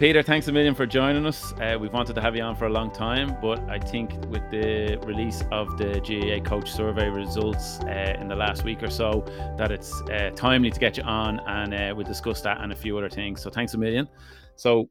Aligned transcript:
Peter, 0.00 0.22
thanks 0.22 0.48
a 0.48 0.52
million 0.52 0.74
for 0.74 0.86
joining 0.86 1.26
us. 1.26 1.52
Uh, 1.60 1.76
we've 1.78 1.92
wanted 1.92 2.14
to 2.14 2.22
have 2.22 2.34
you 2.34 2.42
on 2.42 2.56
for 2.56 2.64
a 2.64 2.70
long 2.70 2.90
time, 2.90 3.36
but 3.42 3.60
I 3.68 3.78
think 3.78 4.10
with 4.28 4.40
the 4.50 4.96
release 5.04 5.44
of 5.52 5.76
the 5.76 6.00
GAA 6.00 6.42
coach 6.42 6.72
survey 6.72 7.10
results 7.10 7.80
uh, 7.80 8.16
in 8.18 8.26
the 8.26 8.34
last 8.34 8.64
week 8.64 8.82
or 8.82 8.88
so, 8.88 9.22
that 9.58 9.70
it's 9.70 9.92
uh, 10.10 10.30
timely 10.34 10.70
to 10.70 10.80
get 10.80 10.96
you 10.96 11.02
on 11.02 11.38
and 11.40 11.74
uh, 11.74 11.92
we'll 11.94 12.06
discuss 12.06 12.40
that 12.40 12.62
and 12.62 12.72
a 12.72 12.74
few 12.74 12.96
other 12.96 13.10
things. 13.10 13.42
So 13.42 13.50
thanks 13.50 13.74
a 13.74 13.76
million. 13.76 14.08
So, 14.56 14.88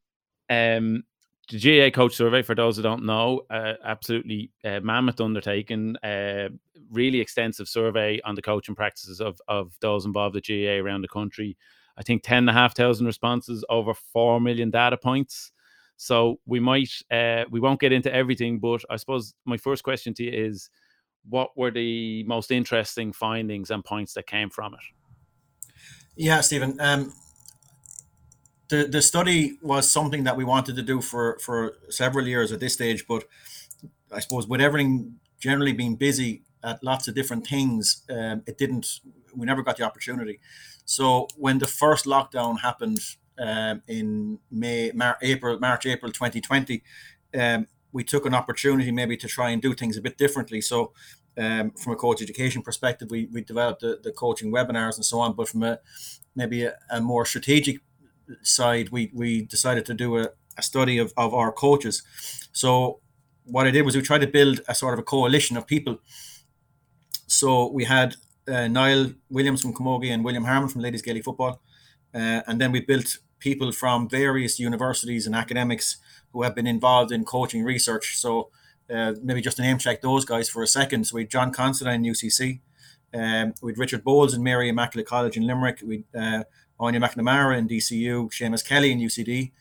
um, 0.48 1.04
the 1.50 1.58
GAA 1.58 1.90
coach 1.90 2.16
survey, 2.16 2.44
for 2.44 2.54
those 2.54 2.78
who 2.78 2.84
don't 2.84 3.04
know, 3.04 3.42
uh, 3.50 3.74
absolutely 3.84 4.52
uh, 4.64 4.80
mammoth 4.84 5.20
undertaking, 5.22 5.96
uh, 6.04 6.50
really 6.92 7.20
extensive 7.20 7.68
survey 7.68 8.22
on 8.26 8.36
the 8.36 8.44
coaching 8.44 8.76
practices 8.76 9.22
of, 9.22 9.42
of 9.48 9.76
those 9.82 10.06
involved 10.06 10.36
at 10.36 10.46
GAA 10.46 10.78
around 10.80 11.02
the 11.02 11.08
country. 11.08 11.58
I 12.00 12.04
think 12.04 12.24
10,500 12.24 13.06
responses, 13.06 13.66
over 13.70 13.94
4 13.94 14.40
million 14.40 14.72
data 14.72 14.98
points. 14.98 15.52
So 15.98 16.40
we 16.46 16.62
might, 16.62 16.92
uh, 17.12 17.44
we 17.52 17.60
won't 17.60 17.82
get 17.82 17.92
into 17.92 18.14
everything, 18.14 18.60
but 18.60 18.82
I 18.90 18.96
suppose 18.96 19.34
my 19.46 19.58
first 19.58 19.84
question 19.84 20.14
to 20.16 20.24
you 20.24 20.32
is 20.32 20.70
what 21.28 21.50
were 21.58 21.72
the 21.72 22.24
most 22.24 22.52
interesting 22.52 23.12
findings 23.12 23.70
and 23.70 23.84
points 23.84 24.14
that 24.14 24.26
came 24.26 24.50
from 24.50 24.76
it? 24.76 24.80
Yeah, 26.16 26.40
Stephen. 26.42 26.78
Um, 26.80 27.14
the 28.70 28.86
the 28.86 29.02
study 29.02 29.58
was 29.62 29.90
something 29.90 30.24
that 30.24 30.38
we 30.38 30.44
wanted 30.44 30.76
to 30.76 30.82
do 30.82 31.02
for 31.02 31.38
for 31.40 31.78
several 31.90 32.28
years 32.28 32.52
at 32.52 32.60
this 32.60 32.74
stage, 32.74 33.06
but 33.08 33.24
I 34.12 34.20
suppose 34.20 34.48
with 34.48 34.62
everything 34.62 35.16
generally 35.40 35.74
being 35.74 35.96
busy 35.96 36.44
at 36.64 36.84
lots 36.84 37.08
of 37.08 37.16
different 37.16 37.48
things, 37.48 38.04
um, 38.10 38.44
it 38.46 38.58
didn't. 38.58 39.00
We 39.36 39.46
never 39.46 39.64
got 39.64 39.78
the 39.78 39.84
opportunity. 39.84 40.40
So 40.86 41.28
when 41.38 41.60
the 41.60 41.68
first 41.68 42.06
lockdown 42.06 42.62
happened 42.62 43.00
um, 43.38 43.84
in 43.88 44.40
May, 44.52 44.92
Mar- 44.94 45.18
April, 45.22 45.60
March, 45.60 45.86
April 45.86 46.12
2020, 46.12 46.84
um, 47.40 47.68
we 47.92 48.04
took 48.04 48.26
an 48.26 48.34
opportunity 48.34 48.92
maybe 48.92 49.18
to 49.18 49.28
try 49.28 49.50
and 49.50 49.62
do 49.62 49.74
things 49.74 49.98
a 49.98 50.02
bit 50.02 50.18
differently. 50.18 50.62
So 50.62 50.94
um, 51.38 51.72
from 51.72 51.94
a 51.94 51.96
coach 51.96 52.22
education 52.22 52.62
perspective, 52.62 53.10
we, 53.12 53.28
we 53.32 53.42
developed 53.42 53.82
the, 53.82 54.00
the 54.04 54.12
coaching 54.12 54.52
webinars 54.52 54.96
and 54.96 55.06
so 55.06 55.20
on. 55.20 55.34
But 55.34 55.50
from 55.50 55.64
a 55.64 55.80
maybe 56.36 56.64
a, 56.64 56.76
a 56.90 57.02
more 57.02 57.26
strategic 57.26 57.82
side, 58.42 58.90
we, 58.90 59.12
we 59.14 59.44
decided 59.44 59.86
to 59.86 59.94
do 59.94 60.18
a, 60.18 60.30
a 60.58 60.62
study 60.62 60.98
of, 60.98 61.14
of 61.18 61.34
our 61.34 61.52
coaches. 61.52 62.04
So 62.52 63.00
what 63.46 63.68
I 63.68 63.72
did 63.72 63.84
was 63.84 63.96
we 63.96 64.02
tried 64.02 64.22
to 64.22 64.28
build 64.28 64.62
a 64.68 64.76
sort 64.76 64.94
of 64.94 65.00
a 65.00 65.04
coalition 65.04 65.58
of 65.58 65.66
people. 65.66 66.00
So 67.40 67.72
we 67.72 67.86
had 67.86 68.18
uh, 68.50 68.68
Niall 68.68 69.14
Williams 69.30 69.62
from 69.62 69.74
Camogie 69.74 70.12
and 70.14 70.26
William 70.26 70.44
Harmon 70.44 70.68
from 70.68 70.82
Ladies 70.82 71.02
Gaelic 71.02 71.24
Football. 71.24 71.62
Uh, 72.14 72.42
and 72.48 72.60
then 72.60 72.74
we 72.74 72.82
built 72.82 73.20
people 73.40 73.72
from 73.72 74.10
various 74.10 74.60
universities 74.60 75.26
and 75.26 75.34
academics 75.34 75.98
who 76.34 76.44
have 76.44 76.54
been 76.54 76.68
involved 76.68 77.14
in 77.14 77.24
coaching 77.24 77.64
research. 77.64 78.18
So 78.18 78.50
uh, 78.94 79.14
maybe 79.24 79.40
just 79.40 79.56
to 79.56 79.64
name 79.64 79.78
check 79.78 80.02
those 80.02 80.26
guys 80.26 80.50
for 80.50 80.62
a 80.64 80.68
second. 80.68 81.06
So 81.06 81.16
we 81.16 81.22
had 81.22 81.30
John 81.30 81.54
Considine 81.54 82.04
in 82.04 82.12
UCC. 82.12 82.60
Um, 83.14 83.54
we 83.62 83.72
had 83.72 83.80
Richard 83.80 84.04
Bowles 84.04 84.34
and 84.34 84.44
Mary 84.44 84.68
Immaculate 84.68 85.08
College 85.08 85.38
in 85.38 85.48
Limerick. 85.48 85.80
We 85.82 86.04
uh, 86.14 86.44
Áine 86.78 87.00
MacNamara 87.02 87.58
in 87.58 87.70
DCU, 87.70 88.30
Seamus 88.34 88.66
Kelly 88.66 88.92
in 88.92 89.00
UCD. 89.00 89.54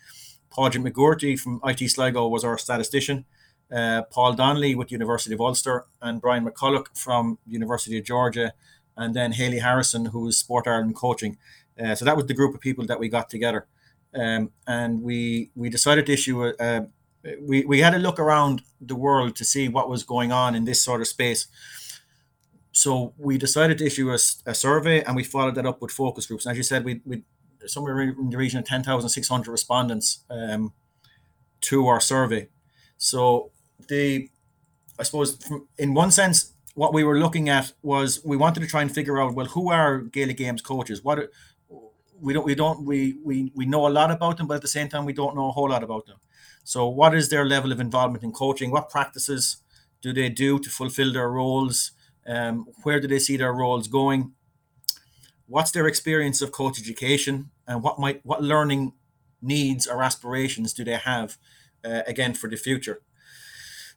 Paul 0.50 0.70
McGourty 0.70 1.38
from 1.38 1.60
IT 1.64 1.88
Sligo 1.88 2.26
was 2.26 2.42
our 2.42 2.58
statistician. 2.58 3.24
Uh, 3.70 4.02
Paul 4.10 4.32
Donnelly 4.34 4.74
with 4.74 4.90
University 4.90 5.34
of 5.34 5.40
Ulster 5.40 5.84
and 6.00 6.20
Bryan 6.20 6.44
McCullick 6.44 6.86
from 6.96 7.38
University 7.46 7.98
of 7.98 8.04
Georgia, 8.04 8.52
and 8.96 9.14
then 9.14 9.32
Haley 9.32 9.58
Harrison, 9.58 10.06
who 10.06 10.20
was 10.20 10.38
Sport 10.38 10.66
Ireland 10.66 10.96
coaching. 10.96 11.36
Uh, 11.78 11.94
so 11.94 12.04
that 12.04 12.16
was 12.16 12.26
the 12.26 12.34
group 12.34 12.54
of 12.54 12.60
people 12.60 12.86
that 12.86 12.98
we 12.98 13.08
got 13.08 13.28
together, 13.28 13.66
um, 14.14 14.50
and 14.66 15.02
we 15.02 15.50
we 15.54 15.68
decided 15.68 16.06
to 16.06 16.12
issue 16.12 16.44
a, 16.44 16.54
a, 16.58 16.86
we 17.40 17.64
we 17.64 17.80
had 17.80 17.94
a 17.94 17.98
look 17.98 18.18
around 18.18 18.62
the 18.80 18.96
world 18.96 19.36
to 19.36 19.44
see 19.44 19.68
what 19.68 19.88
was 19.88 20.02
going 20.02 20.32
on 20.32 20.54
in 20.54 20.64
this 20.64 20.82
sort 20.82 21.00
of 21.00 21.06
space. 21.06 21.46
So 22.72 23.12
we 23.18 23.38
decided 23.38 23.78
to 23.78 23.86
issue 23.86 24.10
a, 24.10 24.18
a 24.46 24.54
survey, 24.54 25.02
and 25.02 25.16
we 25.16 25.24
followed 25.24 25.54
that 25.56 25.66
up 25.66 25.82
with 25.82 25.90
focus 25.90 26.26
groups. 26.26 26.46
And 26.46 26.52
as 26.52 26.56
you 26.56 26.62
said, 26.62 26.84
we 26.84 27.00
we 27.04 27.22
somewhere 27.66 28.00
in 28.00 28.30
the 28.30 28.38
region 28.38 28.58
of 28.58 28.64
ten 28.64 28.82
thousand 28.82 29.10
six 29.10 29.28
hundred 29.28 29.52
respondents 29.52 30.24
um, 30.30 30.72
to 31.60 31.86
our 31.86 32.00
survey. 32.00 32.48
So 32.96 33.52
the 33.88 34.30
I 34.98 35.02
suppose 35.02 35.38
in 35.78 35.94
one 35.94 36.10
sense 36.10 36.52
what 36.74 36.92
we 36.92 37.04
were 37.04 37.18
looking 37.18 37.48
at 37.48 37.72
was 37.82 38.24
we 38.24 38.36
wanted 38.36 38.60
to 38.60 38.66
try 38.66 38.82
and 38.82 38.92
figure 38.92 39.20
out 39.20 39.34
well 39.34 39.46
who 39.46 39.70
are 39.70 39.98
Gaelic 39.98 40.36
Games 40.36 40.62
coaches? 40.62 41.02
What 41.02 41.18
are, 41.18 41.30
we 42.20 42.32
don't 42.32 42.44
we 42.44 42.54
don't 42.54 42.84
we, 42.84 43.18
we 43.24 43.52
we 43.54 43.66
know 43.66 43.86
a 43.86 43.90
lot 43.90 44.10
about 44.10 44.36
them 44.36 44.46
but 44.46 44.54
at 44.54 44.62
the 44.62 44.68
same 44.68 44.88
time 44.88 45.04
we 45.04 45.12
don't 45.12 45.36
know 45.36 45.48
a 45.48 45.52
whole 45.52 45.70
lot 45.70 45.82
about 45.82 46.06
them. 46.06 46.18
So 46.64 46.86
what 46.86 47.14
is 47.14 47.28
their 47.28 47.46
level 47.46 47.72
of 47.72 47.80
involvement 47.80 48.24
in 48.24 48.32
coaching? 48.32 48.70
What 48.70 48.90
practices 48.90 49.58
do 50.02 50.12
they 50.12 50.28
do 50.28 50.58
to 50.58 50.70
fulfill 50.70 51.12
their 51.12 51.30
roles? 51.30 51.92
Um, 52.26 52.66
where 52.82 53.00
do 53.00 53.08
they 53.08 53.18
see 53.18 53.36
their 53.36 53.52
roles 53.52 53.88
going? 53.88 54.32
What's 55.46 55.70
their 55.70 55.86
experience 55.86 56.42
of 56.42 56.52
coach 56.52 56.78
education? 56.78 57.50
And 57.66 57.82
what 57.82 57.98
might 57.98 58.20
what 58.24 58.42
learning 58.42 58.92
needs 59.40 59.86
or 59.86 60.02
aspirations 60.02 60.72
do 60.72 60.84
they 60.84 60.96
have 60.96 61.38
uh, 61.84 62.02
again 62.06 62.34
for 62.34 62.50
the 62.50 62.56
future 62.56 63.00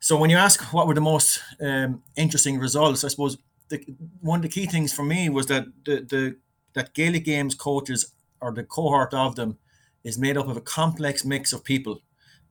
so 0.02 0.18
when 0.18 0.32
you 0.32 0.38
ask 0.38 0.62
what 0.74 0.88
were 0.88 0.96
the 0.96 1.02
most 1.02 1.42
um, 1.62 2.02
interesting 2.18 2.58
results, 2.58 3.04
I 3.04 3.08
suppose 3.08 3.38
the, 3.70 3.86
one 4.20 4.40
of 4.40 4.42
the 4.42 4.50
key 4.50 4.66
things 4.66 4.92
for 4.92 5.04
me 5.04 5.30
was 5.30 5.46
that 5.46 5.66
the, 5.86 6.02
the 6.02 6.36
that 6.74 6.94
Gaelic 6.94 7.24
Games 7.26 7.54
coaches 7.54 8.14
or 8.42 8.52
the 8.52 8.64
cohort 8.64 9.14
of 9.14 9.36
them 9.36 9.60
is 10.04 10.18
made 10.18 10.38
up 10.38 10.48
of 10.48 10.58
a 10.58 10.62
complex 10.62 11.24
mix 11.24 11.54
of 11.54 11.64
people, 11.64 12.02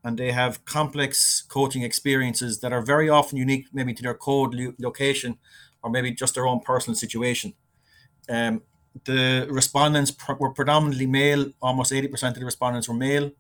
and 0.05 0.17
they 0.17 0.31
have 0.31 0.65
complex 0.65 1.43
coaching 1.43 1.83
experiences 1.83 2.61
that 2.61 2.73
are 2.73 2.83
very 2.83 3.09
often 3.09 3.37
unique, 3.37 3.67
maybe 3.73 3.95
to 3.95 4.03
their 4.03 4.15
code 4.15 4.55
location, 4.79 5.37
or 5.83 5.91
maybe 5.91 6.13
just 6.13 6.35
their 6.37 6.47
own 6.47 6.61
personal 6.61 6.95
situation. 6.95 7.55
Um, 8.29 8.63
the 9.05 9.49
respondents 9.51 10.13
pr- 10.13 10.35
were 10.35 10.55
predominantly 10.55 11.07
male; 11.07 11.51
almost 11.61 11.93
eighty 11.93 12.07
percent 12.07 12.37
of 12.37 12.41
the 12.41 12.47
respondents 12.47 12.89
were 12.89 12.95
male, 12.95 13.33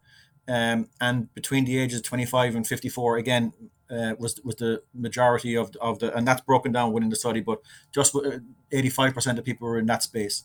um, 0.48 0.88
and 1.00 1.32
between 1.32 1.64
the 1.64 1.78
ages 1.78 2.00
of 2.00 2.04
twenty 2.04 2.26
five 2.26 2.56
and 2.56 2.66
fifty 2.66 2.88
four, 2.88 3.16
again 3.16 3.52
uh, 3.90 4.14
was 4.18 4.40
was 4.44 4.56
the 4.56 4.82
majority 4.92 5.56
of 5.56 5.70
of 5.80 5.98
the, 5.98 6.16
and 6.16 6.26
that's 6.26 6.42
broken 6.42 6.72
down 6.72 6.92
within 6.92 7.10
the 7.10 7.16
study, 7.16 7.40
but 7.40 7.60
just 7.94 8.14
uh, 8.14 8.38
eighty 8.70 8.90
five 8.90 9.12
percent 9.12 9.38
of 9.38 9.44
people 9.44 9.68
were 9.68 9.78
in 9.78 9.86
that 9.86 10.02
space. 10.02 10.44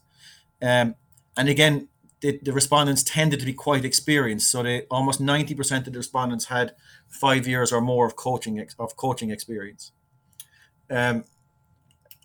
Um, 0.62 0.96
and 1.38 1.50
again, 1.50 1.90
the, 2.22 2.40
the 2.42 2.54
respondents 2.54 3.04
tended 3.04 3.40
to 3.40 3.46
be 3.46 3.54
quite 3.54 3.86
experienced, 3.86 4.50
so 4.50 4.64
they 4.64 4.84
almost 4.90 5.20
ninety 5.20 5.54
percent 5.54 5.88
of 5.88 5.94
the 5.94 6.00
respondents 6.00 6.46
had 6.46 6.74
five 7.08 7.48
years 7.48 7.72
or 7.72 7.82
more 7.82 8.06
of 8.06 8.16
coaching 8.16 8.66
of 8.80 8.96
coaching 8.96 9.32
experience. 9.32 9.92
Um, 10.90 11.26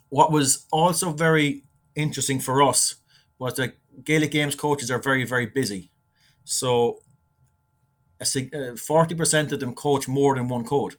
what 0.08 0.32
was 0.32 0.66
also 0.70 1.12
very 1.12 1.64
interesting 1.94 2.40
for 2.40 2.62
us 2.62 2.96
was 3.38 3.54
that 3.54 3.74
Gaelic 4.04 4.30
Games 4.30 4.54
coaches 4.54 4.90
are 4.90 5.02
very 5.02 5.24
very 5.24 5.46
busy, 5.46 5.90
so 6.44 7.00
uh, 8.20 8.76
forty 8.76 9.14
percent 9.14 9.52
of 9.52 9.60
them 9.60 9.74
coach 9.74 10.08
more 10.08 10.34
than 10.34 10.48
one 10.48 10.64
code. 10.64 10.94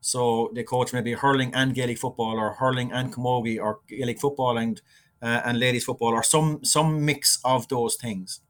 So 0.00 0.50
they 0.54 0.62
coach 0.62 0.92
maybe 0.92 1.14
hurling 1.14 1.54
and 1.54 1.74
Gaelic 1.74 1.98
football, 1.98 2.38
or 2.38 2.54
hurling 2.54 2.92
and 2.92 3.12
camogie, 3.12 3.60
or 3.60 3.80
Gaelic 3.88 4.20
football 4.20 4.56
and 4.58 4.80
uh, 5.22 5.40
and 5.44 5.58
ladies 5.58 5.84
football, 5.84 6.12
or 6.12 6.22
some 6.22 6.64
some 6.64 7.04
mix 7.04 7.38
of 7.44 7.68
those 7.68 7.96
things. 7.96 8.40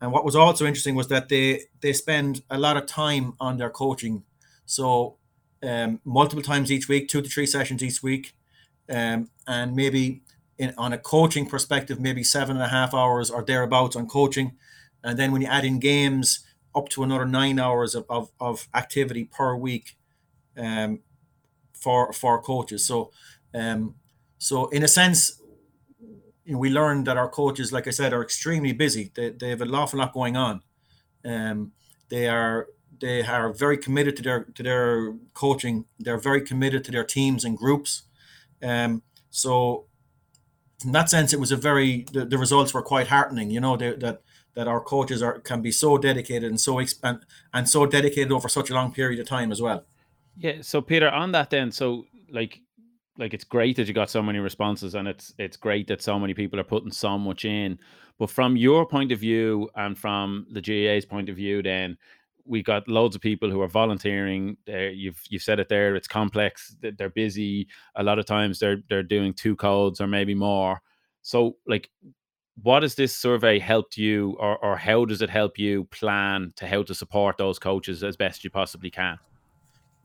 And 0.00 0.12
what 0.12 0.24
was 0.24 0.36
also 0.36 0.66
interesting 0.66 0.94
was 0.94 1.08
that 1.08 1.28
they 1.28 1.62
they 1.80 1.92
spend 1.92 2.42
a 2.50 2.58
lot 2.58 2.76
of 2.76 2.86
time 2.86 3.34
on 3.40 3.58
their 3.58 3.70
coaching, 3.70 4.24
so 4.66 5.16
um, 5.62 6.00
multiple 6.04 6.42
times 6.42 6.70
each 6.72 6.88
week, 6.88 7.08
two 7.08 7.22
to 7.22 7.28
three 7.28 7.46
sessions 7.46 7.82
each 7.82 8.02
week, 8.02 8.34
um, 8.88 9.28
and 9.46 9.74
maybe 9.74 10.22
in 10.56 10.74
on 10.78 10.92
a 10.92 10.98
coaching 10.98 11.46
perspective, 11.46 12.00
maybe 12.00 12.24
seven 12.24 12.56
and 12.56 12.64
a 12.64 12.68
half 12.68 12.94
hours 12.94 13.30
or 13.30 13.44
thereabouts 13.44 13.96
on 13.96 14.06
coaching, 14.06 14.52
and 15.04 15.18
then 15.18 15.32
when 15.32 15.42
you 15.42 15.48
add 15.48 15.64
in 15.64 15.78
games, 15.78 16.44
up 16.74 16.88
to 16.90 17.02
another 17.02 17.26
nine 17.26 17.58
hours 17.58 17.94
of, 17.94 18.06
of, 18.08 18.30
of 18.40 18.68
activity 18.74 19.24
per 19.24 19.54
week 19.54 19.96
um, 20.58 21.00
for 21.72 22.12
for 22.12 22.42
coaches. 22.42 22.84
So 22.84 23.10
um, 23.54 23.94
so 24.38 24.68
in 24.68 24.82
a 24.82 24.88
sense, 24.88 25.40
you 26.44 26.52
know, 26.54 26.58
we 26.58 26.70
learned 26.70 27.06
that 27.06 27.16
our 27.16 27.28
coaches, 27.28 27.72
like 27.72 27.86
I 27.86 27.90
said, 27.90 28.12
are 28.12 28.22
extremely 28.22 28.72
busy. 28.72 29.10
They, 29.14 29.30
they 29.30 29.50
have 29.50 29.60
an 29.60 29.74
awful 29.74 29.98
lot 29.98 30.12
going 30.12 30.36
on. 30.36 30.62
Um, 31.24 31.72
they 32.08 32.28
are 32.28 32.68
they 33.00 33.22
are 33.22 33.52
very 33.52 33.78
committed 33.78 34.16
to 34.16 34.22
their 34.22 34.44
to 34.44 34.62
their 34.62 35.14
coaching. 35.34 35.84
They're 35.98 36.18
very 36.18 36.40
committed 36.40 36.84
to 36.84 36.90
their 36.90 37.04
teams 37.04 37.44
and 37.44 37.56
groups. 37.56 38.02
Um, 38.62 39.02
so 39.30 39.86
in 40.84 40.92
that 40.92 41.10
sense, 41.10 41.32
it 41.32 41.40
was 41.40 41.52
a 41.52 41.56
very 41.56 42.06
the, 42.12 42.24
the 42.24 42.38
results 42.38 42.72
were 42.72 42.82
quite 42.82 43.08
heartening. 43.08 43.50
You 43.50 43.60
know 43.60 43.76
they, 43.76 43.92
that 43.94 44.22
that 44.54 44.68
our 44.68 44.80
coaches 44.80 45.22
are 45.22 45.38
can 45.40 45.60
be 45.62 45.70
so 45.70 45.98
dedicated 45.98 46.50
and 46.50 46.60
so 46.60 46.78
and, 46.78 47.20
and 47.52 47.68
so 47.68 47.86
dedicated 47.86 48.32
over 48.32 48.48
such 48.48 48.70
a 48.70 48.74
long 48.74 48.92
period 48.92 49.20
of 49.20 49.28
time 49.28 49.52
as 49.52 49.60
well. 49.60 49.84
Yeah. 50.38 50.62
So 50.62 50.80
Peter, 50.80 51.10
on 51.10 51.32
that 51.32 51.50
then, 51.50 51.72
so 51.72 52.04
like 52.30 52.60
like 53.18 53.34
it's 53.34 53.44
great 53.44 53.76
that 53.76 53.88
you 53.88 53.94
got 53.94 54.08
so 54.08 54.22
many 54.22 54.38
responses 54.38 54.94
and 54.94 55.08
it's 55.08 55.34
it's 55.38 55.56
great 55.56 55.88
that 55.88 56.00
so 56.00 56.18
many 56.18 56.32
people 56.32 56.58
are 56.58 56.64
putting 56.64 56.92
so 56.92 57.18
much 57.18 57.44
in 57.44 57.78
but 58.18 58.30
from 58.30 58.56
your 58.56 58.86
point 58.86 59.12
of 59.12 59.18
view 59.18 59.68
and 59.74 59.98
from 59.98 60.46
the 60.52 60.60
GAA's 60.60 61.04
point 61.04 61.28
of 61.28 61.36
view 61.36 61.62
then 61.62 61.96
we 62.44 62.62
got 62.62 62.88
loads 62.88 63.14
of 63.14 63.20
people 63.20 63.50
who 63.50 63.60
are 63.60 63.68
volunteering 63.68 64.56
you've 64.66 65.20
you've 65.28 65.42
said 65.42 65.58
it 65.58 65.68
there 65.68 65.96
it's 65.96 66.08
complex 66.08 66.76
they're 66.80 67.10
busy 67.10 67.66
a 67.96 68.02
lot 68.02 68.18
of 68.18 68.24
times 68.24 68.58
they're 68.58 68.78
they're 68.88 69.02
doing 69.02 69.34
two 69.34 69.56
codes 69.56 70.00
or 70.00 70.06
maybe 70.06 70.34
more 70.34 70.80
so 71.22 71.56
like 71.66 71.90
what 72.62 72.82
has 72.82 72.94
this 72.94 73.14
survey 73.14 73.58
helped 73.58 73.96
you 73.96 74.36
or, 74.40 74.58
or 74.64 74.76
how 74.76 75.04
does 75.04 75.22
it 75.22 75.30
help 75.30 75.58
you 75.58 75.84
plan 75.84 76.52
to 76.56 76.66
how 76.66 76.82
to 76.82 76.94
support 76.94 77.36
those 77.36 77.58
coaches 77.58 78.02
as 78.02 78.16
best 78.16 78.44
you 78.44 78.50
possibly 78.50 78.90
can 78.90 79.18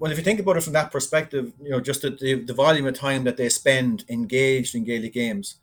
well, 0.04 0.12
if 0.12 0.18
you 0.18 0.24
think 0.26 0.42
about 0.42 0.58
it 0.58 0.64
from 0.64 0.74
that 0.74 0.92
perspective, 0.92 1.54
you 1.64 1.70
know, 1.70 1.80
just 1.80 2.02
the, 2.02 2.44
the, 2.46 2.54
volume 2.54 2.86
of 2.86 2.94
time 2.94 3.24
that 3.24 3.38
they 3.38 3.48
spend 3.48 4.04
engaged 4.10 4.76
in 4.76 4.84
Gaelic 4.84 5.14
games, 5.14 5.60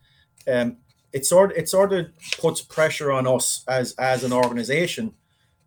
um, 0.50 0.78
it 1.12 1.26
sort 1.26 1.54
it 1.58 1.68
sort 1.68 1.92
of 1.92 2.06
puts 2.38 2.62
pressure 2.62 3.12
on 3.12 3.26
us 3.26 3.62
as 3.68 3.94
as 3.98 4.24
an 4.24 4.32
organisation 4.32 5.12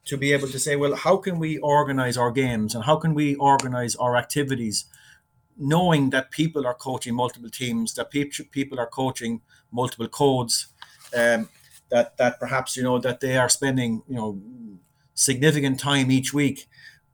to 0.06 0.18
be 0.18 0.34
able 0.34 0.48
to 0.48 0.58
say, 0.58 0.76
well, 0.76 0.96
how 0.96 1.18
can 1.18 1.38
we 1.38 1.60
organise 1.60 2.18
our 2.18 2.32
games 2.32 2.74
and 2.74 2.86
how 2.86 2.96
can 2.96 3.14
we 3.14 3.36
organise 3.36 3.96
our 3.98 4.18
activities, 4.18 4.86
knowing 5.56 6.10
that 6.10 6.32
people 6.32 6.66
are 6.66 6.74
coaching 6.74 7.14
multiple 7.14 7.52
teams, 7.52 7.94
that 7.94 8.10
people 8.10 8.44
people 8.50 8.80
are 8.80 8.88
coaching 8.88 9.42
multiple 9.72 10.08
codes, 10.08 10.70
um, 11.16 11.48
that 11.90 12.18
that 12.18 12.40
perhaps 12.40 12.76
you 12.76 12.82
know 12.82 12.98
that 12.98 13.20
they 13.20 13.38
are 13.38 13.50
spending 13.50 14.02
you 14.08 14.16
know 14.16 14.42
significant 15.14 15.80
time 15.80 16.10
each 16.10 16.34
week 16.34 16.68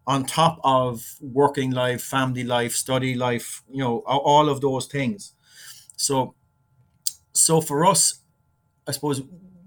on 0.07 0.25
top 0.25 0.60
of 0.63 1.16
working 1.22 1.72
life, 1.72 2.01
family 2.01 2.44
life, 2.44 2.74
study 2.74 3.16
life, 3.16 3.63
you 3.69 3.84
know, 3.84 4.00
all 4.00 4.50
of 4.50 4.62
those 4.62 4.88
things. 4.88 5.34
So, 5.98 6.36
so 7.34 7.62
for 7.62 7.86
us, 7.86 8.22
I 8.88 8.92
suppose, 8.92 9.22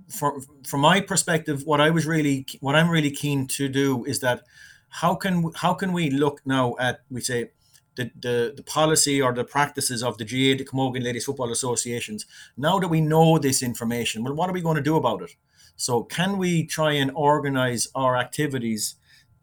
from 0.08 0.44
from 0.67 0.81
my 0.81 1.00
perspective, 1.00 1.62
what 1.64 1.81
I 1.81 1.90
was 1.90 2.06
really, 2.06 2.46
what 2.61 2.75
I'm 2.75 2.90
really 2.90 3.11
keen 3.11 3.46
to 3.49 3.69
do 3.69 4.05
is 4.05 4.20
that 4.20 4.43
how 4.88 5.14
can 5.14 5.52
how 5.55 5.75
can 5.75 5.93
we 5.93 6.11
look 6.11 6.43
now 6.44 6.75
at 6.79 7.00
we 7.11 7.20
say 7.20 7.50
the, 7.96 8.11
the, 8.20 8.55
the 8.56 8.62
policy 8.62 9.20
or 9.20 9.32
the 9.32 9.44
practices 9.44 10.02
of 10.02 10.19
the 10.19 10.25
GAA, 10.25 10.56
the 10.58 10.64
Camogie 10.64 10.96
and 10.96 11.05
Ladies 11.05 11.26
Football 11.26 11.52
Associations. 11.52 12.26
Now 12.56 12.79
that 12.79 12.88
we 12.88 13.00
know 13.00 13.38
this 13.38 13.62
information, 13.62 14.25
well, 14.25 14.34
what 14.34 14.49
are 14.49 14.55
we 14.55 14.62
going 14.62 14.76
to 14.76 14.82
do 14.82 14.96
about 14.96 15.23
it? 15.23 15.34
So, 15.76 16.05
can 16.05 16.38
we 16.38 16.67
try 16.67 16.93
and 16.93 17.11
organize 17.14 17.88
our 17.94 18.17
activities 18.17 18.94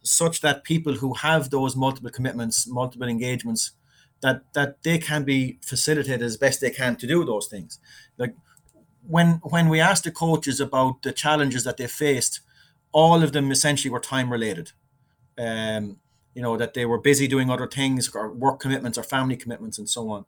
such 0.03 0.41
that 0.41 0.63
people 0.63 0.95
who 0.95 1.13
have 1.13 1.49
those 1.49 1.75
multiple 1.75 2.09
commitments, 2.09 2.67
multiple 2.67 3.07
engagements, 3.07 3.71
that 4.21 4.41
that 4.53 4.83
they 4.83 4.97
can 4.97 5.23
be 5.23 5.59
facilitated 5.61 6.21
as 6.21 6.37
best 6.37 6.61
they 6.61 6.69
can 6.69 6.95
to 6.97 7.07
do 7.07 7.23
those 7.25 7.47
things. 7.47 7.79
Like 8.17 8.35
when 9.07 9.41
when 9.43 9.69
we 9.69 9.79
asked 9.79 10.03
the 10.03 10.11
coaches 10.11 10.59
about 10.59 11.01
the 11.01 11.11
challenges 11.11 11.63
that 11.63 11.77
they 11.77 11.87
faced, 11.87 12.41
all 12.91 13.23
of 13.23 13.31
them 13.31 13.51
essentially 13.51 13.91
were 13.91 13.99
time 13.99 14.31
related. 14.31 14.71
Um, 15.37 15.97
you 16.35 16.41
know 16.41 16.57
that 16.57 16.73
they 16.73 16.85
were 16.85 16.99
busy 16.99 17.27
doing 17.27 17.49
other 17.49 17.67
things, 17.67 18.09
or 18.13 18.31
work 18.31 18.59
commitments, 18.59 18.97
or 18.97 19.03
family 19.03 19.35
commitments, 19.35 19.77
and 19.77 19.89
so 19.89 20.09
on. 20.09 20.25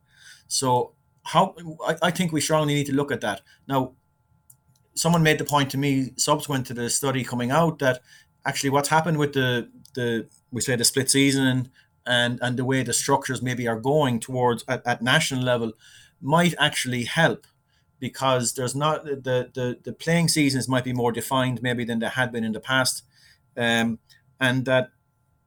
So 0.48 0.92
how 1.24 1.54
I, 1.86 1.96
I 2.02 2.10
think 2.10 2.32
we 2.32 2.40
strongly 2.40 2.74
need 2.74 2.86
to 2.86 2.94
look 2.94 3.12
at 3.12 3.20
that 3.20 3.42
now. 3.68 3.92
Someone 4.94 5.22
made 5.22 5.38
the 5.38 5.44
point 5.44 5.70
to 5.70 5.78
me 5.78 6.12
subsequent 6.16 6.66
to 6.66 6.74
the 6.74 6.90
study 6.90 7.24
coming 7.24 7.50
out 7.50 7.78
that 7.78 8.02
actually 8.44 8.70
what's 8.70 8.88
happened 8.88 9.18
with 9.18 9.32
the 9.32 9.68
the 9.94 10.28
we 10.50 10.60
say 10.60 10.76
the 10.76 10.84
split 10.84 11.10
season 11.10 11.70
and 12.06 12.38
and 12.42 12.56
the 12.56 12.64
way 12.64 12.82
the 12.82 12.92
structures 12.92 13.42
maybe 13.42 13.68
are 13.68 13.80
going 13.80 14.18
towards 14.20 14.64
at, 14.68 14.86
at 14.86 15.02
national 15.02 15.42
level 15.42 15.72
might 16.20 16.54
actually 16.58 17.04
help 17.04 17.46
because 18.02 18.54
there's 18.54 18.74
not 18.74 19.04
the, 19.04 19.50
the 19.54 19.78
the 19.84 19.92
playing 19.92 20.28
seasons 20.28 20.68
might 20.68 20.84
be 20.84 20.92
more 20.92 21.12
defined 21.12 21.62
maybe 21.62 21.84
than 21.84 22.00
they 22.00 22.08
had 22.08 22.32
been 22.32 22.44
in 22.44 22.52
the 22.52 22.60
past. 22.60 23.04
Um, 23.56 23.98
and 24.40 24.64
that 24.64 24.90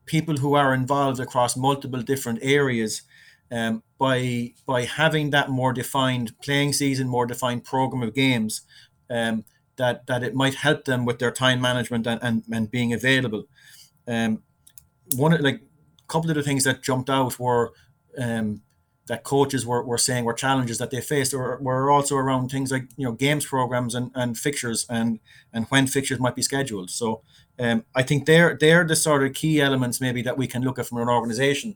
people 0.05 0.37
who 0.37 0.53
are 0.53 0.73
involved 0.73 1.19
across 1.19 1.57
multiple 1.57 2.01
different 2.01 2.39
areas 2.41 3.01
um, 3.51 3.83
by 3.99 4.53
by 4.65 4.83
having 4.83 5.31
that 5.31 5.49
more 5.49 5.73
defined 5.73 6.31
playing 6.41 6.71
season 6.71 7.07
more 7.07 7.25
defined 7.25 7.63
program 7.63 8.03
of 8.03 8.13
games 8.13 8.61
um, 9.09 9.43
that 9.77 10.07
that 10.07 10.23
it 10.23 10.33
might 10.33 10.55
help 10.55 10.85
them 10.85 11.05
with 11.05 11.19
their 11.19 11.31
time 11.31 11.61
management 11.61 12.07
and, 12.07 12.21
and, 12.21 12.43
and 12.51 12.71
being 12.71 12.93
available. 12.93 13.45
Um, 14.07 14.43
one 15.15 15.31
like 15.41 15.55
a 15.55 16.07
couple 16.07 16.29
of 16.29 16.35
the 16.35 16.43
things 16.43 16.63
that 16.63 16.83
jumped 16.83 17.09
out 17.09 17.39
were 17.39 17.73
um, 18.17 18.61
that 19.07 19.23
coaches 19.23 19.65
were, 19.65 19.83
were 19.83 19.97
saying 19.97 20.25
were 20.25 20.33
challenges 20.33 20.79
that 20.79 20.89
they 20.89 21.01
faced 21.01 21.33
were, 21.33 21.57
were 21.61 21.91
also 21.91 22.15
around 22.15 22.49
things 22.49 22.71
like 22.71 22.85
you 22.97 23.05
know 23.05 23.11
games 23.11 23.45
programs 23.45 23.93
and, 23.93 24.11
and 24.15 24.37
fixtures 24.37 24.85
and 24.89 25.19
and 25.53 25.65
when 25.69 25.87
fixtures 25.87 26.19
might 26.19 26.35
be 26.35 26.41
scheduled. 26.41 26.89
So 26.89 27.21
um, 27.59 27.85
I 27.93 28.03
think 28.03 28.25
they're 28.25 28.57
they're 28.59 28.85
the 28.85 28.95
sort 28.95 29.23
of 29.23 29.33
key 29.33 29.61
elements 29.61 30.01
maybe 30.01 30.21
that 30.23 30.37
we 30.37 30.47
can 30.47 30.63
look 30.63 30.79
at 30.79 30.87
from 30.87 30.99
an 30.99 31.09
organization. 31.09 31.75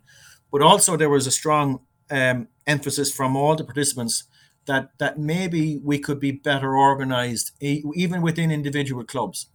But 0.52 0.62
also 0.62 0.98
there 0.98 1.10
was 1.10 1.28
a 1.28 1.32
strong 1.32 1.82
um, 2.10 2.48
emphasis 2.66 3.14
from 3.14 3.36
all 3.36 3.56
the 3.56 3.64
participants 3.64 4.24
that 4.66 4.92
that 5.00 5.18
maybe 5.18 5.80
we 5.84 6.00
could 6.00 6.20
be 6.20 6.32
better 6.32 6.76
organized 6.76 7.52
even 7.60 8.22
within 8.22 8.52
individual 8.52 9.04
clubs. 9.04 9.48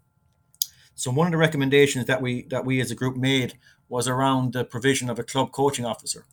So 0.94 1.10
one 1.10 1.26
of 1.26 1.32
the 1.32 1.38
recommendations 1.38 2.06
that 2.06 2.22
we 2.22 2.44
that 2.44 2.64
we 2.64 2.80
as 2.80 2.90
a 2.90 2.94
group 2.94 3.16
made 3.16 3.54
was 3.88 4.08
around 4.08 4.52
the 4.52 4.64
provision 4.64 5.10
of 5.10 5.18
a 5.18 5.22
club 5.22 5.52
coaching 5.52 5.84
officer. 5.84 6.26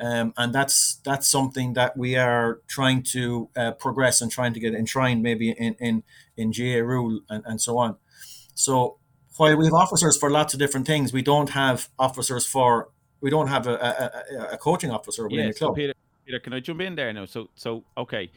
Um, 0.00 0.32
and 0.36 0.54
that's 0.54 0.96
that's 1.04 1.28
something 1.28 1.74
that 1.74 1.96
we 1.96 2.16
are 2.16 2.60
trying 2.68 3.02
to 3.12 3.50
uh, 3.54 3.72
progress 3.72 4.22
and 4.22 4.30
trying 4.30 4.54
to 4.54 4.60
get 4.60 4.74
enshrined 4.74 5.22
maybe 5.22 5.50
in 5.50 5.74
in 5.74 6.02
in 6.36 6.52
GAA 6.52 6.82
rule 6.86 7.20
and, 7.28 7.44
and 7.46 7.60
so 7.60 7.78
on. 7.78 7.96
So 8.54 8.96
while 9.36 9.56
we 9.56 9.66
have 9.66 9.74
officers 9.74 10.16
for 10.16 10.30
lots 10.30 10.54
of 10.54 10.58
different 10.58 10.86
things 10.86 11.12
we 11.12 11.22
don't 11.22 11.50
have 11.50 11.88
officers 11.98 12.46
for 12.46 12.88
we 13.20 13.30
don't 13.30 13.48
have 13.48 13.66
a, 13.66 13.74
a, 13.74 14.54
a 14.54 14.58
coaching 14.58 14.90
officer 14.90 15.28
within 15.28 15.48
the 15.48 15.54
club. 15.54 15.74
Peter, 15.74 15.94
Peter, 16.24 16.38
can 16.38 16.52
I 16.52 16.60
jump 16.60 16.80
in 16.80 16.94
there 16.94 17.12
now? 17.12 17.26
So, 17.26 17.50
so 17.54 17.84
okay, 17.96 18.30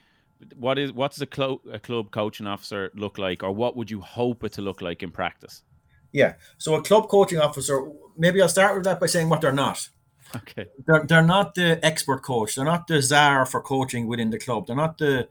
what 0.55 0.77
is 0.77 0.91
what's 0.91 1.21
a, 1.21 1.25
clo- 1.25 1.61
a 1.71 1.79
club 1.79 2.11
coaching 2.11 2.47
officer 2.47 2.91
look 2.95 3.17
like, 3.17 3.43
or 3.43 3.51
what 3.51 3.75
would 3.75 3.89
you 3.89 4.01
hope 4.01 4.43
it 4.43 4.53
to 4.53 4.61
look 4.61 4.81
like 4.81 5.03
in 5.03 5.11
practice? 5.11 5.63
Yeah, 6.11 6.33
so 6.57 6.75
a 6.75 6.81
club 6.81 7.09
coaching 7.09 7.39
officer. 7.39 7.89
Maybe 8.17 8.41
I'll 8.41 8.49
start 8.49 8.75
with 8.75 8.83
that 8.85 8.99
by 8.99 9.07
saying 9.07 9.29
what 9.29 9.41
they're 9.41 9.51
not. 9.51 9.89
Okay. 10.35 10.65
They're, 10.87 11.05
they're 11.05 11.21
not 11.21 11.53
the 11.53 11.79
expert 11.85 12.23
coach. 12.23 12.55
They're 12.55 12.65
not 12.65 12.87
the 12.87 13.03
czar 13.03 13.45
for 13.45 13.61
coaching 13.61 14.07
within 14.07 14.31
the 14.31 14.39
club. 14.39 14.65
They're 14.65 14.75
not 14.75 14.97
the, 14.97 15.27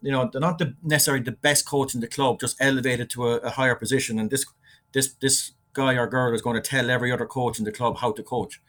you 0.00 0.12
know, 0.12 0.30
they're 0.30 0.40
not 0.40 0.58
the 0.58 0.76
necessarily 0.84 1.24
the 1.24 1.32
best 1.32 1.66
coach 1.66 1.96
in 1.96 2.00
the 2.00 2.06
club, 2.06 2.38
just 2.38 2.56
elevated 2.60 3.10
to 3.10 3.26
a, 3.26 3.36
a 3.38 3.50
higher 3.50 3.74
position. 3.74 4.20
And 4.20 4.30
this 4.30 4.46
this 4.92 5.14
this 5.14 5.52
guy 5.72 5.94
or 5.94 6.06
girl 6.06 6.32
is 6.32 6.42
going 6.42 6.54
to 6.62 6.70
tell 6.70 6.90
every 6.90 7.10
other 7.10 7.26
coach 7.26 7.58
in 7.58 7.64
the 7.64 7.72
club 7.72 7.96
how 7.98 8.12
to 8.12 8.22
coach 8.22 8.60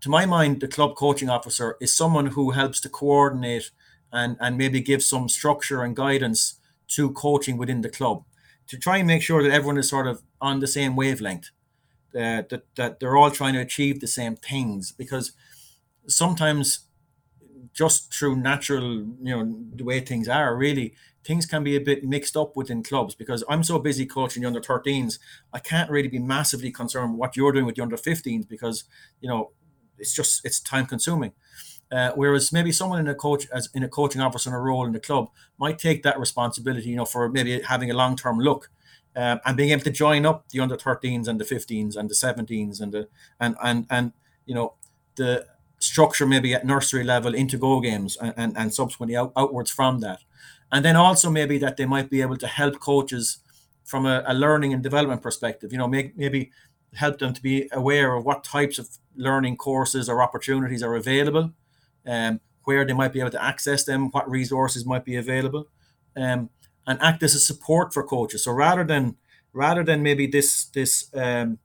to 0.00 0.10
my 0.10 0.26
mind, 0.26 0.60
the 0.60 0.68
club 0.68 0.96
coaching 0.96 1.28
officer 1.30 1.76
is 1.80 1.94
someone 1.94 2.26
who 2.26 2.50
helps 2.50 2.80
to 2.80 2.88
coordinate 2.88 3.70
and, 4.12 4.36
and 4.40 4.56
maybe 4.56 4.80
give 4.80 5.02
some 5.02 5.28
structure 5.28 5.82
and 5.82 5.96
guidance 5.96 6.58
to 6.88 7.10
coaching 7.12 7.56
within 7.56 7.80
the 7.80 7.88
club 7.88 8.24
to 8.68 8.78
try 8.78 8.98
and 8.98 9.06
make 9.06 9.22
sure 9.22 9.42
that 9.42 9.52
everyone 9.52 9.78
is 9.78 9.88
sort 9.88 10.06
of 10.06 10.22
on 10.40 10.60
the 10.60 10.66
same 10.66 10.96
wavelength, 10.96 11.50
uh, 12.14 12.42
that, 12.48 12.62
that 12.76 13.00
they're 13.00 13.16
all 13.16 13.30
trying 13.30 13.54
to 13.54 13.60
achieve 13.60 14.00
the 14.00 14.06
same 14.06 14.36
things. 14.36 14.92
Because 14.92 15.32
sometimes, 16.08 16.80
just 17.72 18.12
through 18.12 18.36
natural, 18.36 19.04
you 19.22 19.36
know, 19.36 19.54
the 19.74 19.84
way 19.84 20.00
things 20.00 20.28
are, 20.28 20.56
really, 20.56 20.94
things 21.24 21.46
can 21.46 21.62
be 21.62 21.76
a 21.76 21.80
bit 21.80 22.04
mixed 22.04 22.36
up 22.36 22.56
within 22.56 22.82
clubs 22.82 23.14
because 23.14 23.44
I'm 23.48 23.62
so 23.62 23.78
busy 23.78 24.06
coaching 24.06 24.42
the 24.42 24.48
under 24.48 24.60
13s, 24.60 25.18
I 25.52 25.58
can't 25.58 25.90
really 25.90 26.08
be 26.08 26.18
massively 26.18 26.70
concerned 26.70 27.18
what 27.18 27.36
you're 27.36 27.52
doing 27.52 27.66
with 27.66 27.74
the 27.74 27.82
under 27.82 27.96
15s 27.96 28.48
because, 28.48 28.84
you 29.20 29.28
know, 29.28 29.50
it's 29.98 30.14
just 30.14 30.44
it's 30.44 30.60
time 30.60 30.86
consuming. 30.86 31.32
Uh, 31.92 32.10
whereas 32.16 32.52
maybe 32.52 32.72
someone 32.72 32.98
in 32.98 33.06
a 33.06 33.14
coach 33.14 33.46
as 33.52 33.68
in 33.72 33.84
a 33.84 33.88
coaching 33.88 34.20
officer 34.20 34.50
in 34.50 34.54
a 34.54 34.60
role 34.60 34.86
in 34.86 34.92
the 34.92 34.98
club 34.98 35.30
might 35.56 35.78
take 35.78 36.02
that 36.02 36.18
responsibility, 36.18 36.90
you 36.90 36.96
know, 36.96 37.04
for 37.04 37.28
maybe 37.28 37.60
having 37.62 37.90
a 37.90 37.94
long 37.94 38.16
term 38.16 38.38
look 38.38 38.70
um, 39.16 39.40
and 39.46 39.56
being 39.56 39.70
able 39.70 39.82
to 39.82 39.90
join 39.90 40.26
up 40.26 40.48
the 40.50 40.60
under 40.60 40.76
13s 40.76 41.26
and 41.26 41.40
the 41.40 41.44
15s 41.44 41.96
and 41.96 42.10
the 42.10 42.14
17s 42.14 42.80
and 42.80 42.92
the 42.92 43.08
and 43.40 43.56
and 43.62 43.86
and 43.90 44.12
you 44.44 44.54
know 44.54 44.74
the 45.16 45.46
structure 45.78 46.26
maybe 46.26 46.54
at 46.54 46.66
nursery 46.66 47.02
level 47.02 47.34
into 47.34 47.58
go 47.58 47.80
games 47.80 48.16
and, 48.20 48.34
and, 48.36 48.56
and 48.56 48.72
subsequently 48.72 49.16
out, 49.16 49.32
outwards 49.36 49.70
from 49.70 50.00
that 50.00 50.20
and 50.72 50.84
then 50.84 50.96
also 50.96 51.30
maybe 51.30 51.58
that 51.58 51.76
they 51.76 51.86
might 51.86 52.10
be 52.10 52.20
able 52.20 52.36
to 52.36 52.46
help 52.46 52.78
coaches 52.80 53.38
from 53.84 54.06
a, 54.06 54.22
a 54.26 54.34
learning 54.34 54.72
and 54.72 54.82
development 54.82 55.22
perspective 55.22 55.72
you 55.72 55.78
know 55.78 55.88
make, 55.88 56.16
maybe 56.16 56.50
help 56.96 57.18
them 57.18 57.32
to 57.32 57.42
be 57.42 57.68
aware 57.72 58.14
of 58.14 58.24
what 58.24 58.44
types 58.44 58.78
of 58.78 58.88
learning 59.14 59.56
courses 59.56 60.08
or 60.08 60.22
opportunities 60.22 60.82
are 60.82 60.94
available, 60.94 61.52
um, 62.06 62.40
where 62.64 62.84
they 62.84 62.92
might 62.92 63.12
be 63.12 63.20
able 63.20 63.30
to 63.30 63.42
access 63.42 63.84
them, 63.84 64.10
what 64.10 64.28
resources 64.28 64.84
might 64.84 65.04
be 65.04 65.16
available, 65.16 65.68
um, 66.16 66.50
and 66.86 67.00
act 67.00 67.22
as 67.22 67.34
a 67.34 67.40
support 67.40 67.92
for 67.92 68.02
coaches. 68.02 68.44
So 68.44 68.52
rather 68.52 68.84
than 68.84 69.16
rather 69.52 69.82
than 69.82 70.02
maybe 70.02 70.26
this 70.26 70.64
this 70.66 71.08
um, 71.14 71.58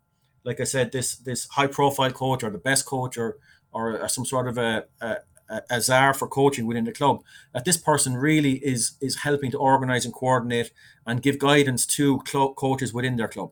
like 0.44 0.60
I 0.60 0.64
said 0.64 0.92
this 0.92 1.16
this 1.16 1.48
high 1.50 1.68
profile 1.68 2.12
coach 2.12 2.44
or 2.44 2.50
the 2.50 2.58
best 2.58 2.86
coach 2.86 3.18
or 3.18 3.38
or, 3.74 4.08
some 4.10 4.26
sort 4.26 4.50
of 4.50 4.58
a, 4.58 4.84
a, 5.00 5.16
a, 5.50 5.62
a 5.70 5.82
czar 5.82 6.14
for 6.14 6.28
coaching 6.28 6.66
within 6.66 6.84
the 6.84 6.92
club. 6.92 7.24
That 7.54 7.64
this 7.64 7.78
person 7.78 8.16
really 8.18 8.54
is 8.58 8.94
is 9.02 9.18
helping 9.18 9.52
to 9.52 9.58
organize 9.58 10.06
and 10.06 10.14
coordinate 10.14 10.72
and 11.06 11.22
give 11.22 11.40
guidance 11.40 11.86
to 11.98 12.20
club 12.20 12.56
coaches 12.56 12.94
within 12.94 13.16
their 13.16 13.28
club. 13.28 13.52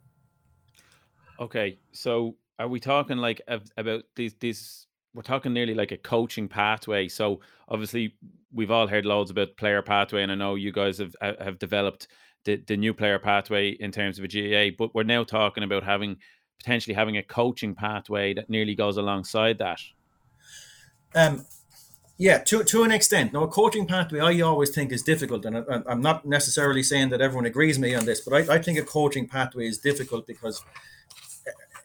Okay, 1.39 1.79
so 1.93 2.35
are 2.57 2.67
we 2.67 2.79
talking 2.79 3.17
like 3.17 3.41
about 3.77 4.03
these 4.15 4.35
these? 4.39 4.87
We're 5.13 5.21
talking 5.23 5.53
nearly 5.53 5.73
like 5.73 5.91
a 5.91 5.97
coaching 5.97 6.47
pathway. 6.47 7.07
So 7.07 7.39
obviously, 7.67 8.15
we've 8.53 8.71
all 8.71 8.87
heard 8.87 9.05
loads 9.05 9.31
about 9.31 9.57
player 9.57 9.81
pathway, 9.81 10.21
and 10.23 10.31
I 10.31 10.35
know 10.35 10.55
you 10.55 10.71
guys 10.71 10.97
have 10.97 11.15
have 11.21 11.57
developed 11.59 12.07
the, 12.45 12.57
the 12.67 12.77
new 12.77 12.93
player 12.93 13.19
pathway 13.19 13.69
in 13.69 13.91
terms 13.91 14.19
of 14.19 14.25
a 14.25 14.27
GAA. 14.27 14.75
But 14.77 14.93
we're 14.93 15.03
now 15.03 15.23
talking 15.23 15.63
about 15.63 15.83
having 15.83 16.17
potentially 16.59 16.93
having 16.93 17.17
a 17.17 17.23
coaching 17.23 17.73
pathway 17.73 18.33
that 18.33 18.49
nearly 18.49 18.75
goes 18.75 18.97
alongside 18.97 19.57
that. 19.59 19.79
Um, 21.15 21.45
yeah, 22.17 22.39
to, 22.39 22.65
to 22.65 22.83
an 22.83 22.91
extent. 22.91 23.31
Now, 23.31 23.43
a 23.43 23.47
coaching 23.47 23.87
pathway 23.87 24.19
I 24.19 24.41
always 24.41 24.71
think 24.71 24.91
is 24.91 25.01
difficult, 25.01 25.45
and 25.45 25.57
I, 25.57 25.81
am 25.89 26.01
not 26.01 26.25
necessarily 26.25 26.83
saying 26.83 27.09
that 27.09 27.21
everyone 27.21 27.45
agrees 27.45 27.79
me 27.79 27.95
on 27.95 28.05
this, 28.05 28.19
but 28.19 28.33
I, 28.33 28.55
I 28.55 28.61
think 28.61 28.77
a 28.77 28.83
coaching 28.83 29.25
pathway 29.25 29.67
is 29.67 29.77
difficult 29.77 30.27
because 30.27 30.61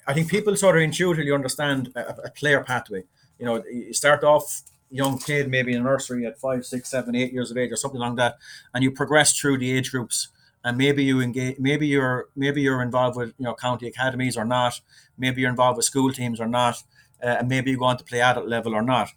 I 0.07 0.13
think 0.13 0.29
people 0.29 0.55
sort 0.57 0.77
of 0.77 0.83
intuitively 0.83 1.33
understand 1.33 1.93
a, 1.95 2.09
a 2.25 2.31
player 2.31 2.63
pathway. 2.63 3.05
You 3.39 3.47
know, 3.47 3.65
you 3.65 3.93
start 3.93 4.23
off 4.23 4.63
young 4.91 5.19
kid, 5.19 5.51
maybe 5.51 5.75
in 5.75 5.83
nursery 5.83 6.27
at 6.27 6.39
five, 6.39 6.65
six, 6.65 6.89
seven, 6.89 7.15
eight 7.17 7.33
years 7.33 7.51
of 7.51 7.57
age, 7.57 7.73
or 7.73 7.77
something 7.77 8.01
like 8.01 8.17
that, 8.17 8.37
and 8.73 8.85
you 8.85 8.91
progress 8.91 9.37
through 9.37 9.59
the 9.59 9.73
age 9.73 9.91
groups. 9.91 10.29
And 10.63 10.79
maybe 10.79 11.05
you 11.05 11.21
engage, 11.21 11.59
maybe 11.59 11.87
you're 11.87 12.29
maybe 12.37 12.63
you're 12.63 12.81
involved 12.81 13.17
with 13.17 13.35
you 13.39 13.45
know 13.45 13.55
county 13.55 13.87
academies 13.87 14.37
or 14.37 14.45
not. 14.45 14.81
Maybe 15.19 15.43
you're 15.43 15.51
involved 15.51 15.77
with 15.77 15.85
school 15.85 16.13
teams 16.13 16.41
or 16.41 16.47
not, 16.47 16.83
uh, 17.23 17.37
and 17.39 17.49
maybe 17.49 17.71
you 17.71 17.79
go 17.79 17.85
on 17.85 17.99
to 17.99 18.05
play 18.05 18.23
at 18.23 18.33
adult 18.33 18.49
level 18.49 18.75
or 18.75 18.83
not. 18.83 19.11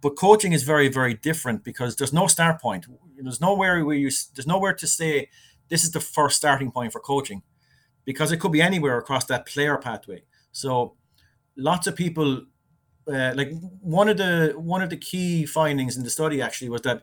But 0.00 0.16
coaching 0.16 0.52
is 0.52 0.64
very 0.64 0.88
very 0.88 1.14
different 1.14 1.62
because 1.62 1.96
there's 1.96 2.12
no 2.12 2.26
start 2.26 2.60
point. 2.60 2.86
There's 3.16 3.40
nowhere 3.40 3.84
where 3.84 3.96
you 3.96 4.10
there's 4.34 4.46
nowhere 4.46 4.74
to 4.74 4.86
say 4.86 5.28
this 5.68 5.84
is 5.84 5.92
the 5.92 6.00
first 6.00 6.38
starting 6.38 6.72
point 6.72 6.92
for 6.92 7.00
coaching 7.00 7.42
because 8.08 8.32
it 8.32 8.38
could 8.38 8.52
be 8.52 8.62
anywhere 8.62 8.96
across 8.96 9.26
that 9.26 9.44
player 9.44 9.76
pathway. 9.76 10.22
So 10.50 10.94
lots 11.58 11.86
of 11.86 11.94
people 11.94 12.46
uh, 13.06 13.34
like 13.36 13.52
one 13.82 14.08
of 14.08 14.16
the 14.16 14.54
one 14.56 14.80
of 14.80 14.88
the 14.88 14.96
key 14.96 15.44
findings 15.44 15.94
in 15.94 16.04
the 16.04 16.08
study 16.08 16.40
actually 16.40 16.70
was 16.70 16.80
that 16.88 17.02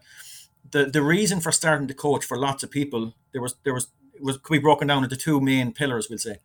the 0.72 0.86
the 0.86 1.04
reason 1.04 1.40
for 1.40 1.52
starting 1.52 1.88
to 1.88 1.94
coach 1.94 2.26
for 2.26 2.40
lots 2.40 2.64
of 2.64 2.72
people 2.72 3.14
there 3.34 3.42
was 3.44 3.54
there 3.64 3.76
was 3.76 3.90
was 4.20 4.40
could 4.40 4.54
be 4.54 4.68
broken 4.68 4.88
down 4.88 5.04
into 5.04 5.16
two 5.16 5.40
main 5.40 5.72
pillars 5.72 6.10
we'll 6.10 6.18
say. 6.18 6.38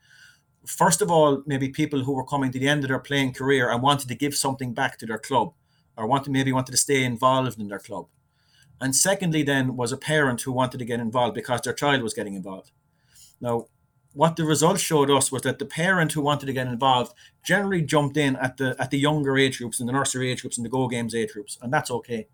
First 0.67 1.00
of 1.00 1.11
all 1.11 1.43
maybe 1.47 1.71
people 1.71 2.05
who 2.05 2.12
were 2.12 2.33
coming 2.33 2.52
to 2.52 2.59
the 2.59 2.69
end 2.69 2.85
of 2.85 2.88
their 2.88 3.07
playing 3.09 3.33
career 3.33 3.71
and 3.71 3.83
wanted 3.83 4.09
to 4.09 4.14
give 4.14 4.35
something 4.35 4.75
back 4.75 4.99
to 4.99 5.07
their 5.07 5.23
club 5.29 5.55
or 5.97 6.07
wanted 6.07 6.33
maybe 6.33 6.52
wanted 6.52 6.73
to 6.73 6.85
stay 6.87 7.02
involved 7.02 7.59
in 7.59 7.69
their 7.69 7.85
club. 7.88 8.09
And 8.79 8.95
secondly 8.95 9.43
then 9.43 9.75
was 9.75 9.90
a 9.90 10.05
parent 10.12 10.43
who 10.43 10.52
wanted 10.52 10.79
to 10.81 10.90
get 10.90 11.00
involved 11.00 11.35
because 11.35 11.62
their 11.62 11.81
child 11.83 12.02
was 12.02 12.12
getting 12.12 12.35
involved. 12.35 12.73
Now 13.40 13.67
what 14.12 14.37
the 14.37 14.45
results 14.45 14.81
showed 14.81 15.11
us 15.11 15.31
was 15.31 15.43
that 15.43 15.59
the 15.59 15.64
parent 15.64 16.12
who 16.12 16.21
wanted 16.21 16.47
to 16.47 16.52
get 16.52 16.67
involved 16.67 17.14
generally 17.45 17.83
jumped 17.83 18.17
in 18.17 18.37
at 18.37 18.57
the 18.57 18.75
at 18.79 18.90
the 18.90 18.99
younger 18.99 19.38
age 19.38 19.59
groups 19.59 19.81
and 19.81 19.88
the 19.88 19.93
nursery 19.93 20.31
age 20.31 20.40
groups 20.40 20.57
and 20.57 20.64
the 20.64 20.71
go 20.71 20.88
games 20.88 21.14
age 21.14 21.33
groups 21.33 21.59
and 21.62 21.73
that's 21.73 21.90
okay. 21.90 22.26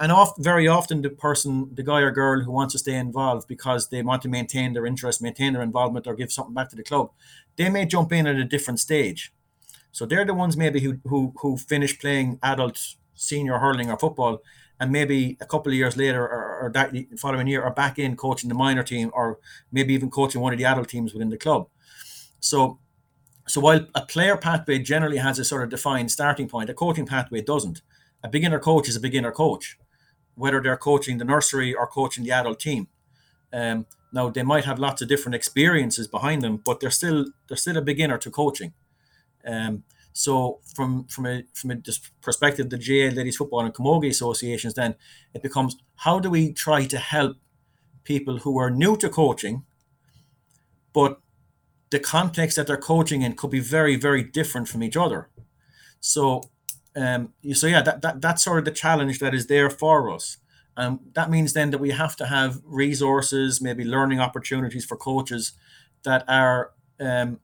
And 0.00 0.12
oft, 0.12 0.38
very 0.38 0.68
often 0.68 1.02
the 1.02 1.10
person 1.10 1.70
the 1.74 1.82
guy 1.82 2.00
or 2.00 2.10
girl 2.10 2.42
who 2.42 2.52
wants 2.52 2.72
to 2.72 2.78
stay 2.78 2.94
involved 2.94 3.48
because 3.48 3.88
they 3.88 4.02
want 4.02 4.22
to 4.22 4.28
maintain 4.28 4.72
their 4.72 4.86
interest 4.86 5.22
maintain 5.22 5.54
their 5.54 5.62
involvement 5.62 6.06
or 6.06 6.14
give 6.14 6.30
something 6.30 6.54
back 6.54 6.68
to 6.70 6.76
the 6.76 6.82
club 6.82 7.10
they 7.56 7.68
may 7.68 7.84
jump 7.84 8.12
in 8.12 8.26
at 8.26 8.36
a 8.36 8.44
different 8.44 8.80
stage. 8.80 9.32
So 9.92 10.06
they're 10.06 10.24
the 10.24 10.34
ones 10.34 10.56
maybe 10.56 10.80
who 10.80 10.98
who, 11.04 11.32
who 11.40 11.56
finish 11.56 11.98
playing 11.98 12.38
adult 12.42 12.96
senior 13.14 13.58
hurling 13.58 13.90
or 13.90 13.98
football 13.98 14.42
and 14.80 14.92
maybe 14.92 15.36
a 15.40 15.46
couple 15.46 15.72
of 15.72 15.76
years 15.76 15.96
later 15.96 16.22
or, 16.22 16.60
or 16.62 16.70
that 16.72 16.94
following 17.18 17.46
year 17.46 17.62
are 17.62 17.72
back 17.72 17.98
in 17.98 18.16
coaching 18.16 18.48
the 18.48 18.54
minor 18.54 18.82
team 18.82 19.10
or 19.12 19.38
maybe 19.72 19.94
even 19.94 20.10
coaching 20.10 20.40
one 20.40 20.52
of 20.52 20.58
the 20.58 20.64
adult 20.64 20.88
teams 20.88 21.12
within 21.12 21.30
the 21.30 21.36
club. 21.36 21.68
So 22.40 22.78
so 23.46 23.60
while 23.62 23.86
a 23.94 24.04
player 24.04 24.36
pathway 24.36 24.78
generally 24.78 25.16
has 25.16 25.38
a 25.38 25.44
sort 25.44 25.62
of 25.62 25.70
defined 25.70 26.10
starting 26.10 26.48
point, 26.48 26.68
a 26.70 26.74
coaching 26.74 27.06
pathway 27.06 27.40
doesn't. 27.40 27.80
A 28.22 28.28
beginner 28.28 28.58
coach 28.58 28.88
is 28.88 28.96
a 28.96 29.00
beginner 29.00 29.32
coach, 29.32 29.78
whether 30.34 30.60
they're 30.60 30.76
coaching 30.76 31.18
the 31.18 31.24
nursery 31.24 31.74
or 31.74 31.86
coaching 31.86 32.24
the 32.24 32.32
adult 32.32 32.60
team. 32.60 32.88
Um, 33.52 33.86
now 34.12 34.28
they 34.28 34.42
might 34.42 34.64
have 34.64 34.78
lots 34.78 35.00
of 35.00 35.08
different 35.08 35.34
experiences 35.34 36.06
behind 36.06 36.42
them, 36.42 36.60
but 36.64 36.80
they're 36.80 36.90
still 36.90 37.26
they're 37.46 37.56
still 37.56 37.78
a 37.78 37.82
beginner 37.82 38.18
to 38.18 38.30
coaching. 38.30 38.74
Um, 39.46 39.84
so 40.18 40.58
from 40.74 41.04
from 41.04 41.26
a 41.26 41.44
from 41.54 41.70
a 41.70 41.76
perspective, 42.20 42.70
the 42.70 42.76
GAA 42.76 43.14
Ladies 43.14 43.36
Football 43.36 43.60
and 43.60 43.72
Camogie 43.72 44.10
associations, 44.10 44.74
then 44.74 44.96
it 45.32 45.44
becomes 45.44 45.76
how 45.94 46.18
do 46.18 46.28
we 46.28 46.52
try 46.52 46.86
to 46.86 46.98
help 46.98 47.36
people 48.02 48.38
who 48.38 48.58
are 48.58 48.68
new 48.68 48.96
to 48.96 49.08
coaching, 49.08 49.62
but 50.92 51.20
the 51.90 52.00
context 52.00 52.56
that 52.56 52.66
they're 52.66 52.76
coaching 52.76 53.22
in 53.22 53.34
could 53.34 53.50
be 53.50 53.60
very 53.60 53.94
very 53.94 54.24
different 54.24 54.66
from 54.66 54.82
each 54.82 54.96
other. 54.96 55.28
So 56.00 56.50
um, 56.96 57.32
so 57.52 57.68
yeah, 57.68 57.82
that, 57.82 58.02
that 58.02 58.20
that's 58.20 58.42
sort 58.42 58.58
of 58.58 58.64
the 58.64 58.72
challenge 58.72 59.20
that 59.20 59.34
is 59.34 59.46
there 59.46 59.70
for 59.70 60.10
us. 60.10 60.38
Um, 60.76 60.98
that 61.12 61.30
means 61.30 61.52
then 61.52 61.70
that 61.70 61.78
we 61.78 61.90
have 61.90 62.16
to 62.16 62.26
have 62.26 62.60
resources, 62.64 63.60
maybe 63.60 63.84
learning 63.84 64.18
opportunities 64.18 64.84
for 64.84 64.96
coaches 64.96 65.52
that 66.02 66.24
are 66.26 66.72
um, 66.98 67.38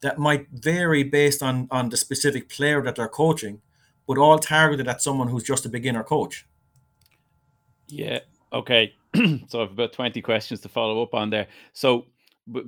that 0.00 0.18
might 0.18 0.48
vary 0.52 1.02
based 1.02 1.42
on 1.42 1.68
on 1.70 1.88
the 1.88 1.96
specific 1.96 2.48
player 2.48 2.82
that 2.82 2.96
they're 2.96 3.08
coaching, 3.08 3.60
but 4.06 4.18
all 4.18 4.38
targeted 4.38 4.88
at 4.88 5.02
someone 5.02 5.28
who's 5.28 5.44
just 5.44 5.66
a 5.66 5.68
beginner 5.68 6.04
coach. 6.04 6.46
Yeah. 7.88 8.20
Okay. 8.52 8.94
so 9.48 9.58
I 9.58 9.60
have 9.60 9.72
about 9.72 9.92
twenty 9.92 10.22
questions 10.22 10.60
to 10.60 10.68
follow 10.68 11.02
up 11.02 11.14
on 11.14 11.30
there. 11.30 11.48
So 11.72 12.06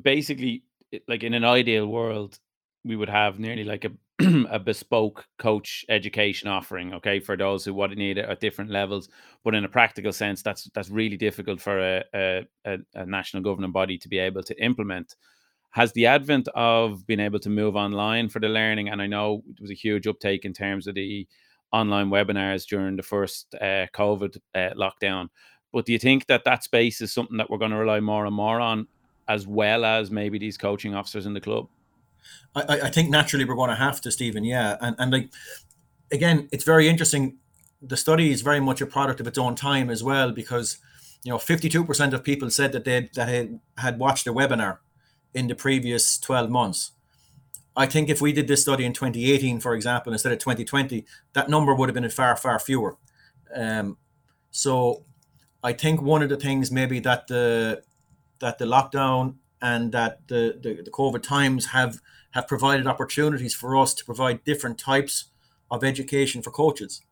basically, 0.02 0.64
like 1.08 1.22
in 1.22 1.34
an 1.34 1.44
ideal 1.44 1.86
world, 1.86 2.38
we 2.84 2.96
would 2.96 3.08
have 3.08 3.38
nearly 3.38 3.64
like 3.64 3.84
a 3.84 3.90
a 4.50 4.58
bespoke 4.58 5.24
coach 5.38 5.84
education 5.88 6.48
offering 6.48 6.92
okay 6.92 7.20
for 7.20 7.36
those 7.36 7.64
who 7.64 7.72
want 7.72 7.90
to 7.90 7.98
need 7.98 8.18
it 8.18 8.28
at 8.28 8.40
different 8.40 8.70
levels 8.70 9.08
but 9.44 9.54
in 9.54 9.64
a 9.64 9.68
practical 9.68 10.12
sense 10.12 10.42
that's 10.42 10.64
that's 10.74 10.90
really 10.90 11.16
difficult 11.16 11.58
for 11.60 11.78
a, 11.78 12.04
a, 12.66 12.78
a 12.94 13.06
national 13.06 13.42
governing 13.42 13.72
body 13.72 13.96
to 13.96 14.08
be 14.08 14.18
able 14.18 14.42
to 14.42 14.62
implement 14.62 15.16
has 15.70 15.92
the 15.92 16.06
advent 16.06 16.48
of 16.54 17.06
being 17.06 17.20
able 17.20 17.38
to 17.38 17.48
move 17.48 17.76
online 17.76 18.28
for 18.28 18.40
the 18.40 18.48
learning, 18.48 18.88
and 18.88 19.00
I 19.00 19.06
know 19.06 19.42
it 19.48 19.60
was 19.60 19.70
a 19.70 19.74
huge 19.74 20.06
uptake 20.06 20.44
in 20.44 20.52
terms 20.52 20.86
of 20.86 20.94
the 20.94 21.26
online 21.72 22.10
webinars 22.10 22.66
during 22.66 22.96
the 22.96 23.02
first 23.02 23.54
uh, 23.54 23.86
COVID 23.94 24.36
uh, 24.54 24.70
lockdown. 24.76 25.28
But 25.72 25.86
do 25.86 25.92
you 25.92 25.98
think 26.00 26.26
that 26.26 26.42
that 26.44 26.64
space 26.64 27.00
is 27.00 27.12
something 27.12 27.36
that 27.36 27.48
we're 27.48 27.58
going 27.58 27.70
to 27.70 27.76
rely 27.76 28.00
more 28.00 28.26
and 28.26 28.34
more 28.34 28.60
on, 28.60 28.88
as 29.28 29.46
well 29.46 29.84
as 29.84 30.10
maybe 30.10 30.38
these 30.38 30.58
coaching 30.58 30.96
officers 30.96 31.26
in 31.26 31.34
the 31.34 31.40
club? 31.40 31.68
I, 32.56 32.80
I 32.82 32.90
think 32.90 33.08
naturally 33.08 33.44
we're 33.44 33.54
going 33.54 33.70
to 33.70 33.76
have 33.76 34.00
to, 34.00 34.10
Stephen. 34.10 34.42
Yeah, 34.42 34.76
and 34.80 34.96
and 34.98 35.12
like 35.12 35.30
again, 36.10 36.48
it's 36.50 36.64
very 36.64 36.88
interesting. 36.88 37.36
The 37.80 37.96
study 37.96 38.32
is 38.32 38.42
very 38.42 38.60
much 38.60 38.80
a 38.80 38.86
product 38.86 39.20
of 39.20 39.26
its 39.28 39.38
own 39.38 39.54
time 39.54 39.88
as 39.88 40.02
well, 40.02 40.32
because 40.32 40.78
you 41.22 41.30
know, 41.30 41.38
fifty-two 41.38 41.84
percent 41.84 42.12
of 42.12 42.24
people 42.24 42.50
said 42.50 42.72
that 42.72 42.84
they 42.84 43.08
that 43.14 43.28
had, 43.28 43.60
had 43.78 43.98
watched 44.00 44.26
a 44.26 44.32
webinar 44.32 44.78
in 45.34 45.46
the 45.46 45.54
previous 45.54 46.18
12 46.18 46.50
months. 46.50 46.92
I 47.76 47.86
think 47.86 48.08
if 48.08 48.20
we 48.20 48.32
did 48.32 48.48
this 48.48 48.62
study 48.62 48.84
in 48.84 48.92
2018, 48.92 49.60
for 49.60 49.74
example, 49.74 50.12
instead 50.12 50.32
of 50.32 50.38
2020, 50.38 51.04
that 51.34 51.48
number 51.48 51.74
would 51.74 51.88
have 51.88 51.94
been 51.94 52.10
far, 52.10 52.36
far 52.36 52.58
fewer. 52.58 52.96
Um, 53.54 53.96
so 54.50 55.04
I 55.62 55.72
think 55.72 56.02
one 56.02 56.22
of 56.22 56.28
the 56.28 56.36
things 56.36 56.70
maybe 56.70 57.00
that 57.00 57.26
the 57.28 57.82
that 58.40 58.58
the 58.58 58.64
lockdown 58.64 59.36
and 59.60 59.92
that 59.92 60.26
the, 60.28 60.58
the, 60.60 60.82
the 60.82 60.90
COVID 60.90 61.22
times 61.22 61.66
have 61.66 62.00
have 62.32 62.48
provided 62.48 62.86
opportunities 62.86 63.54
for 63.54 63.76
us 63.76 63.92
to 63.94 64.04
provide 64.04 64.44
different 64.44 64.78
types 64.78 65.26
of 65.70 65.84
education 65.84 66.42
for 66.42 66.50
coaches. 66.50 67.02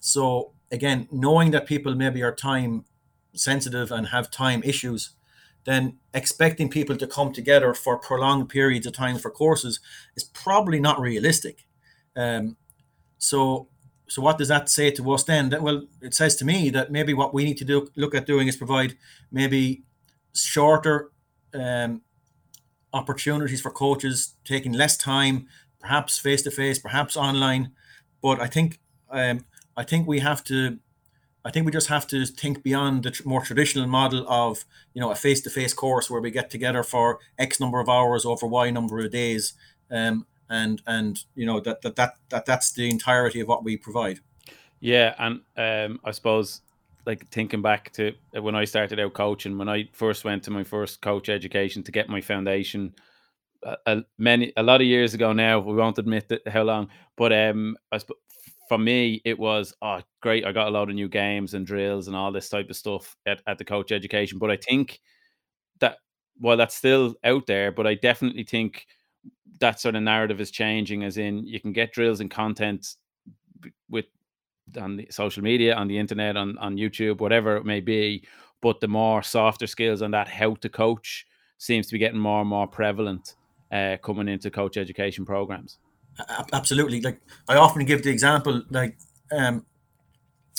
So 0.00 0.52
again, 0.70 1.08
knowing 1.10 1.50
that 1.50 1.66
people 1.66 1.94
maybe 1.94 2.22
are 2.22 2.34
time 2.34 2.84
sensitive 3.34 3.90
and 3.92 4.08
have 4.08 4.30
time 4.30 4.62
issues, 4.64 5.10
then 5.64 5.98
expecting 6.14 6.70
people 6.70 6.96
to 6.96 7.06
come 7.06 7.32
together 7.32 7.74
for 7.74 7.98
prolonged 7.98 8.48
periods 8.48 8.86
of 8.86 8.92
time 8.92 9.18
for 9.18 9.30
courses 9.30 9.80
is 10.16 10.24
probably 10.24 10.80
not 10.80 11.00
realistic. 11.00 11.66
Um, 12.16 12.56
so, 13.18 13.68
so 14.08 14.22
what 14.22 14.38
does 14.38 14.48
that 14.48 14.68
say 14.68 14.90
to 14.92 15.12
us 15.12 15.24
then? 15.24 15.50
That, 15.50 15.62
well, 15.62 15.86
it 16.00 16.14
says 16.14 16.36
to 16.36 16.44
me 16.44 16.70
that 16.70 16.90
maybe 16.90 17.14
what 17.14 17.34
we 17.34 17.44
need 17.44 17.58
to 17.58 17.64
do 17.64 17.88
look 17.96 18.14
at 18.14 18.26
doing 18.26 18.48
is 18.48 18.56
provide 18.56 18.96
maybe 19.30 19.82
shorter 20.34 21.10
um, 21.54 22.02
opportunities 22.92 23.60
for 23.60 23.70
coaches, 23.70 24.34
taking 24.44 24.72
less 24.72 24.96
time, 24.96 25.46
perhaps 25.78 26.18
face 26.18 26.42
to 26.42 26.50
face, 26.50 26.78
perhaps 26.78 27.16
online. 27.16 27.72
But 28.22 28.40
I 28.40 28.46
think 28.46 28.80
um, 29.10 29.44
I 29.76 29.84
think 29.84 30.06
we 30.06 30.20
have 30.20 30.42
to 30.44 30.78
I 31.44 31.50
think 31.50 31.64
we 31.66 31.72
just 31.72 31.88
have 31.88 32.06
to 32.08 32.26
think 32.26 32.62
beyond 32.62 33.02
the 33.02 33.10
tr- 33.10 33.26
more 33.26 33.42
traditional 33.42 33.86
model 33.86 34.26
of 34.28 34.64
you 34.94 35.00
know 35.00 35.10
a 35.10 35.14
face 35.14 35.40
to 35.42 35.50
face 35.50 35.72
course 35.72 36.10
where 36.10 36.20
we 36.20 36.30
get 36.30 36.50
together 36.50 36.82
for 36.82 37.18
X 37.38 37.60
number 37.60 37.80
of 37.80 37.88
hours 37.88 38.24
over 38.24 38.46
Y 38.46 38.70
number 38.70 38.98
of 38.98 39.10
days, 39.10 39.54
um, 39.90 40.26
and 40.48 40.82
and 40.86 41.24
you 41.34 41.46
know 41.46 41.60
that 41.60 41.82
that 41.82 41.96
that, 41.96 42.16
that 42.28 42.46
that's 42.46 42.72
the 42.72 42.90
entirety 42.90 43.40
of 43.40 43.48
what 43.48 43.64
we 43.64 43.76
provide. 43.76 44.20
Yeah, 44.80 45.14
and 45.18 45.40
um, 45.56 46.00
I 46.04 46.10
suppose 46.10 46.60
like 47.06 47.26
thinking 47.28 47.62
back 47.62 47.92
to 47.92 48.12
when 48.34 48.54
I 48.54 48.64
started 48.64 49.00
out 49.00 49.14
coaching, 49.14 49.56
when 49.56 49.68
I 49.68 49.88
first 49.92 50.24
went 50.24 50.42
to 50.44 50.50
my 50.50 50.64
first 50.64 51.00
coach 51.00 51.28
education 51.28 51.82
to 51.84 51.92
get 51.92 52.08
my 52.08 52.20
foundation, 52.20 52.94
a, 53.86 54.02
many 54.18 54.52
a 54.56 54.62
lot 54.62 54.80
of 54.80 54.86
years 54.86 55.14
ago 55.14 55.32
now. 55.32 55.58
We 55.60 55.74
won't 55.74 55.98
admit 55.98 56.28
that, 56.28 56.48
how 56.48 56.62
long, 56.62 56.88
but 57.16 57.32
um, 57.32 57.76
I 57.92 57.98
sp- 58.00 58.20
for 58.70 58.78
me 58.78 59.20
it 59.24 59.36
was 59.36 59.74
oh 59.82 60.00
great. 60.22 60.46
I 60.46 60.52
got 60.52 60.68
a 60.68 60.70
lot 60.70 60.88
of 60.88 60.94
new 60.94 61.08
games 61.08 61.54
and 61.54 61.66
drills 61.66 62.06
and 62.06 62.14
all 62.14 62.30
this 62.30 62.48
type 62.48 62.70
of 62.70 62.76
stuff 62.76 63.16
at, 63.26 63.42
at 63.48 63.58
the 63.58 63.64
coach 63.64 63.90
education. 63.90 64.38
But 64.38 64.52
I 64.52 64.56
think 64.56 65.00
that 65.80 65.98
while 66.38 66.56
that's 66.56 66.76
still 66.76 67.16
out 67.24 67.46
there, 67.46 67.72
but 67.72 67.86
I 67.86 67.94
definitely 67.94 68.44
think 68.44 68.86
that 69.60 69.80
sort 69.80 69.96
of 69.96 70.02
narrative 70.04 70.40
is 70.40 70.52
changing. 70.52 71.04
As 71.04 71.18
in, 71.18 71.46
you 71.46 71.60
can 71.60 71.72
get 71.72 71.92
drills 71.92 72.20
and 72.20 72.30
content 72.30 72.94
with 73.88 74.06
on 74.80 74.96
the 74.96 75.08
social 75.10 75.42
media, 75.42 75.74
on 75.74 75.88
the 75.88 75.98
internet, 75.98 76.36
on 76.36 76.56
on 76.58 76.76
YouTube, 76.76 77.20
whatever 77.20 77.56
it 77.56 77.66
may 77.66 77.80
be. 77.80 78.24
But 78.62 78.80
the 78.80 78.88
more 78.88 79.22
softer 79.22 79.66
skills 79.66 80.02
on 80.02 80.12
that 80.12 80.28
how 80.28 80.54
to 80.56 80.68
coach 80.68 81.26
seems 81.58 81.88
to 81.88 81.94
be 81.94 81.98
getting 81.98 82.20
more 82.20 82.40
and 82.42 82.50
more 82.50 82.68
prevalent 82.68 83.34
uh, 83.72 83.96
coming 84.02 84.28
into 84.28 84.50
coach 84.50 84.76
education 84.76 85.24
programs. 85.26 85.78
Absolutely. 86.52 87.00
Like 87.00 87.20
I 87.48 87.56
often 87.56 87.84
give 87.84 88.02
the 88.02 88.10
example, 88.10 88.62
like 88.70 88.98
um, 89.32 89.64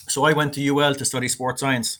so 0.08 0.24
I 0.25 0.34
went 0.34 0.53
to 0.55 0.67
UL 0.67 0.96
to 0.96 1.05
study 1.05 1.27
sports 1.27 1.62
science, 1.62 2.00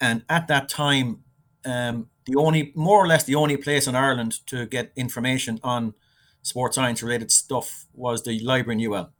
and 0.00 0.24
at 0.28 0.48
that 0.48 0.68
time, 0.68 1.20
um, 1.64 2.08
the 2.26 2.36
only 2.36 2.72
more 2.74 3.02
or 3.02 3.06
less 3.06 3.24
the 3.24 3.34
only 3.34 3.56
place 3.56 3.86
in 3.86 3.94
Ireland 3.94 4.46
to 4.46 4.66
get 4.66 4.92
information 4.96 5.58
on 5.62 5.94
sports 6.42 6.76
science 6.76 7.02
related 7.02 7.30
stuff 7.30 7.86
was 7.94 8.22
the 8.24 8.38
library 8.40 8.82
in 8.82 8.92
UL 8.92 9.12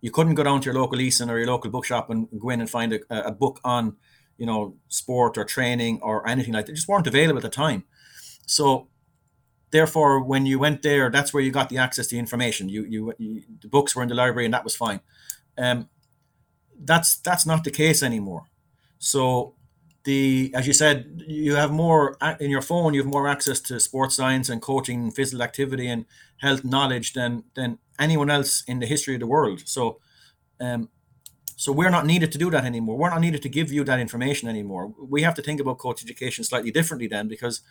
you 0.00 0.10
couldn't 0.10 0.34
go 0.34 0.44
down 0.44 0.60
to 0.60 0.66
your 0.66 0.80
local 0.80 0.98
Eason 0.98 1.28
or 1.30 1.38
your 1.38 1.48
local 1.48 1.70
bookshop 1.70 2.10
and 2.10 2.28
go 2.38 2.50
in 2.50 2.60
and 2.60 2.70
find 2.70 2.92
a, 2.92 3.00
a 3.26 3.32
book 3.32 3.60
on, 3.64 3.96
you 4.36 4.46
know, 4.46 4.76
sport 4.88 5.36
or 5.36 5.44
training 5.44 6.00
or 6.02 6.26
anything 6.28 6.54
like 6.54 6.66
that. 6.66 6.74
Just 6.74 6.88
weren't 6.88 7.06
available 7.06 7.38
at 7.38 7.42
the 7.42 7.48
time. 7.48 7.84
So 8.46 8.88
therefore, 9.70 10.22
when 10.22 10.46
you 10.46 10.58
went 10.58 10.82
there, 10.82 11.10
that's 11.10 11.32
where 11.32 11.42
you 11.42 11.50
got 11.50 11.68
the 11.68 11.78
access 11.78 12.06
to 12.08 12.14
the 12.14 12.18
information. 12.18 12.68
You, 12.68 12.84
you, 12.84 13.14
you 13.18 13.42
the 13.60 13.68
books 13.68 13.94
were 13.94 14.02
in 14.02 14.08
the 14.08 14.14
library 14.14 14.44
and 14.44 14.54
that 14.54 14.64
was 14.64 14.76
fine. 14.76 15.00
Um, 15.56 15.88
that's 16.80 17.16
that's 17.16 17.46
not 17.46 17.64
the 17.64 17.70
case 17.70 18.02
anymore. 18.02 18.44
So 18.98 19.54
the 20.04 20.52
as 20.54 20.66
you 20.66 20.72
said, 20.72 21.22
you 21.26 21.54
have 21.56 21.70
more 21.70 22.16
in 22.40 22.50
your 22.50 22.62
phone. 22.62 22.94
You 22.94 23.02
have 23.02 23.12
more 23.12 23.28
access 23.28 23.60
to 23.62 23.80
sports 23.80 24.16
science 24.16 24.48
and 24.48 24.62
coaching, 24.62 25.10
physical 25.10 25.42
activity, 25.42 25.88
and 25.88 26.06
health 26.38 26.64
knowledge 26.64 27.12
than 27.12 27.44
than 27.54 27.78
anyone 27.98 28.30
else 28.30 28.62
in 28.66 28.78
the 28.78 28.86
history 28.86 29.14
of 29.14 29.20
the 29.20 29.26
world. 29.26 29.62
So, 29.66 29.98
um, 30.60 30.88
so 31.58 31.72
we're 31.72 31.90
not 31.90 32.06
needed 32.06 32.30
to 32.30 32.38
do 32.38 32.52
that 32.52 32.64
anymore. 32.64 32.96
We're 32.96 33.10
not 33.10 33.20
needed 33.20 33.42
to 33.42 33.48
give 33.48 33.72
you 33.72 33.82
that 33.82 33.98
information 33.98 34.48
anymore. 34.48 34.94
We 34.96 35.22
have 35.22 35.34
to 35.34 35.42
think 35.42 35.58
about 35.58 35.78
coach 35.78 36.04
education 36.04 36.44
slightly 36.44 36.70
differently 36.70 37.08
then, 37.08 37.26
because 37.26 37.62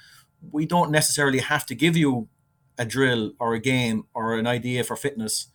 we 0.51 0.65
don't 0.65 0.91
necessarily 0.91 1.39
have 1.39 1.65
to 1.67 1.73
give 1.73 1.95
you 1.95 2.27
a 2.77 2.83
drill 2.83 3.31
or 3.39 3.53
a 3.53 3.59
game 3.59 4.03
or 4.13 4.37
an 4.37 4.45
idea 4.45 4.83
for 4.83 4.97
fitness, 4.97 5.47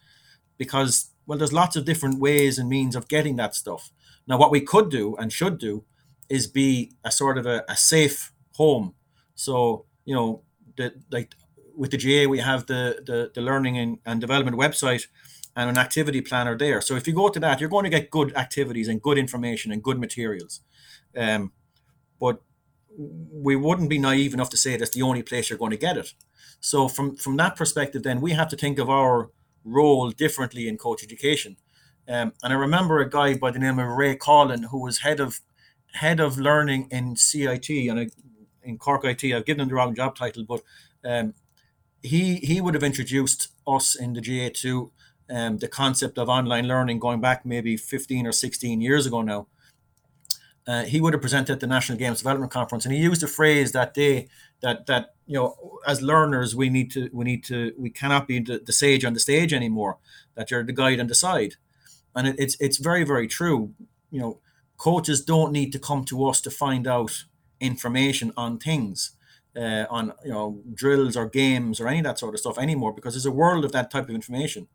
because 0.56 1.10
well, 1.26 1.36
there's 1.36 1.52
lots 1.52 1.76
of 1.76 1.84
different 1.84 2.20
ways 2.20 2.58
and 2.58 2.70
means 2.70 2.96
of 2.96 3.06
getting 3.06 3.36
that 3.36 3.54
stuff. 3.54 3.92
Now, 4.26 4.38
what 4.38 4.50
we 4.50 4.62
could 4.62 4.90
do 4.90 5.14
and 5.16 5.30
should 5.30 5.58
do 5.58 5.84
is 6.30 6.46
be 6.46 6.92
a 7.04 7.10
sort 7.10 7.36
of 7.36 7.44
a, 7.44 7.64
a 7.68 7.76
safe 7.76 8.32
home. 8.54 8.94
So 9.34 9.84
you 10.06 10.14
know, 10.14 10.40
the 10.78 10.94
like 11.10 11.34
with 11.76 11.90
the 11.90 11.98
GAA, 11.98 12.30
we 12.30 12.38
have 12.38 12.64
the, 12.64 13.02
the, 13.04 13.30
the 13.34 13.42
learning 13.42 13.76
and, 13.76 13.98
and 14.06 14.22
development 14.22 14.56
website 14.56 15.08
and 15.54 15.68
an 15.68 15.78
activity 15.78 16.20
planner 16.20 16.56
there. 16.56 16.80
So 16.80 16.96
if 16.96 17.06
you 17.06 17.12
go 17.12 17.28
to 17.28 17.40
that, 17.40 17.60
you're 17.60 17.68
going 17.68 17.84
to 17.84 17.90
get 17.90 18.10
good 18.10 18.34
activities 18.36 18.88
and 18.88 19.02
good 19.02 19.18
information 19.18 19.70
and 19.70 19.82
good 19.82 19.98
materials. 19.98 20.60
Um, 21.16 21.52
but 22.18 22.40
we 22.96 23.56
wouldn't 23.56 23.90
be 23.90 23.98
naive 23.98 24.34
enough 24.34 24.50
to 24.50 24.56
say 24.56 24.76
that's 24.76 24.90
the 24.90 25.02
only 25.02 25.22
place 25.22 25.50
you're 25.50 25.58
going 25.58 25.70
to 25.70 25.76
get 25.76 25.96
it. 25.96 26.14
So 26.60 26.88
from 26.88 27.16
from 27.16 27.36
that 27.36 27.56
perspective, 27.56 28.02
then 28.02 28.20
we 28.20 28.32
have 28.32 28.48
to 28.48 28.56
think 28.56 28.78
of 28.78 28.88
our 28.88 29.30
role 29.64 30.10
differently 30.10 30.68
in 30.68 30.78
coach 30.78 31.02
education. 31.02 31.56
Um, 32.08 32.32
and 32.42 32.52
I 32.52 32.56
remember 32.56 32.98
a 32.98 33.08
guy 33.08 33.36
by 33.36 33.50
the 33.50 33.58
name 33.58 33.78
of 33.78 33.88
Ray 33.88 34.16
Collin 34.16 34.64
who 34.64 34.82
was 34.82 34.98
head 34.98 35.20
of 35.20 35.40
head 35.94 36.20
of 36.20 36.38
learning 36.38 36.88
in 36.90 37.16
CIT 37.16 37.68
and 37.68 38.10
in 38.62 38.78
Cork 38.78 39.04
IT. 39.04 39.24
I've 39.24 39.44
given 39.44 39.62
him 39.62 39.68
the 39.68 39.74
wrong 39.74 39.94
job 39.94 40.16
title, 40.16 40.44
but 40.44 40.62
um, 41.04 41.34
he 42.02 42.36
he 42.36 42.60
would 42.60 42.74
have 42.74 42.82
introduced 42.82 43.48
us 43.66 43.94
in 43.94 44.12
the 44.14 44.20
GAA 44.20 44.50
to 44.62 44.92
um, 45.32 45.58
the 45.58 45.68
concept 45.68 46.18
of 46.18 46.28
online 46.28 46.68
learning 46.68 46.98
going 46.98 47.20
back 47.20 47.46
maybe 47.46 47.76
15 47.76 48.26
or 48.26 48.32
16 48.32 48.80
years 48.80 49.06
ago 49.06 49.22
now. 49.22 49.46
Uh, 50.66 50.84
he 50.84 51.00
would 51.00 51.12
have 51.12 51.22
presented 51.22 51.54
at 51.54 51.60
the 51.60 51.66
National 51.66 51.98
Games 51.98 52.18
Development 52.18 52.52
Conference, 52.52 52.84
and 52.84 52.94
he 52.94 53.00
used 53.00 53.22
a 53.22 53.26
phrase 53.26 53.72
that 53.72 53.94
day 53.94 54.28
that 54.60 54.86
that 54.86 55.14
you 55.26 55.34
know 55.34 55.80
as 55.88 56.02
learners 56.02 56.54
we 56.54 56.68
need 56.70 56.88
to 56.92 57.10
we 57.12 57.24
need 57.24 57.42
to 57.42 57.72
we 57.76 57.90
cannot 57.90 58.28
be 58.28 58.38
the, 58.38 58.60
the 58.64 58.72
sage 58.72 59.04
on 59.04 59.12
the 59.12 59.18
stage 59.18 59.52
anymore. 59.52 59.98
That 60.36 60.52
you're 60.52 60.62
the 60.62 60.72
guide 60.72 61.00
on 61.00 61.08
the 61.08 61.16
side, 61.16 61.54
and 62.14 62.28
it, 62.28 62.36
it's 62.38 62.56
it's 62.60 62.76
very 62.76 63.02
very 63.02 63.26
true. 63.26 63.74
You 64.12 64.20
know, 64.20 64.38
coaches 64.76 65.24
don't 65.24 65.50
need 65.50 65.72
to 65.72 65.80
come 65.80 66.04
to 66.04 66.28
us 66.28 66.40
to 66.42 66.50
find 66.50 66.86
out 66.86 67.24
information 67.58 68.32
on 68.36 68.58
things 68.58 69.16
uh, 69.56 69.86
on 69.90 70.12
you 70.24 70.30
know 70.30 70.60
drills 70.72 71.16
or 71.16 71.28
games 71.28 71.80
or 71.80 71.88
any 71.88 71.98
of 71.98 72.04
that 72.04 72.20
sort 72.20 72.34
of 72.34 72.40
stuff 72.40 72.58
anymore 72.58 72.92
because 72.92 73.14
there's 73.14 73.26
a 73.26 73.32
world 73.32 73.64
of 73.64 73.72
that 73.72 73.90
type 73.90 74.08
of 74.08 74.14
information. 74.14 74.68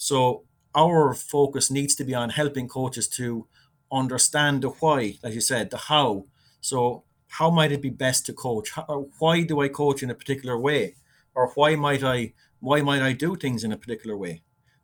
So 0.00 0.44
our 0.74 1.12
focus 1.12 1.70
needs 1.70 1.94
to 1.96 2.04
be 2.04 2.14
on 2.14 2.30
helping 2.30 2.68
coaches 2.68 3.06
to 3.20 3.46
understand 3.92 4.62
the 4.62 4.70
why, 4.70 5.18
as 5.22 5.34
you 5.34 5.42
said, 5.42 5.68
the 5.70 5.76
how. 5.76 6.24
So 6.62 7.04
how 7.28 7.50
might 7.50 7.70
it 7.70 7.82
be 7.82 7.90
best 7.90 8.24
to 8.26 8.32
coach? 8.32 8.70
How, 8.70 9.08
why 9.18 9.42
do 9.42 9.60
I 9.60 9.68
coach 9.68 10.02
in 10.02 10.10
a 10.10 10.14
particular 10.14 10.58
way, 10.58 10.96
or 11.34 11.48
why 11.54 11.76
might 11.76 12.02
I 12.02 12.32
why 12.60 12.80
might 12.80 13.02
I 13.02 13.12
do 13.12 13.36
things 13.36 13.62
in 13.62 13.72
a 13.72 13.76
particular 13.76 14.16
way, 14.16 14.40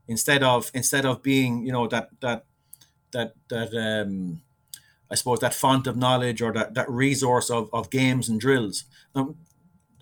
instead 0.06 0.42
of 0.42 0.70
instead 0.74 1.06
of 1.06 1.22
being 1.22 1.64
you 1.64 1.72
know 1.72 1.86
that 1.88 2.10
that 2.20 2.44
that 3.12 3.32
that 3.48 3.72
um 3.74 4.42
I 5.10 5.14
suppose 5.14 5.40
that 5.40 5.54
font 5.54 5.86
of 5.86 5.96
knowledge 5.96 6.42
or 6.42 6.52
that, 6.52 6.74
that 6.74 6.90
resource 6.90 7.48
of, 7.48 7.70
of 7.72 7.90
games 7.90 8.28
and 8.28 8.38
drills. 8.38 8.84
Now, 9.14 9.34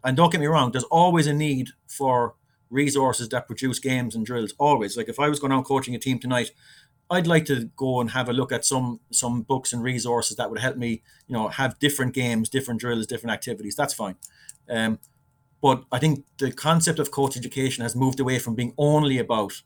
and 0.02 0.16
don't 0.16 0.32
get 0.32 0.40
me 0.40 0.46
wrong, 0.48 0.72
there's 0.72 0.90
always 1.00 1.28
a 1.28 1.34
need 1.34 1.68
for 1.86 2.34
resources 2.74 3.28
that 3.30 3.46
produce 3.46 3.78
games 3.78 4.14
and 4.14 4.26
drills. 4.26 4.52
Always. 4.58 4.96
Like 4.96 5.08
if 5.08 5.20
I 5.20 5.28
was 5.28 5.38
going 5.38 5.52
out 5.52 5.64
coaching 5.64 5.94
a 5.94 5.98
team 5.98 6.18
tonight, 6.18 6.50
I'd 7.10 7.26
like 7.26 7.44
to 7.46 7.70
go 7.76 8.00
and 8.00 8.10
have 8.10 8.28
a 8.28 8.32
look 8.32 8.52
at 8.52 8.64
some 8.64 9.00
some 9.10 9.42
books 9.42 9.72
and 9.72 9.82
resources 9.82 10.36
that 10.36 10.50
would 10.50 10.58
help 10.58 10.76
me, 10.76 11.02
you 11.28 11.34
know, 11.34 11.48
have 11.48 11.78
different 11.78 12.14
games, 12.14 12.48
different 12.48 12.80
drills, 12.80 13.06
different 13.06 13.32
activities. 13.32 13.76
That's 13.76 13.94
fine. 13.94 14.16
Um, 14.68 14.98
but 15.62 15.84
I 15.92 15.98
think 15.98 16.24
the 16.38 16.52
concept 16.52 16.98
of 16.98 17.10
coach 17.10 17.36
education 17.36 17.82
has 17.82 17.96
moved 17.96 18.20
away 18.20 18.38
from 18.38 18.54
being 18.54 18.74
only 18.76 19.18
about 19.18 19.62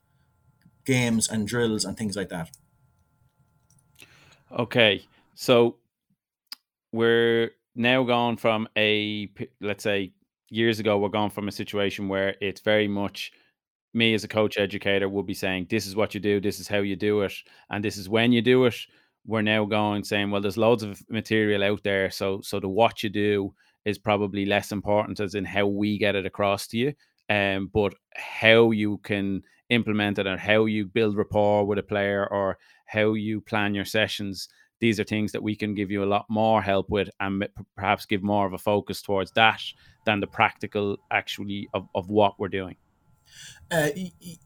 games 0.84 1.28
and 1.28 1.48
drills 1.48 1.84
and 1.84 1.96
things 1.96 2.16
like 2.16 2.28
that. 2.28 2.50
Okay. 4.50 5.04
So 5.34 5.76
we're 6.92 7.50
now 7.74 8.02
gone 8.02 8.36
from 8.36 8.68
a 8.76 9.30
let's 9.60 9.84
say 9.84 10.12
years 10.50 10.80
ago 10.80 10.98
we're 10.98 11.08
gone 11.08 11.30
from 11.30 11.48
a 11.48 11.52
situation 11.52 12.08
where 12.08 12.34
it's 12.40 12.60
very 12.60 12.88
much 12.88 13.32
me 13.94 14.14
as 14.14 14.24
a 14.24 14.28
coach 14.28 14.58
educator 14.58 15.08
will 15.08 15.22
be 15.22 15.34
saying 15.34 15.66
this 15.70 15.86
is 15.86 15.96
what 15.96 16.14
you 16.14 16.20
do 16.20 16.40
this 16.40 16.60
is 16.60 16.68
how 16.68 16.78
you 16.78 16.96
do 16.96 17.22
it 17.22 17.32
and 17.70 17.84
this 17.84 17.96
is 17.96 18.08
when 18.08 18.32
you 18.32 18.42
do 18.42 18.64
it. 18.66 18.76
We're 19.26 19.42
now 19.42 19.64
going 19.66 20.04
saying 20.04 20.30
well 20.30 20.40
there's 20.40 20.56
loads 20.56 20.82
of 20.82 21.02
material 21.10 21.62
out 21.62 21.82
there 21.82 22.10
so 22.10 22.40
so 22.42 22.60
the 22.60 22.68
what 22.68 23.02
you 23.02 23.10
do 23.10 23.54
is 23.84 23.98
probably 23.98 24.46
less 24.46 24.72
important 24.72 25.20
as 25.20 25.34
in 25.34 25.44
how 25.44 25.66
we 25.66 25.98
get 25.98 26.14
it 26.14 26.24
across 26.24 26.66
to 26.68 26.78
you 26.78 26.94
um 27.28 27.70
but 27.74 27.94
how 28.16 28.70
you 28.70 28.98
can 28.98 29.42
implement 29.68 30.18
it 30.18 30.26
and 30.26 30.40
how 30.40 30.64
you 30.64 30.86
build 30.86 31.16
rapport 31.16 31.66
with 31.66 31.78
a 31.78 31.82
player 31.82 32.26
or 32.30 32.56
how 32.86 33.12
you 33.12 33.40
plan 33.40 33.74
your 33.74 33.84
sessions 33.84 34.48
these 34.80 35.00
are 35.00 35.04
things 35.04 35.32
that 35.32 35.42
we 35.42 35.56
can 35.56 35.74
give 35.74 35.90
you 35.90 36.02
a 36.02 36.06
lot 36.06 36.26
more 36.28 36.62
help 36.62 36.88
with 36.88 37.10
and 37.20 37.48
perhaps 37.76 38.06
give 38.06 38.22
more 38.22 38.46
of 38.46 38.52
a 38.52 38.58
focus 38.58 39.02
towards 39.02 39.32
that 39.32 39.62
than 40.04 40.20
the 40.20 40.26
practical 40.26 40.96
actually 41.10 41.68
of, 41.74 41.88
of 41.94 42.08
what 42.08 42.38
we're 42.38 42.48
doing 42.48 42.76
uh, 43.70 43.88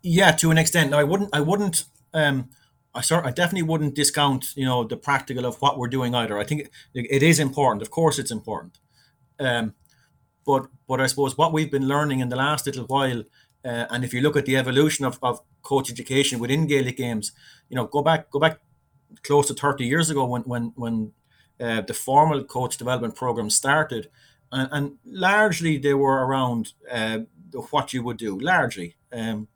yeah 0.02 0.32
to 0.32 0.50
an 0.50 0.58
extent 0.58 0.90
no 0.90 0.98
i 0.98 1.04
wouldn't 1.04 1.30
i 1.32 1.40
wouldn't 1.40 1.84
um 2.14 2.48
I 2.94 3.00
sort 3.00 3.24
I 3.24 3.30
definitely 3.30 3.62
wouldn't 3.62 3.94
discount 3.94 4.54
you 4.56 4.64
know 4.64 4.84
the 4.84 4.96
practical 4.96 5.46
of 5.46 5.56
what 5.62 5.78
we're 5.78 5.88
doing 5.88 6.14
either. 6.14 6.38
I 6.38 6.44
think 6.44 6.68
it, 6.94 7.06
it 7.10 7.22
is 7.22 7.38
important. 7.38 7.82
Of 7.82 7.90
course, 7.90 8.18
it's 8.18 8.30
important. 8.30 8.78
Um, 9.40 9.74
but 10.44 10.66
but 10.86 11.00
I 11.00 11.06
suppose 11.06 11.38
what 11.38 11.52
we've 11.52 11.70
been 11.70 11.88
learning 11.88 12.20
in 12.20 12.28
the 12.28 12.36
last 12.36 12.66
little 12.66 12.84
while, 12.84 13.20
uh, 13.64 13.86
and 13.90 14.04
if 14.04 14.12
you 14.12 14.20
look 14.20 14.36
at 14.36 14.44
the 14.44 14.56
evolution 14.56 15.04
of, 15.04 15.18
of 15.22 15.40
coach 15.62 15.90
education 15.90 16.38
within 16.38 16.66
Gaelic 16.66 16.96
games, 16.98 17.32
you 17.68 17.76
know, 17.76 17.86
go 17.86 18.02
back 18.02 18.30
go 18.30 18.38
back 18.38 18.60
close 19.22 19.48
to 19.48 19.54
30 19.54 19.84
years 19.84 20.10
ago 20.10 20.24
when 20.24 20.42
when 20.42 20.72
when 20.76 21.12
uh, 21.60 21.80
the 21.82 21.94
formal 21.94 22.44
coach 22.44 22.76
development 22.76 23.14
program 23.14 23.50
started, 23.50 24.10
and, 24.50 24.68
and 24.72 24.98
largely 25.04 25.78
they 25.78 25.94
were 25.94 26.26
around 26.26 26.72
uh, 26.90 27.20
what 27.70 27.92
you 27.92 28.02
would 28.02 28.16
do 28.16 28.38
largely. 28.38 28.96
Um, 29.12 29.48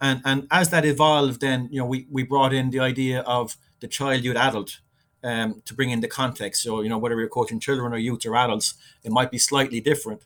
and 0.00 0.22
and 0.24 0.46
as 0.50 0.70
that 0.70 0.84
evolved, 0.84 1.40
then 1.40 1.68
you 1.70 1.80
know 1.80 1.86
we 1.86 2.06
we 2.10 2.22
brought 2.22 2.52
in 2.52 2.70
the 2.70 2.80
idea 2.80 3.20
of 3.20 3.56
the 3.80 3.88
child 3.88 4.24
youth 4.24 4.36
adult 4.36 4.80
um, 5.22 5.62
to 5.64 5.74
bring 5.74 5.90
in 5.90 6.00
the 6.00 6.08
context. 6.08 6.62
So, 6.62 6.80
you 6.80 6.88
know, 6.88 6.98
whether 6.98 7.18
you're 7.18 7.28
coaching 7.28 7.60
children 7.60 7.92
or 7.92 7.98
youth 7.98 8.24
or 8.26 8.36
adults, 8.36 8.74
it 9.02 9.12
might 9.12 9.30
be 9.30 9.38
slightly 9.38 9.80
different. 9.80 10.22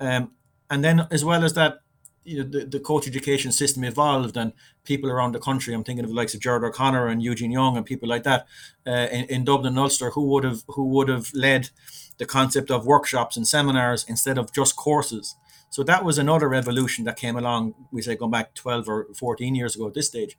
Um, 0.00 0.32
and 0.70 0.82
then, 0.82 1.06
as 1.10 1.24
well 1.24 1.44
as 1.44 1.54
that, 1.54 1.80
you 2.24 2.38
know, 2.38 2.48
the, 2.48 2.64
the 2.64 2.80
coach 2.80 3.06
education 3.06 3.52
system 3.52 3.84
evolved 3.84 4.36
and 4.36 4.52
people 4.84 5.10
around 5.10 5.32
the 5.32 5.38
country, 5.40 5.74
I'm 5.74 5.84
thinking 5.84 6.04
of 6.04 6.10
the 6.10 6.16
likes 6.16 6.34
of 6.34 6.40
Jared 6.40 6.64
O'Connor 6.64 7.06
and 7.08 7.22
Eugene 7.22 7.52
Young 7.52 7.76
and 7.76 7.84
people 7.84 8.08
like 8.08 8.22
that 8.24 8.46
uh, 8.86 9.08
in, 9.12 9.24
in 9.26 9.44
Dublin 9.44 9.72
and 9.72 9.78
Ulster 9.78 10.10
who 10.10 10.22
would 10.28 10.44
have 10.44 10.62
who 10.68 10.84
would 10.84 11.08
have 11.08 11.30
led 11.34 11.70
the 12.18 12.26
concept 12.26 12.70
of 12.70 12.86
workshops 12.86 13.36
and 13.36 13.46
seminars 13.46 14.04
instead 14.08 14.38
of 14.38 14.52
just 14.52 14.76
courses. 14.76 15.36
So 15.70 15.82
that 15.82 16.04
was 16.04 16.18
another 16.18 16.48
revolution 16.48 17.04
that 17.04 17.16
came 17.16 17.36
along, 17.36 17.74
we 17.90 18.00
say 18.00 18.14
going 18.14 18.30
back 18.30 18.54
12 18.54 18.88
or 18.88 19.06
14 19.14 19.54
years 19.56 19.74
ago 19.74 19.88
at 19.88 19.94
this 19.94 20.06
stage. 20.06 20.38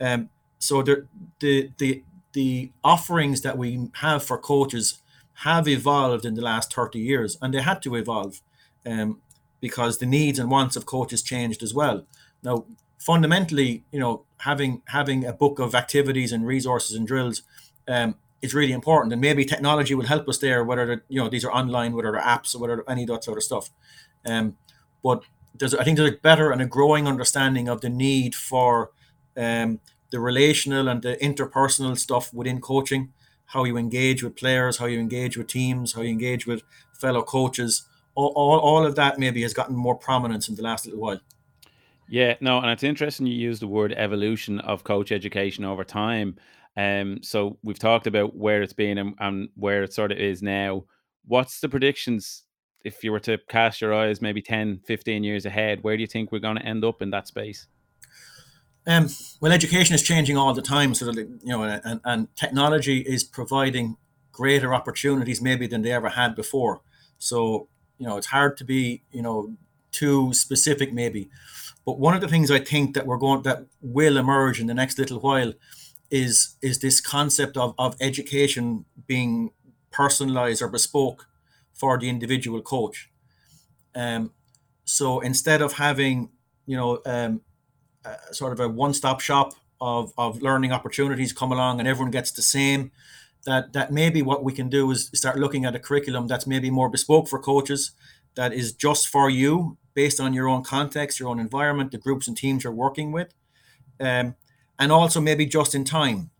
Um, 0.00 0.30
so 0.58 0.82
the, 0.82 1.06
the, 1.38 1.70
the, 1.78 2.02
the 2.32 2.72
offerings 2.82 3.42
that 3.42 3.56
we 3.56 3.90
have 4.00 4.24
for 4.24 4.36
coaches 4.36 4.98
have 5.44 5.68
evolved 5.68 6.24
in 6.24 6.34
the 6.34 6.42
last 6.42 6.74
30 6.74 6.98
years 6.98 7.38
and 7.40 7.54
they 7.54 7.60
had 7.60 7.82
to 7.82 7.94
evolve 7.94 8.40
um, 8.84 9.20
because 9.60 9.98
the 9.98 10.06
needs 10.06 10.38
and 10.38 10.50
wants 10.50 10.76
of 10.76 10.86
coaches 10.86 11.22
changed 11.22 11.62
as 11.62 11.74
well. 11.74 12.06
Now, 12.42 12.66
fundamentally, 12.98 13.84
you 13.90 14.00
know, 14.00 14.24
having 14.38 14.82
having 14.88 15.24
a 15.24 15.32
book 15.32 15.58
of 15.58 15.74
activities 15.74 16.32
and 16.32 16.46
resources 16.46 16.96
and 16.96 17.06
drills 17.06 17.42
um, 17.88 18.16
is 18.42 18.54
really 18.54 18.72
important. 18.72 19.12
And 19.12 19.20
maybe 19.20 19.44
technology 19.44 19.94
will 19.94 20.06
help 20.06 20.28
us 20.28 20.38
there, 20.38 20.64
whether 20.64 21.04
you 21.08 21.20
know 21.20 21.28
these 21.28 21.44
are 21.44 21.52
online, 21.52 21.94
whether 21.94 22.12
they're 22.12 22.20
apps 22.20 22.54
or 22.54 22.60
whether 22.60 22.84
any 22.88 23.02
of 23.02 23.08
that 23.08 23.24
sort 23.24 23.38
of 23.38 23.44
stuff. 23.44 23.70
Um, 24.26 24.56
but 25.02 25.22
there's 25.54 25.74
I 25.74 25.84
think 25.84 25.96
there's 25.96 26.12
a 26.12 26.16
better 26.16 26.50
and 26.50 26.60
a 26.60 26.66
growing 26.66 27.06
understanding 27.06 27.68
of 27.68 27.80
the 27.80 27.88
need 27.88 28.34
for 28.34 28.90
um, 29.36 29.80
the 30.10 30.20
relational 30.20 30.88
and 30.88 31.02
the 31.02 31.16
interpersonal 31.16 31.98
stuff 31.98 32.32
within 32.32 32.60
coaching, 32.60 33.12
how 33.46 33.64
you 33.64 33.76
engage 33.76 34.22
with 34.22 34.36
players, 34.36 34.78
how 34.78 34.86
you 34.86 34.98
engage 35.00 35.36
with 35.36 35.46
teams, 35.48 35.92
how 35.94 36.02
you 36.02 36.10
engage 36.10 36.46
with 36.46 36.62
fellow 36.92 37.22
coaches. 37.22 37.86
All, 38.14 38.32
all, 38.36 38.58
all 38.58 38.86
of 38.86 38.94
that 38.96 39.18
maybe 39.18 39.42
has 39.42 39.54
gotten 39.54 39.74
more 39.74 39.96
prominence 39.96 40.48
in 40.48 40.54
the 40.54 40.62
last 40.62 40.86
little 40.86 41.00
while. 41.00 41.20
Yeah, 42.08 42.34
no, 42.40 42.58
and 42.58 42.70
it's 42.70 42.82
interesting 42.82 43.26
you 43.26 43.34
use 43.34 43.60
the 43.60 43.66
word 43.66 43.92
evolution 43.92 44.60
of 44.60 44.84
coach 44.84 45.10
education 45.10 45.64
over 45.64 45.84
time. 45.84 46.36
Um, 46.76 47.22
so 47.22 47.58
we've 47.62 47.78
talked 47.78 48.06
about 48.06 48.36
where 48.36 48.62
it's 48.62 48.72
been 48.72 48.98
and, 48.98 49.14
and 49.20 49.48
where 49.56 49.82
it 49.82 49.92
sort 49.92 50.12
of 50.12 50.18
is 50.18 50.42
now. 50.42 50.84
What's 51.26 51.60
the 51.60 51.68
predictions 51.68 52.44
if 52.84 53.02
you 53.02 53.12
were 53.12 53.20
to 53.20 53.38
cast 53.48 53.80
your 53.80 53.94
eyes 53.94 54.20
maybe 54.20 54.42
10, 54.42 54.80
15 54.84 55.24
years 55.24 55.46
ahead? 55.46 55.82
Where 55.82 55.96
do 55.96 56.02
you 56.02 56.06
think 56.06 56.30
we're 56.30 56.40
going 56.40 56.56
to 56.56 56.66
end 56.66 56.84
up 56.84 57.00
in 57.00 57.10
that 57.10 57.26
space? 57.26 57.66
Um, 58.86 59.08
well, 59.40 59.52
education 59.52 59.94
is 59.94 60.02
changing 60.02 60.36
all 60.36 60.52
the 60.52 60.60
time, 60.60 60.94
so 60.94 61.06
that, 61.06 61.16
you 61.16 61.38
know, 61.44 61.62
and, 61.62 62.00
and 62.04 62.36
technology 62.36 62.98
is 62.98 63.24
providing 63.24 63.96
greater 64.30 64.74
opportunities 64.74 65.40
maybe 65.40 65.66
than 65.66 65.80
they 65.80 65.92
ever 65.92 66.10
had 66.10 66.34
before. 66.34 66.82
So 67.18 67.68
you 68.04 68.10
know, 68.10 68.18
it's 68.18 68.26
hard 68.26 68.58
to 68.58 68.64
be 68.64 69.02
you 69.12 69.22
know 69.22 69.56
too 69.90 70.34
specific 70.34 70.92
maybe, 70.92 71.30
but 71.86 71.98
one 71.98 72.14
of 72.14 72.20
the 72.20 72.28
things 72.28 72.50
I 72.50 72.58
think 72.58 72.94
that 72.94 73.06
we're 73.06 73.16
going 73.16 73.42
that 73.44 73.64
will 73.80 74.18
emerge 74.18 74.60
in 74.60 74.66
the 74.66 74.74
next 74.74 74.98
little 74.98 75.20
while 75.20 75.54
is 76.10 76.56
is 76.60 76.80
this 76.80 77.00
concept 77.00 77.56
of, 77.56 77.74
of 77.78 77.96
education 78.02 78.84
being 79.06 79.52
personalized 79.90 80.60
or 80.60 80.68
bespoke 80.68 81.26
for 81.72 81.98
the 81.98 82.10
individual 82.10 82.60
coach. 82.60 83.10
Um, 83.94 84.32
so 84.84 85.20
instead 85.20 85.62
of 85.62 85.72
having 85.74 86.28
you 86.66 86.76
know 86.76 87.00
um, 87.06 87.40
sort 88.32 88.52
of 88.52 88.60
a 88.60 88.68
one-stop 88.68 89.20
shop 89.20 89.54
of, 89.80 90.12
of 90.18 90.42
learning 90.42 90.72
opportunities 90.72 91.32
come 91.32 91.52
along 91.52 91.80
and 91.80 91.88
everyone 91.88 92.10
gets 92.10 92.32
the 92.32 92.42
same, 92.42 92.90
that 93.46 93.72
that 93.72 93.92
maybe 93.92 94.22
what 94.22 94.42
we 94.42 94.52
can 94.52 94.68
do 94.68 94.90
is 94.90 95.10
start 95.14 95.38
looking 95.38 95.64
at 95.64 95.74
a 95.74 95.78
curriculum 95.78 96.26
that's 96.26 96.46
maybe 96.46 96.70
more 96.70 96.88
bespoke 96.88 97.28
for 97.28 97.38
coaches, 97.38 97.92
that 98.34 98.52
is 98.52 98.72
just 98.72 99.08
for 99.08 99.30
you 99.30 99.76
based 99.94 100.20
on 100.20 100.34
your 100.34 100.48
own 100.48 100.62
context, 100.62 101.20
your 101.20 101.28
own 101.28 101.38
environment, 101.38 101.92
the 101.92 101.98
groups 101.98 102.26
and 102.26 102.36
teams 102.36 102.64
you're 102.64 102.72
working 102.72 103.12
with, 103.12 103.32
um, 104.00 104.34
and 104.78 104.90
also 104.90 105.20
maybe 105.20 105.46
just 105.46 105.74
in 105.74 105.84
time. 105.84 106.30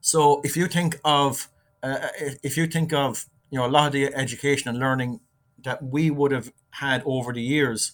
So 0.00 0.40
if 0.44 0.56
you 0.56 0.66
think 0.66 0.98
of 1.04 1.48
uh, 1.82 2.08
if 2.42 2.56
you 2.56 2.66
think 2.66 2.92
of 2.92 3.26
you 3.50 3.58
know 3.58 3.66
a 3.66 3.68
lot 3.68 3.86
of 3.88 3.92
the 3.92 4.14
education 4.14 4.68
and 4.68 4.78
learning 4.78 5.20
that 5.64 5.82
we 5.82 6.10
would 6.10 6.32
have 6.32 6.52
had 6.70 7.02
over 7.04 7.32
the 7.32 7.42
years, 7.42 7.92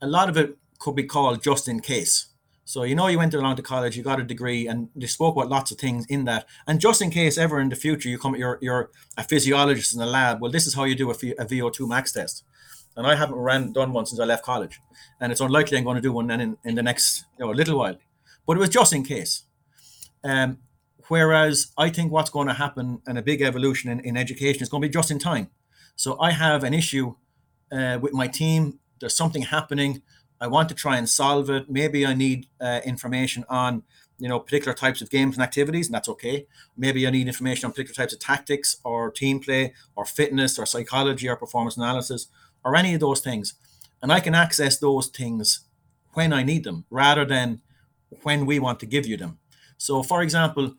a 0.00 0.06
lot 0.06 0.28
of 0.28 0.36
it 0.36 0.56
could 0.78 0.94
be 0.94 1.04
called 1.04 1.42
just 1.42 1.68
in 1.68 1.80
case. 1.80 2.26
So 2.66 2.82
you 2.82 2.94
know 2.94 3.06
you 3.06 3.16
went 3.16 3.32
along 3.32 3.56
to 3.56 3.62
college, 3.62 3.96
you 3.96 4.02
got 4.02 4.20
a 4.20 4.24
degree, 4.24 4.66
and 4.66 4.90
they 4.94 5.06
spoke 5.06 5.36
about 5.36 5.48
lots 5.48 5.70
of 5.70 5.78
things 5.78 6.04
in 6.06 6.24
that. 6.24 6.46
And 6.66 6.80
just 6.80 7.00
in 7.00 7.10
case 7.10 7.38
ever 7.38 7.58
in 7.60 7.70
the 7.70 7.76
future 7.76 8.10
you 8.10 8.18
come, 8.18 8.36
you're 8.36 8.58
you're 8.60 8.90
a 9.16 9.22
physiologist 9.22 9.94
in 9.94 10.00
the 10.00 10.06
lab. 10.06 10.42
Well, 10.42 10.50
this 10.50 10.66
is 10.66 10.74
how 10.74 10.84
you 10.84 10.94
do 10.94 11.08
a, 11.10 11.14
a 11.14 11.46
VO2 11.46 11.88
max 11.88 12.12
test 12.12 12.44
and 12.96 13.06
I 13.06 13.14
haven't 13.14 13.36
ran 13.36 13.72
done 13.72 13.92
one 13.92 14.06
since 14.06 14.18
I 14.18 14.24
left 14.24 14.44
college, 14.44 14.80
and 15.20 15.30
it's 15.30 15.40
unlikely 15.40 15.78
I'm 15.78 15.84
going 15.84 15.96
to 15.96 16.02
do 16.02 16.12
one 16.12 16.26
then 16.26 16.40
in, 16.40 16.56
in 16.64 16.74
the 16.74 16.82
next 16.82 17.26
you 17.38 17.44
know, 17.44 17.52
little 17.52 17.78
while. 17.78 17.96
But 18.46 18.56
it 18.56 18.60
was 18.60 18.70
just 18.70 18.92
in 18.92 19.02
case. 19.02 19.42
Um, 20.24 20.58
whereas 21.08 21.72
I 21.76 21.90
think 21.90 22.10
what's 22.10 22.30
going 22.30 22.48
to 22.48 22.54
happen 22.54 23.02
and 23.06 23.18
a 23.18 23.22
big 23.22 23.42
evolution 23.42 23.90
in, 23.90 24.00
in 24.00 24.16
education 24.16 24.62
is 24.62 24.68
going 24.68 24.82
to 24.82 24.88
be 24.88 24.92
just 24.92 25.10
in 25.10 25.18
time. 25.18 25.50
So 25.94 26.18
I 26.20 26.30
have 26.32 26.64
an 26.64 26.74
issue 26.74 27.14
uh, 27.70 27.98
with 28.00 28.12
my 28.12 28.28
team. 28.28 28.78
There's 28.98 29.14
something 29.14 29.42
happening. 29.42 30.02
I 30.40 30.46
want 30.48 30.68
to 30.68 30.74
try 30.74 30.96
and 30.96 31.08
solve 31.08 31.50
it. 31.50 31.70
Maybe 31.70 32.06
I 32.06 32.14
need 32.14 32.46
uh, 32.60 32.80
information 32.84 33.44
on 33.48 33.82
you 34.18 34.28
know 34.28 34.40
particular 34.40 34.74
types 34.74 35.02
of 35.02 35.10
games 35.10 35.36
and 35.36 35.42
activities 35.42 35.88
and 35.88 35.94
that's 35.94 36.08
okay 36.08 36.46
maybe 36.74 37.06
i 37.06 37.10
need 37.10 37.26
information 37.26 37.66
on 37.66 37.72
particular 37.72 37.94
types 37.94 38.14
of 38.14 38.18
tactics 38.18 38.78
or 38.82 39.10
team 39.10 39.38
play 39.38 39.74
or 39.94 40.06
fitness 40.06 40.58
or 40.58 40.64
psychology 40.64 41.28
or 41.28 41.36
performance 41.36 41.76
analysis 41.76 42.28
or 42.66 42.74
any 42.74 42.94
of 42.94 43.00
those 43.00 43.20
things. 43.20 43.54
And 44.02 44.12
I 44.12 44.18
can 44.20 44.34
access 44.34 44.76
those 44.76 45.06
things 45.06 45.60
when 46.14 46.32
I 46.32 46.42
need 46.42 46.64
them 46.64 46.84
rather 46.90 47.24
than 47.24 47.62
when 48.24 48.44
we 48.44 48.58
want 48.58 48.80
to 48.80 48.86
give 48.86 49.06
you 49.06 49.16
them. 49.16 49.38
So, 49.78 50.02
for 50.02 50.20
example, 50.20 50.74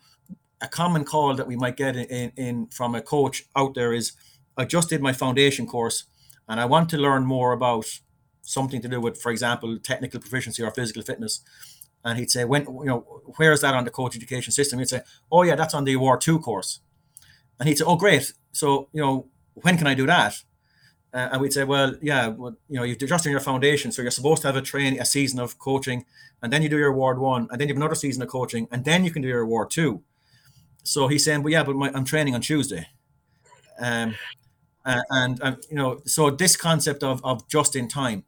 a 0.59 0.67
common 0.67 1.05
call 1.05 1.35
that 1.35 1.47
we 1.47 1.55
might 1.55 1.77
get 1.77 1.95
in, 1.95 2.31
in 2.35 2.67
from 2.67 2.93
a 2.93 3.01
coach 3.01 3.45
out 3.55 3.73
there 3.73 3.93
is 3.93 4.11
I 4.57 4.65
just 4.65 4.89
did 4.89 5.01
my 5.01 5.13
foundation 5.13 5.65
course 5.65 6.03
and 6.47 6.59
I 6.59 6.65
want 6.65 6.89
to 6.89 6.97
learn 6.97 7.25
more 7.25 7.53
about 7.53 7.85
something 8.47 8.81
to 8.81 8.87
do 8.87 9.01
with, 9.01 9.21
for 9.21 9.31
example, 9.31 9.77
technical 9.79 10.19
proficiency 10.19 10.63
or 10.63 10.71
physical 10.71 11.01
fitness. 11.01 11.41
And 12.03 12.17
he'd 12.17 12.31
say, 12.31 12.45
when 12.45 12.63
you 12.63 12.85
know, 12.85 12.99
where 13.37 13.51
is 13.51 13.61
that 13.61 13.73
on 13.73 13.83
the 13.83 13.91
coach 13.91 14.15
education 14.15 14.51
system? 14.51 14.79
He'd 14.79 14.89
say, 14.89 15.01
Oh 15.31 15.43
yeah, 15.43 15.55
that's 15.55 15.73
on 15.73 15.83
the 15.83 15.93
award 15.93 16.21
two 16.21 16.39
course. 16.39 16.79
And 17.59 17.67
he'd 17.67 17.77
say, 17.77 17.85
Oh 17.85 17.97
great. 17.97 18.33
So, 18.51 18.89
you 18.93 19.01
know, 19.01 19.27
when 19.53 19.77
can 19.77 19.87
I 19.87 19.93
do 19.93 20.05
that? 20.05 20.41
Uh, 21.13 21.29
and 21.31 21.41
we'd 21.41 21.53
say, 21.53 21.63
well, 21.63 21.95
yeah, 22.01 22.27
well, 22.27 22.55
you 22.69 22.75
know, 22.77 22.83
you've 22.83 22.97
just 22.99 23.25
in 23.25 23.31
your 23.31 23.41
foundation, 23.41 23.91
so 23.91 24.01
you're 24.01 24.11
supposed 24.11 24.41
to 24.41 24.47
have 24.47 24.57
a 24.57 24.61
training, 24.61 24.99
a 24.99 25.05
season 25.05 25.39
of 25.39 25.57
coaching, 25.57 26.05
and 26.41 26.51
then 26.51 26.61
you 26.61 26.69
do 26.69 26.77
your 26.77 26.89
award 26.89 27.17
one, 27.17 27.47
and 27.49 27.59
then 27.59 27.67
you 27.67 27.73
have 27.73 27.81
another 27.81 27.95
season 27.95 28.21
of 28.21 28.27
coaching, 28.27 28.67
and 28.71 28.83
then 28.83 29.05
you 29.05 29.11
can 29.11 29.21
do 29.21 29.27
your 29.27 29.41
award 29.41 29.71
two. 29.71 30.03
So 30.83 31.07
he's 31.07 31.23
saying, 31.23 31.43
well, 31.43 31.51
yeah, 31.51 31.63
but 31.63 31.75
my, 31.75 31.91
I'm 31.93 32.05
training 32.05 32.35
on 32.35 32.41
Tuesday, 32.41 32.87
um, 33.79 34.15
uh, 34.85 35.01
and 35.09 35.41
um, 35.41 35.57
you 35.69 35.77
know, 35.77 36.01
so 36.05 36.29
this 36.29 36.55
concept 36.55 37.03
of 37.03 37.23
of 37.23 37.47
just 37.47 37.75
in 37.75 37.87
time, 37.87 38.23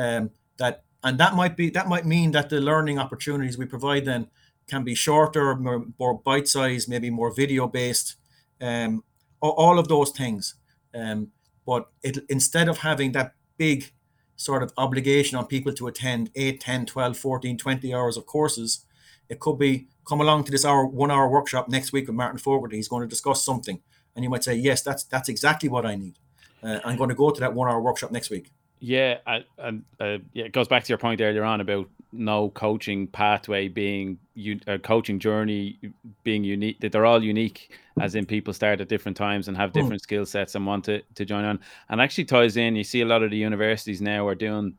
um, 0.00 0.30
that 0.56 0.84
and 1.02 1.18
that 1.18 1.34
might 1.34 1.56
be 1.56 1.70
that 1.70 1.88
might 1.88 2.06
mean 2.06 2.30
that 2.32 2.48
the 2.50 2.60
learning 2.60 2.98
opportunities 2.98 3.56
we 3.58 3.66
provide 3.66 4.04
then 4.04 4.28
can 4.70 4.84
be 4.84 4.94
shorter, 4.94 5.56
more, 5.56 5.84
more 5.98 6.14
bite 6.14 6.48
sized, 6.48 6.88
maybe 6.88 7.10
more 7.10 7.34
video 7.34 7.66
based, 7.66 8.16
um, 8.60 9.02
all 9.40 9.78
of 9.78 9.88
those 9.88 10.10
things. 10.10 10.54
Um, 10.94 11.32
but 11.66 11.88
it, 12.02 12.18
instead 12.28 12.68
of 12.68 12.78
having 12.78 13.12
that 13.12 13.34
big 13.58 13.92
sort 14.36 14.62
of 14.62 14.72
obligation 14.76 15.36
on 15.36 15.46
people 15.46 15.72
to 15.74 15.88
attend 15.88 16.30
8, 16.34 16.60
10, 16.60 16.86
12, 16.86 17.18
14, 17.18 17.58
20 17.58 17.94
hours 17.94 18.16
of 18.16 18.26
courses, 18.26 18.86
it 19.28 19.40
could 19.40 19.58
be 19.58 19.88
come 20.08 20.20
along 20.20 20.44
to 20.44 20.52
this 20.52 20.64
hour, 20.64 20.86
one 20.86 21.10
hour 21.10 21.28
workshop 21.28 21.68
next 21.68 21.92
week 21.92 22.06
with 22.06 22.16
Martin 22.16 22.38
Fogarty. 22.38 22.76
He's 22.76 22.88
going 22.88 23.02
to 23.02 23.08
discuss 23.08 23.44
something. 23.44 23.80
And 24.14 24.24
you 24.24 24.30
might 24.30 24.44
say, 24.44 24.54
yes, 24.54 24.82
that's 24.82 25.04
that's 25.04 25.28
exactly 25.28 25.68
what 25.68 25.84
I 25.86 25.94
need. 25.96 26.14
Uh, 26.62 26.80
I'm 26.84 26.96
going 26.96 27.08
to 27.10 27.14
go 27.14 27.30
to 27.30 27.40
that 27.40 27.54
one 27.54 27.68
hour 27.68 27.80
workshop 27.80 28.10
next 28.10 28.30
week. 28.30 28.52
Yeah, 28.80 29.18
and 29.58 29.84
uh, 30.00 30.18
yeah, 30.32 30.46
it 30.46 30.52
goes 30.52 30.66
back 30.66 30.84
to 30.84 30.88
your 30.88 30.98
point 30.98 31.20
earlier 31.20 31.44
on 31.44 31.60
about 31.60 31.88
no 32.12 32.48
coaching 32.50 33.06
pathway 33.06 33.68
being 33.68 34.18
a 34.36 34.74
uh, 34.74 34.78
coaching 34.78 35.18
journey 35.18 35.78
being 36.24 36.42
unique. 36.42 36.80
That 36.80 36.92
they're 36.92 37.04
all 37.04 37.22
unique, 37.22 37.78
as 38.00 38.14
in 38.14 38.24
people 38.24 38.54
start 38.54 38.80
at 38.80 38.88
different 38.88 39.18
times 39.18 39.48
and 39.48 39.56
have 39.56 39.70
hmm. 39.70 39.80
different 39.80 40.00
mm. 40.00 40.04
skill 40.04 40.26
sets 40.26 40.54
and 40.54 40.66
want 40.66 40.84
to 40.86 41.02
to 41.14 41.24
join 41.26 41.44
on. 41.44 41.60
And 41.90 42.00
actually 42.00 42.24
ties 42.24 42.56
in. 42.56 42.74
You 42.74 42.84
see 42.84 43.02
a 43.02 43.06
lot 43.06 43.22
of 43.22 43.30
the 43.30 43.36
universities 43.36 44.00
now 44.00 44.26
are 44.26 44.34
doing 44.34 44.74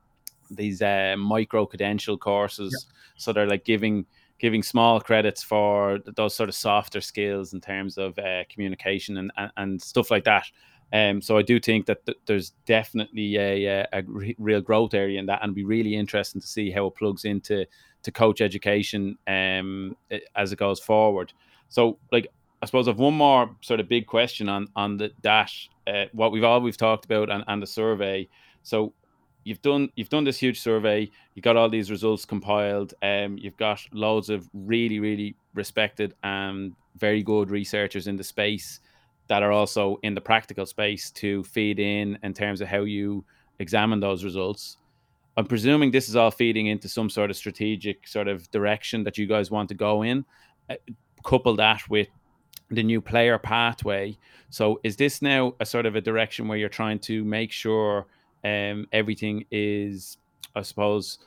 these 0.50 0.82
uh, 0.82 1.16
micro 1.18 1.68
credential 1.68 2.18
courses, 2.18 2.74
yeah. 2.74 2.94
so 3.18 3.32
they're 3.32 3.48
like 3.48 3.66
giving 3.66 4.06
giving 4.40 4.64
small 4.64 5.00
credits 5.00 5.44
for 5.44 6.00
those 6.16 6.36
sort 6.36 6.50
of 6.50 6.56
softer 6.56 7.00
skills 7.02 7.54
in 7.54 7.62
terms 7.62 8.00
of 8.00 8.18
uh, 8.18 8.44
communication 8.50 9.18
and, 9.18 9.32
and, 9.38 9.52
and 9.58 9.82
stuff 9.82 10.10
like 10.10 10.24
that. 10.24 10.48
Um, 10.94 11.22
so 11.22 11.38
I 11.38 11.42
do 11.42 11.60
think 11.60 11.86
that 11.86 12.06
th- 12.06 12.18
there's 12.26 12.52
definitely 12.66 13.38
a, 13.38 13.88
a, 13.94 14.04
re- 14.06 14.36
real 14.38 14.62
growth 14.62 14.94
area 14.94 15.20
in 15.20 15.26
that, 15.28 15.40
and 15.42 15.56
be 15.56 15.64
really 15.64 15.96
interesting 15.96 16.42
to 16.42 16.48
see 16.48 16.72
how 16.72 16.88
it 16.88 16.96
plugs 16.96 17.26
into 17.26 17.66
to 18.04 18.12
coach 18.12 18.42
education 18.42 19.18
um, 19.28 19.96
as 20.36 20.52
it 20.52 20.58
goes 20.58 20.80
forward. 20.80 21.32
So, 21.70 21.98
like, 22.12 22.28
I 22.62 22.66
suppose 22.66 22.88
I've 22.88 23.00
one 23.00 23.14
more 23.14 23.56
sort 23.62 23.80
of 23.80 23.88
big 23.88 24.06
question 24.06 24.50
on 24.50 24.68
on 24.76 24.98
the 24.98 25.12
dash, 25.22 25.70
uh, 25.88 26.06
what 26.12 26.32
we've 26.32 26.44
all 26.44 26.62
we've 26.62 26.78
talked 26.78 27.06
about 27.06 27.30
and, 27.30 27.44
and 27.48 27.62
the 27.62 27.68
survey. 27.68 28.28
So, 28.64 28.94
you've 29.46 29.62
done 29.62 29.90
you've 29.96 30.10
done 30.10 30.26
this 30.26 30.38
huge 30.38 30.60
survey. 30.60 31.10
You 31.36 31.42
got 31.42 31.56
all 31.56 31.70
these 31.70 31.90
results 31.90 32.26
compiled. 32.26 32.94
Um, 33.02 33.38
you've 33.38 33.58
got 33.58 33.82
loads 33.94 34.30
of 34.30 34.50
really 34.54 35.00
really 35.00 35.36
respected 35.54 36.16
and 36.24 36.74
very 36.98 37.24
good 37.24 37.50
researchers 37.50 38.08
in 38.08 38.18
the 38.18 38.24
space 38.24 38.82
that 39.28 39.44
are 39.44 39.52
also 39.52 40.00
in 40.04 40.14
the 40.14 40.22
practical 40.22 40.66
space 40.66 41.12
to 41.12 41.44
feed 41.44 41.80
in 41.80 42.18
in 42.24 42.34
terms 42.34 42.62
of 42.62 42.68
how 42.68 42.82
you 42.82 43.24
examine 43.60 44.00
those 44.00 44.24
results. 44.24 44.78
I'm 45.38 45.46
presuming 45.46 45.92
this 45.92 46.10
is 46.10 46.16
all 46.16 46.32
feeding 46.32 46.68
into 46.68 46.90
some 46.90 47.10
sort 47.10 47.30
of 47.30 47.38
strategic 47.38 48.08
sort 48.08 48.28
of 48.28 48.50
direction 48.52 49.04
that 49.06 49.18
you 49.18 49.28
guys 49.28 49.50
want 49.50 49.70
to 49.70 49.76
go 49.76 50.02
in. 50.02 50.26
Uh, 50.70 50.76
couple 51.24 51.56
that 51.56 51.88
with 51.90 52.08
the 52.70 52.84
new 52.84 53.02
player 53.02 53.38
pathway. 53.38 54.18
So, 54.50 54.80
is 54.84 54.96
this 54.96 55.22
now 55.22 55.54
a 55.60 55.66
sort 55.66 55.86
of 55.86 55.96
a 55.96 56.02
direction 56.02 56.48
where 56.48 56.58
you're 56.58 56.70
trying 56.70 57.00
to 57.00 57.24
make 57.24 57.52
sure 57.52 58.08
um, 58.44 58.88
everything 58.92 59.46
is, 59.52 60.18
I 60.56 60.62
suppose, 60.62 61.20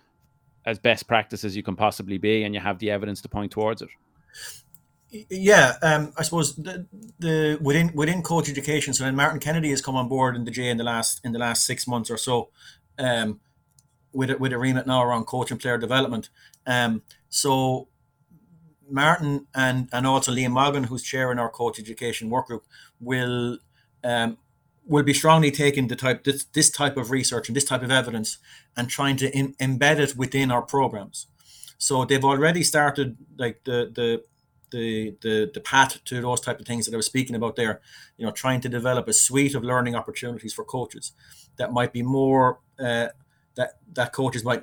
as 0.67 0.79
best 0.79 1.07
practice 1.07 1.45
as 1.45 1.57
you 1.57 1.63
can 1.63 1.77
possibly 1.77 2.19
be, 2.19 2.45
and 2.45 2.55
you 2.55 2.61
have 2.61 2.79
the 2.79 2.91
evidence 2.91 3.21
to 3.23 3.29
point 3.29 3.53
towards 3.53 3.83
it? 3.83 3.89
Yeah, 5.31 5.75
um, 5.83 6.13
I 6.17 6.23
suppose 6.23 6.57
the, 6.57 6.87
the 7.21 7.59
within 7.61 7.93
within 7.95 8.23
coach 8.23 8.49
education. 8.49 8.95
So, 8.95 9.05
then 9.05 9.15
Martin 9.15 9.39
Kennedy 9.39 9.71
has 9.71 9.81
come 9.81 9.95
on 9.95 10.09
board 10.09 10.35
in 10.35 10.45
the 10.45 10.51
J 10.51 10.69
in 10.69 10.77
the 10.77 10.85
last 10.85 11.21
in 11.25 11.33
the 11.33 11.39
last 11.39 11.65
six 11.65 11.87
months 11.87 12.11
or 12.11 12.17
so. 12.17 12.51
Um, 12.99 13.41
with 14.13 14.31
a, 14.31 14.39
with 14.39 14.53
a 14.53 14.59
remit 14.59 14.87
now 14.87 15.03
around 15.03 15.27
coach 15.27 15.51
and 15.51 15.61
player 15.61 15.77
development. 15.77 16.31
Um, 16.67 17.03
so 17.29 17.89
Martin 18.89 19.47
and 19.55 19.89
and 19.93 20.07
also 20.07 20.33
Liam 20.33 20.55
Malvin, 20.55 20.85
who's 20.85 21.03
chairing 21.03 21.39
our 21.39 21.51
coach 21.51 21.79
education 21.79 22.31
work 22.31 22.47
group, 22.47 22.65
will 23.01 23.59
um, 24.03 24.39
will 24.87 25.03
be 25.03 25.15
strongly 25.15 25.51
taking 25.51 25.89
the 25.89 25.97
type 25.97 26.25
this, 26.25 26.45
this 26.45 26.71
type 26.71 26.97
of 26.97 27.11
research 27.11 27.49
and 27.49 27.57
this 27.57 27.65
type 27.65 27.83
of 27.83 27.91
evidence 27.91 28.39
and 28.77 28.89
trying 28.89 29.17
to 29.17 29.37
in, 29.37 29.55
embed 29.55 29.99
it 29.99 30.17
within 30.17 30.51
our 30.51 30.63
programs. 30.63 31.27
So 31.79 32.05
they've 32.05 32.25
already 32.25 32.63
started 32.63 33.17
like 33.37 33.65
the 33.65 33.91
the 33.95 34.25
the 34.75 35.17
the 35.23 35.51
the 35.55 35.61
path 35.61 36.03
to 36.05 36.21
those 36.21 36.41
type 36.41 36.61
of 36.61 36.67
things 36.67 36.87
that 36.87 36.95
I 36.95 36.97
was 36.97 37.07
speaking 37.07 37.37
about 37.37 37.57
there. 37.57 37.81
You 38.17 38.27
know, 38.27 38.33
trying 38.33 38.61
to 38.63 38.69
develop 38.69 39.09
a 39.09 39.13
suite 39.13 39.55
of 39.55 39.63
learning 39.65 39.95
opportunities 39.95 40.53
for 40.53 40.65
coaches 40.65 41.13
that 41.57 41.73
might 41.73 41.93
be 41.93 42.03
more 42.03 42.59
uh, 42.79 43.09
that 43.55 43.75
that 43.95 44.13
coaches 44.13 44.45
might 44.45 44.63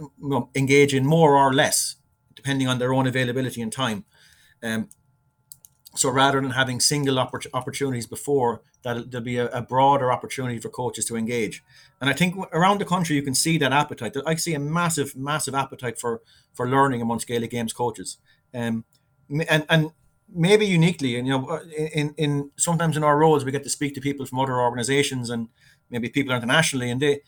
engage 0.56 0.94
in 0.94 1.06
more 1.06 1.36
or 1.38 1.54
less 1.54 1.96
depending 2.36 2.68
on 2.68 2.80
their 2.80 2.94
own 2.94 3.08
availability 3.08 3.62
and 3.62 3.72
time. 3.72 4.06
Um, 4.64 4.90
so 5.96 6.10
rather 6.10 6.40
than 6.40 6.52
having 6.52 6.80
single 6.80 7.16
oppor- 7.16 7.46
opportunities 7.54 8.08
before, 8.08 8.62
that 8.84 9.12
there'll 9.12 9.24
be 9.24 9.38
a, 9.38 9.48
a, 9.48 9.62
broader 9.62 10.12
opportunity 10.12 10.58
for 10.58 10.70
coaches 10.70 11.06
to 11.06 11.18
engage. 11.18 11.64
And 12.00 12.10
I 12.10 12.14
think 12.14 12.36
around 12.54 12.80
the 12.80 12.86
country 12.86 13.16
you 13.16 13.22
can 13.22 13.36
see 13.36 13.58
that 13.58 13.74
appetite. 13.74 14.16
I 14.26 14.36
see 14.36 14.54
a 14.54 14.60
massive, 14.60 15.16
massive 15.16 15.54
appetite 15.54 16.00
for 16.00 16.22
for 16.54 16.68
learning 16.68 17.02
amongst 17.02 17.28
Gaelic 17.28 17.52
Games 17.52 17.74
coaches. 17.74 18.18
Um, 18.54 18.86
and 19.50 19.66
and 19.70 19.92
maybe 20.34 20.66
uniquely, 20.66 21.18
and 21.18 21.28
you 21.28 21.34
know, 21.34 21.60
in 21.94 22.14
in 22.18 22.52
sometimes 22.58 22.98
in 22.98 23.04
our 23.04 23.18
roles 23.18 23.46
we 23.46 23.52
get 23.52 23.64
to 23.64 23.70
speak 23.70 23.94
to 23.96 24.02
people 24.02 24.26
from 24.26 24.40
other 24.40 24.60
organisations 24.60 25.30
and 25.30 25.48
maybe 25.90 26.10
people 26.10 26.36
internationally, 26.36 26.90
and 26.90 27.02
they 27.02 27.22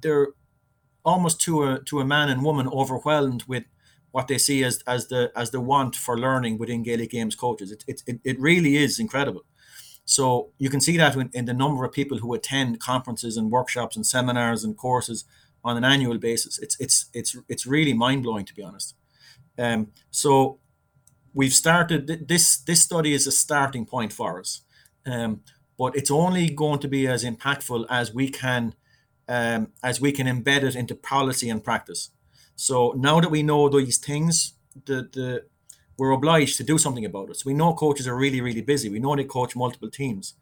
they're 0.00 0.28
almost 1.04 1.40
to 1.42 1.64
a 1.64 1.80
to 1.84 2.00
a 2.00 2.04
man 2.04 2.28
and 2.28 2.44
woman 2.44 2.68
overwhelmed 2.68 3.44
with 3.46 3.64
what 4.12 4.28
they 4.28 4.38
see 4.38 4.64
as 4.64 4.82
as 4.86 5.08
the 5.08 5.32
as 5.34 5.50
the 5.50 5.60
want 5.60 5.96
for 5.96 6.18
learning 6.18 6.58
within 6.58 6.82
Gaelic 6.82 7.10
Games 7.10 7.34
coaches. 7.34 7.72
It 7.72 7.84
it, 8.06 8.20
it 8.24 8.40
really 8.40 8.76
is 8.76 8.98
incredible. 8.98 9.42
So 10.06 10.50
you 10.58 10.68
can 10.68 10.80
see 10.80 10.96
that 10.98 11.16
in, 11.16 11.30
in 11.32 11.46
the 11.46 11.54
number 11.54 11.84
of 11.84 11.92
people 11.92 12.18
who 12.18 12.34
attend 12.34 12.78
conferences 12.78 13.36
and 13.36 13.50
workshops 13.50 13.96
and 13.96 14.06
seminars 14.06 14.62
and 14.62 14.76
courses 14.76 15.24
on 15.64 15.76
an 15.76 15.84
annual 15.84 16.18
basis. 16.18 16.58
It's 16.58 16.76
it's 16.78 17.06
it's 17.12 17.36
it's 17.48 17.66
really 17.66 17.94
mind 17.94 18.22
blowing 18.22 18.44
to 18.46 18.54
be 18.54 18.62
honest. 18.62 18.94
Um, 19.58 19.88
so 20.10 20.58
we've 21.34 21.52
started 21.52 22.28
this 22.28 22.56
this 22.56 22.82
study 22.82 23.12
is 23.12 23.26
a 23.26 23.32
starting 23.32 23.84
point 23.84 24.12
for 24.12 24.38
us, 24.40 24.62
um, 25.04 25.40
but 25.76 25.96
it's 25.96 26.10
only 26.10 26.48
going 26.48 26.78
to 26.78 26.88
be 26.88 27.06
as 27.06 27.24
impactful 27.24 27.84
as 27.90 28.14
we 28.14 28.30
can 28.30 28.74
um, 29.28 29.72
as 29.82 30.00
we 30.00 30.12
can 30.12 30.26
embed 30.26 30.62
it 30.62 30.76
into 30.76 30.94
policy 30.94 31.50
and 31.50 31.62
practice. 31.62 32.10
So 32.56 32.94
now 32.96 33.20
that 33.20 33.30
we 33.30 33.42
know 33.42 33.68
these 33.68 33.98
things, 33.98 34.54
the 34.86 35.08
the 35.12 35.44
we're 35.96 36.10
obliged 36.10 36.56
to 36.56 36.64
do 36.64 36.78
something 36.78 37.04
about 37.04 37.30
it. 37.30 37.36
So 37.36 37.44
we 37.46 37.54
know 37.54 37.74
coaches 37.74 38.08
are 38.08 38.16
really 38.16 38.40
really 38.40 38.62
busy. 38.62 38.88
We 38.88 39.00
know 39.00 39.16
they 39.16 39.24
coach 39.24 39.56
multiple 39.56 39.90
teams, 39.90 40.34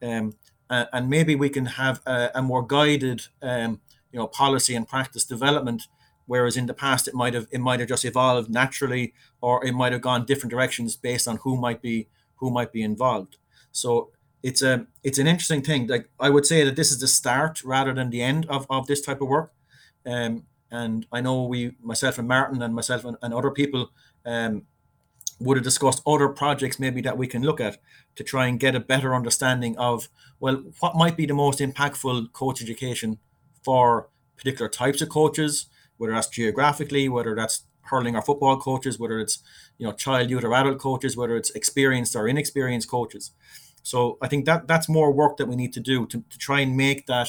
um, 0.00 0.34
and 0.70 1.08
maybe 1.10 1.34
we 1.34 1.48
can 1.48 1.66
have 1.66 2.00
a, 2.06 2.30
a 2.36 2.42
more 2.42 2.66
guided, 2.66 3.26
um, 3.42 3.80
you 4.12 4.18
know, 4.18 4.26
policy 4.26 4.74
and 4.74 4.86
practice 4.88 5.24
development. 5.24 5.88
Whereas 6.26 6.56
in 6.56 6.66
the 6.66 6.74
past 6.74 7.08
it 7.08 7.14
might 7.14 7.34
have 7.34 7.46
it 7.50 7.60
might 7.60 7.80
have 7.80 7.88
just 7.88 8.04
evolved 8.04 8.50
naturally, 8.50 9.14
or 9.40 9.64
it 9.64 9.72
might 9.72 9.92
have 9.92 10.02
gone 10.02 10.26
different 10.26 10.50
directions 10.50 10.96
based 10.96 11.28
on 11.28 11.38
who 11.38 11.56
might 11.56 11.80
be 11.80 12.08
who 12.36 12.50
might 12.50 12.72
be 12.72 12.82
involved. 12.82 13.36
So 13.72 14.10
it's 14.42 14.62
a 14.62 14.86
it's 15.02 15.18
an 15.18 15.26
interesting 15.26 15.62
thing. 15.62 15.86
Like 15.86 16.08
I 16.20 16.30
would 16.30 16.46
say 16.46 16.64
that 16.64 16.76
this 16.76 16.90
is 16.90 17.00
the 17.00 17.08
start 17.08 17.62
rather 17.64 17.92
than 17.94 18.10
the 18.10 18.22
end 18.22 18.46
of, 18.46 18.66
of 18.68 18.86
this 18.86 19.00
type 19.00 19.20
of 19.20 19.28
work. 19.28 19.52
Um, 20.04 20.44
and 20.70 21.06
I 21.12 21.20
know 21.20 21.44
we 21.44 21.76
myself 21.80 22.18
and 22.18 22.28
Martin 22.28 22.60
and 22.62 22.74
myself 22.74 23.04
and, 23.04 23.16
and 23.22 23.32
other 23.32 23.50
people 23.50 23.90
um, 24.24 24.62
would 25.38 25.56
have 25.56 25.64
discussed 25.64 26.02
other 26.06 26.28
projects 26.28 26.80
maybe 26.80 27.00
that 27.02 27.18
we 27.18 27.26
can 27.26 27.42
look 27.42 27.60
at 27.60 27.78
to 28.16 28.24
try 28.24 28.46
and 28.46 28.58
get 28.58 28.74
a 28.74 28.80
better 28.80 29.14
understanding 29.14 29.76
of 29.78 30.08
well 30.40 30.56
what 30.80 30.96
might 30.96 31.16
be 31.16 31.26
the 31.26 31.34
most 31.34 31.60
impactful 31.60 32.32
coach 32.32 32.62
education 32.62 33.18
for 33.62 34.08
particular 34.36 34.68
types 34.68 35.00
of 35.02 35.08
coaches, 35.08 35.66
whether 35.98 36.12
that's 36.12 36.28
geographically, 36.28 37.08
whether 37.08 37.34
that's 37.34 37.64
hurling 37.82 38.16
or 38.16 38.22
football 38.22 38.58
coaches, 38.58 38.98
whether 38.98 39.18
it's 39.18 39.42
you 39.78 39.86
know 39.86 39.92
child, 39.92 40.30
youth, 40.30 40.44
or 40.44 40.54
adult 40.54 40.78
coaches, 40.78 41.16
whether 41.16 41.36
it's 41.36 41.50
experienced 41.50 42.16
or 42.16 42.28
inexperienced 42.28 42.90
coaches. 42.90 43.32
So 43.82 44.18
I 44.20 44.28
think 44.28 44.46
that 44.46 44.66
that's 44.66 44.88
more 44.88 45.12
work 45.12 45.36
that 45.36 45.46
we 45.46 45.56
need 45.56 45.72
to 45.74 45.80
do 45.80 46.06
to, 46.06 46.24
to 46.28 46.38
try 46.38 46.60
and 46.60 46.76
make 46.76 47.06
that 47.06 47.28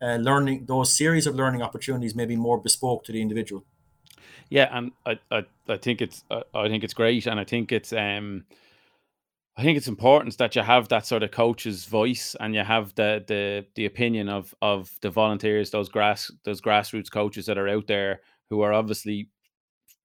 uh, 0.00 0.16
learning 0.16 0.66
those 0.66 0.96
series 0.96 1.26
of 1.26 1.36
learning 1.36 1.62
opportunities 1.62 2.14
maybe 2.14 2.34
more 2.34 2.58
bespoke 2.58 3.04
to 3.04 3.12
the 3.12 3.22
individual. 3.22 3.64
Yeah, 4.48 4.68
and 4.76 4.92
I, 5.06 5.18
I, 5.30 5.44
I 5.68 5.76
think 5.76 6.02
it's 6.02 6.24
I 6.30 6.68
think 6.68 6.84
it's 6.84 6.94
great, 6.94 7.26
and 7.26 7.40
I 7.40 7.44
think 7.44 7.72
it's 7.72 7.92
um, 7.92 8.44
I 9.56 9.62
think 9.62 9.76
it's 9.76 9.88
important 9.88 10.38
that 10.38 10.56
you 10.56 10.62
have 10.62 10.88
that 10.88 11.06
sort 11.06 11.22
of 11.22 11.30
coach's 11.30 11.84
voice 11.84 12.34
and 12.40 12.54
you 12.54 12.62
have 12.62 12.94
the 12.94 13.22
the 13.26 13.66
the 13.74 13.84
opinion 13.84 14.28
of 14.28 14.54
of 14.62 14.90
the 15.02 15.10
volunteers, 15.10 15.70
those 15.70 15.90
grass 15.90 16.30
those 16.44 16.60
grassroots 16.62 17.10
coaches 17.10 17.46
that 17.46 17.58
are 17.58 17.68
out 17.68 17.86
there 17.86 18.20
who 18.48 18.62
are 18.62 18.72
obviously 18.72 19.28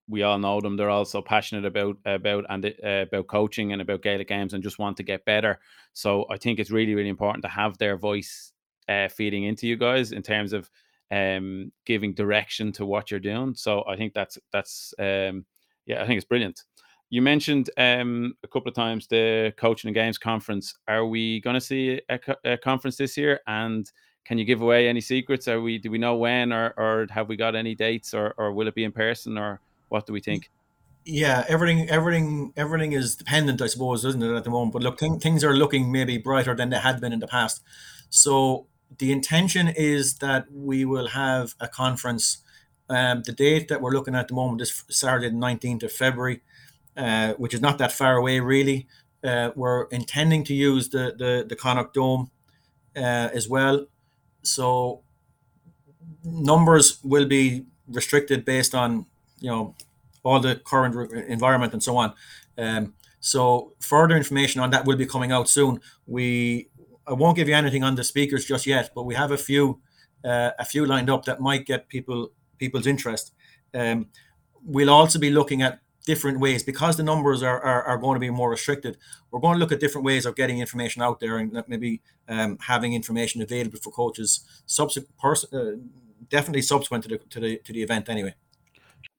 we 0.09 0.23
all 0.23 0.39
know 0.39 0.61
them. 0.61 0.77
They're 0.77 0.89
also 0.89 1.21
passionate 1.21 1.65
about 1.65 1.97
about 2.05 2.45
and 2.49 2.65
uh, 2.65 3.05
about 3.07 3.27
coaching 3.27 3.73
and 3.73 3.81
about 3.81 4.01
Gaelic 4.03 4.27
games 4.27 4.53
and 4.53 4.63
just 4.63 4.79
want 4.79 4.97
to 4.97 5.03
get 5.03 5.25
better. 5.25 5.59
So 5.93 6.25
I 6.29 6.37
think 6.37 6.59
it's 6.59 6.71
really 6.71 6.95
really 6.95 7.09
important 7.09 7.43
to 7.43 7.49
have 7.49 7.77
their 7.77 7.97
voice 7.97 8.51
uh, 8.89 9.07
feeding 9.09 9.43
into 9.45 9.67
you 9.67 9.77
guys 9.77 10.11
in 10.11 10.23
terms 10.23 10.53
of 10.53 10.69
um, 11.11 11.71
giving 11.85 12.13
direction 12.13 12.71
to 12.73 12.85
what 12.85 13.11
you're 13.11 13.19
doing. 13.21 13.55
So 13.55 13.83
I 13.87 13.95
think 13.95 14.13
that's 14.13 14.37
that's 14.51 14.93
um, 14.99 15.45
yeah, 15.85 16.03
I 16.03 16.07
think 16.07 16.17
it's 16.17 16.25
brilliant. 16.27 16.63
You 17.09 17.21
mentioned 17.21 17.69
um, 17.77 18.35
a 18.43 18.47
couple 18.47 18.67
of 18.69 18.75
times 18.75 19.07
the 19.07 19.53
coaching 19.57 19.87
and 19.87 19.95
games 19.95 20.17
conference. 20.17 20.75
Are 20.87 21.05
we 21.05 21.39
going 21.41 21.53
to 21.53 21.61
see 21.61 22.01
a, 22.09 22.19
a 22.43 22.57
conference 22.57 22.97
this 22.97 23.15
year? 23.15 23.39
And 23.47 23.89
can 24.25 24.37
you 24.37 24.43
give 24.43 24.61
away 24.61 24.89
any 24.89 24.99
secrets? 24.99 25.47
Are 25.47 25.61
we 25.61 25.77
do 25.77 25.89
we 25.89 25.97
know 25.97 26.17
when 26.17 26.51
or 26.51 26.73
or 26.75 27.07
have 27.11 27.29
we 27.29 27.37
got 27.37 27.55
any 27.55 27.75
dates 27.75 28.13
or 28.13 28.33
or 28.37 28.51
will 28.51 28.67
it 28.67 28.75
be 28.75 28.83
in 28.83 28.91
person 28.91 29.37
or 29.37 29.61
what 29.87 30.05
do 30.05 30.11
we 30.11 30.19
think? 30.19 30.49
Yeah, 31.09 31.45
everything, 31.47 31.89
everything, 31.89 32.51
everything 32.57 32.91
is 32.91 33.15
dependent, 33.15 33.61
I 33.61 33.67
suppose, 33.67 34.03
isn't 34.03 34.21
it, 34.21 34.35
at 34.35 34.43
the 34.43 34.49
moment? 34.49 34.73
But 34.73 34.81
look, 34.81 34.97
th- 34.97 35.21
things 35.21 35.41
are 35.41 35.53
looking 35.53 35.89
maybe 35.89 36.17
brighter 36.17 36.53
than 36.53 36.69
they 36.69 36.79
had 36.79 36.99
been 36.99 37.13
in 37.13 37.19
the 37.19 37.27
past. 37.27 37.63
So 38.09 38.67
the 38.97 39.13
intention 39.13 39.69
is 39.69 40.15
that 40.15 40.47
we 40.51 40.83
will 40.83 41.07
have 41.07 41.55
a 41.61 41.69
conference. 41.69 42.39
Um, 42.89 43.23
the 43.25 43.31
date 43.31 43.69
that 43.69 43.81
we're 43.81 43.93
looking 43.93 44.15
at 44.15 44.27
the 44.27 44.33
moment 44.33 44.61
is 44.61 44.83
Saturday, 44.89 45.29
the 45.29 45.35
19th 45.35 45.83
of 45.83 45.93
February, 45.93 46.41
uh, 46.97 47.33
which 47.33 47.53
is 47.53 47.61
not 47.61 47.77
that 47.77 47.91
far 47.91 48.17
away, 48.17 48.39
really. 48.39 48.87
Uh, 49.23 49.51
we're 49.55 49.83
intending 49.85 50.43
to 50.45 50.53
use 50.53 50.89
the 50.89 51.13
the, 51.17 51.45
the 51.47 51.55
Connacht 51.55 51.93
Dome 51.93 52.31
uh, 52.95 53.29
as 53.33 53.47
well. 53.47 53.85
So 54.43 55.01
numbers 56.23 56.99
will 57.03 57.25
be 57.25 57.65
restricted 57.87 58.45
based 58.45 58.75
on 58.75 59.05
you 59.39 59.49
know 59.49 59.75
all 60.23 60.39
the 60.39 60.55
current 60.55 61.11
environment 61.27 61.73
and 61.73 61.81
so 61.81 61.97
on. 61.97 62.13
Um, 62.57 62.93
so 63.19 63.73
further 63.79 64.15
information 64.15 64.61
on 64.61 64.71
that 64.71 64.85
will 64.85 64.97
be 64.97 65.05
coming 65.05 65.31
out 65.31 65.49
soon. 65.49 65.79
We 66.05 66.69
I 67.07 67.13
won't 67.13 67.35
give 67.35 67.47
you 67.47 67.55
anything 67.55 67.83
on 67.83 67.95
the 67.95 68.03
speakers 68.03 68.45
just 68.45 68.65
yet, 68.65 68.91
but 68.93 69.03
we 69.03 69.15
have 69.15 69.31
a 69.31 69.37
few 69.37 69.79
uh, 70.23 70.51
a 70.59 70.65
few 70.65 70.85
lined 70.85 71.09
up 71.09 71.25
that 71.25 71.39
might 71.39 71.65
get 71.65 71.87
people 71.89 72.31
people's 72.57 72.87
interest. 72.87 73.33
Um, 73.73 74.07
we'll 74.63 74.89
also 74.89 75.19
be 75.19 75.29
looking 75.29 75.61
at 75.61 75.79
different 76.07 76.39
ways 76.39 76.63
because 76.63 76.95
the 76.95 77.03
numbers 77.03 77.43
are, 77.43 77.61
are, 77.61 77.83
are, 77.83 77.97
going 77.97 78.15
to 78.15 78.19
be 78.19 78.29
more 78.29 78.49
restricted. 78.49 78.97
We're 79.29 79.41
going 79.41 79.55
to 79.55 79.59
look 79.59 79.73
at 79.73 79.81
different 79.81 80.05
ways 80.05 80.25
of 80.25 80.37
getting 80.37 80.59
information 80.59 81.01
out 81.01 81.19
there 81.19 81.37
and 81.37 81.61
maybe 81.67 82.01
um, 82.29 82.57
having 82.61 82.93
information 82.93 83.41
available 83.41 83.77
for 83.77 83.91
coaches. 83.91 84.39
Subsequent, 84.65 85.15
pers- 85.17 85.53
uh, 85.53 85.73
definitely 86.29 86.61
subsequent 86.61 87.03
to 87.03 87.09
the 87.09 87.17
to 87.17 87.39
the 87.41 87.57
to 87.57 87.73
the 87.73 87.83
event 87.83 88.07
anyway. 88.07 88.33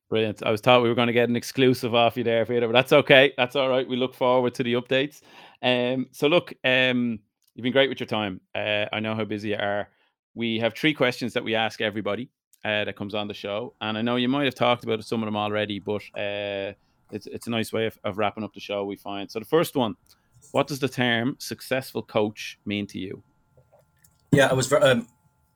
Brilliant. 0.09 0.42
I 0.42 0.51
was 0.51 0.62
thought 0.62 0.83
we 0.83 0.88
were 0.88 0.94
going 0.94 1.09
to 1.09 1.12
get 1.12 1.29
an 1.29 1.37
exclusive 1.37 1.94
off 1.94 2.16
you 2.16 2.24
there, 2.24 2.46
Peter, 2.46 2.66
but 2.66 2.72
that's 2.72 2.94
okay. 2.94 3.35
That's 3.37 3.55
all 3.55 3.68
right. 3.68 3.87
We 3.87 3.96
look 3.96 4.14
forward 4.14 4.55
to 4.55 4.62
the 4.62 4.72
updates. 4.72 5.20
Um, 5.61 6.07
so 6.12 6.27
look, 6.27 6.55
um, 6.64 7.18
you've 7.55 7.64
been 7.64 7.74
great 7.74 7.90
with 7.90 8.01
your 8.01 8.07
time. 8.07 8.40
Uh, 8.55 8.87
I 8.90 9.01
know 9.01 9.14
how 9.14 9.24
busy 9.27 9.51
you 9.51 9.57
are. 9.57 9.90
We 10.35 10.59
have 10.61 10.74
three 10.74 10.94
questions 10.94 11.35
that 11.35 11.44
we 11.44 11.55
ask 11.55 11.83
everybody 11.83 12.31
uh, 12.64 12.85
that 12.85 12.97
comes 12.97 13.14
on 13.14 13.29
the 13.29 13.35
show, 13.35 13.75
and 13.81 13.97
I 13.97 14.03
know 14.03 14.16
you 14.16 14.29
might 14.29 14.44
have 14.44 14.55
talked 14.55 14.85
about 14.85 15.03
some 15.05 15.23
of 15.23 15.27
them 15.27 15.37
already, 15.37 15.79
but 15.79 16.03
uh, 16.16 16.73
it's 17.12 17.27
it's 17.27 17.47
a 17.47 17.51
nice 17.51 17.73
way 17.73 17.87
of, 17.87 17.99
of 18.05 18.18
wrapping 18.18 18.44
up 18.44 18.53
the 18.53 18.61
show. 18.61 18.85
We 18.85 18.97
find 18.97 19.31
so 19.31 19.38
the 19.38 19.44
first 19.44 19.77
one: 19.77 19.94
What 20.53 20.66
does 20.66 20.79
the 20.79 20.88
term 20.88 21.37
"successful 21.38 22.03
coach" 22.03 22.59
mean 22.64 22.87
to 22.88 22.99
you? 22.99 23.23
Yeah, 24.33 24.49
I 24.49 24.55
was 24.55 24.73
um, 24.73 25.07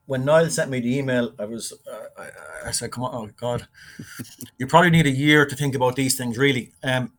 when 0.06 0.24
Niall 0.24 0.48
sent 0.50 0.70
me 0.70 0.80
the 0.80 0.96
email. 0.96 1.34
I 1.38 1.44
was 1.44 1.72
uh, 1.90 2.22
I, 2.22 2.68
I, 2.68 2.70
said, 2.70 2.92
"Come 2.92 3.04
on, 3.04 3.14
oh 3.14 3.30
God, 3.36 3.66
you 4.58 4.66
probably 4.66 4.90
need 4.90 5.06
a 5.06 5.10
year 5.10 5.44
to 5.46 5.56
think 5.56 5.74
about 5.74 5.96
these 5.96 6.16
things, 6.16 6.38
really." 6.38 6.72
Um, 6.82 7.12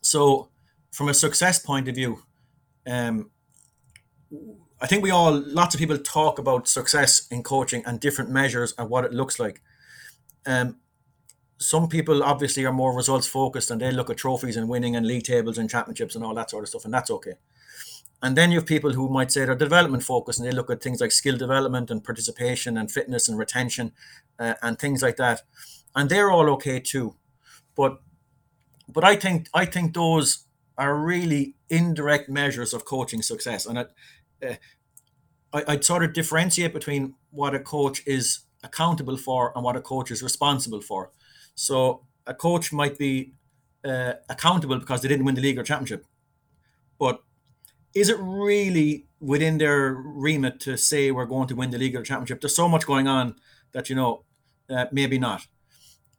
so, 0.00 0.48
from 0.92 1.08
a 1.08 1.14
success 1.14 1.58
point 1.58 1.88
of 1.88 1.94
view, 1.94 2.22
um, 2.86 3.30
I 4.82 4.86
think 4.88 5.04
we 5.04 5.12
all, 5.12 5.32
lots 5.46 5.74
of 5.74 5.78
people 5.78 5.96
talk 5.96 6.40
about 6.40 6.66
success 6.66 7.28
in 7.30 7.44
coaching 7.44 7.84
and 7.86 8.00
different 8.00 8.30
measures 8.30 8.74
and 8.76 8.90
what 8.90 9.04
it 9.04 9.12
looks 9.12 9.38
like. 9.38 9.62
Um, 10.44 10.80
some 11.58 11.88
people 11.88 12.24
obviously 12.24 12.64
are 12.64 12.72
more 12.72 12.94
results 12.94 13.28
focused 13.28 13.70
and 13.70 13.80
they 13.80 13.92
look 13.92 14.10
at 14.10 14.16
trophies 14.16 14.56
and 14.56 14.68
winning 14.68 14.96
and 14.96 15.06
league 15.06 15.22
tables 15.22 15.56
and 15.56 15.70
championships 15.70 16.16
and 16.16 16.24
all 16.24 16.34
that 16.34 16.50
sort 16.50 16.64
of 16.64 16.68
stuff, 16.68 16.84
and 16.84 16.92
that's 16.92 17.12
okay. 17.12 17.34
And 18.22 18.36
then 18.36 18.50
you 18.50 18.58
have 18.58 18.66
people 18.66 18.92
who 18.92 19.08
might 19.08 19.30
say 19.30 19.44
they're 19.44 19.54
development 19.54 20.02
focused 20.02 20.40
and 20.40 20.48
they 20.48 20.52
look 20.52 20.70
at 20.70 20.82
things 20.82 21.00
like 21.00 21.12
skill 21.12 21.36
development 21.36 21.88
and 21.90 22.02
participation 22.02 22.76
and 22.76 22.90
fitness 22.90 23.28
and 23.28 23.38
retention 23.38 23.92
uh, 24.40 24.54
and 24.62 24.78
things 24.78 25.00
like 25.02 25.16
that, 25.16 25.42
and 25.94 26.10
they're 26.10 26.30
all 26.30 26.50
okay 26.50 26.80
too. 26.80 27.14
But 27.76 28.00
but 28.88 29.04
I 29.04 29.14
think 29.16 29.48
I 29.54 29.64
think 29.64 29.94
those 29.94 30.44
are 30.76 30.96
really 30.96 31.54
indirect 31.68 32.28
measures 32.28 32.74
of 32.74 32.84
coaching 32.84 33.22
success, 33.22 33.66
and 33.66 33.78
it, 33.78 33.92
uh, 34.42 34.54
I, 35.52 35.64
I'd 35.68 35.84
sort 35.84 36.04
of 36.04 36.12
differentiate 36.12 36.72
between 36.72 37.14
what 37.30 37.54
a 37.54 37.60
coach 37.60 38.02
is 38.06 38.40
accountable 38.62 39.16
for 39.16 39.52
and 39.54 39.64
what 39.64 39.76
a 39.76 39.80
coach 39.80 40.10
is 40.10 40.22
responsible 40.22 40.80
for. 40.80 41.10
So 41.54 42.06
a 42.26 42.34
coach 42.34 42.72
might 42.72 42.98
be 42.98 43.34
uh, 43.84 44.14
accountable 44.28 44.78
because 44.78 45.02
they 45.02 45.08
didn't 45.08 45.24
win 45.24 45.34
the 45.34 45.40
league 45.40 45.58
or 45.58 45.62
championship, 45.62 46.06
but 46.98 47.22
is 47.94 48.08
it 48.08 48.16
really 48.18 49.06
within 49.20 49.58
their 49.58 49.92
remit 49.92 50.60
to 50.60 50.76
say 50.76 51.10
we're 51.10 51.26
going 51.26 51.48
to 51.48 51.56
win 51.56 51.70
the 51.70 51.78
league 51.78 51.96
or 51.96 52.02
championship? 52.02 52.40
There's 52.40 52.56
so 52.56 52.68
much 52.68 52.86
going 52.86 53.06
on 53.06 53.34
that 53.72 53.90
you 53.90 53.96
know, 53.96 54.24
uh, 54.70 54.86
maybe 54.92 55.18
not. 55.18 55.46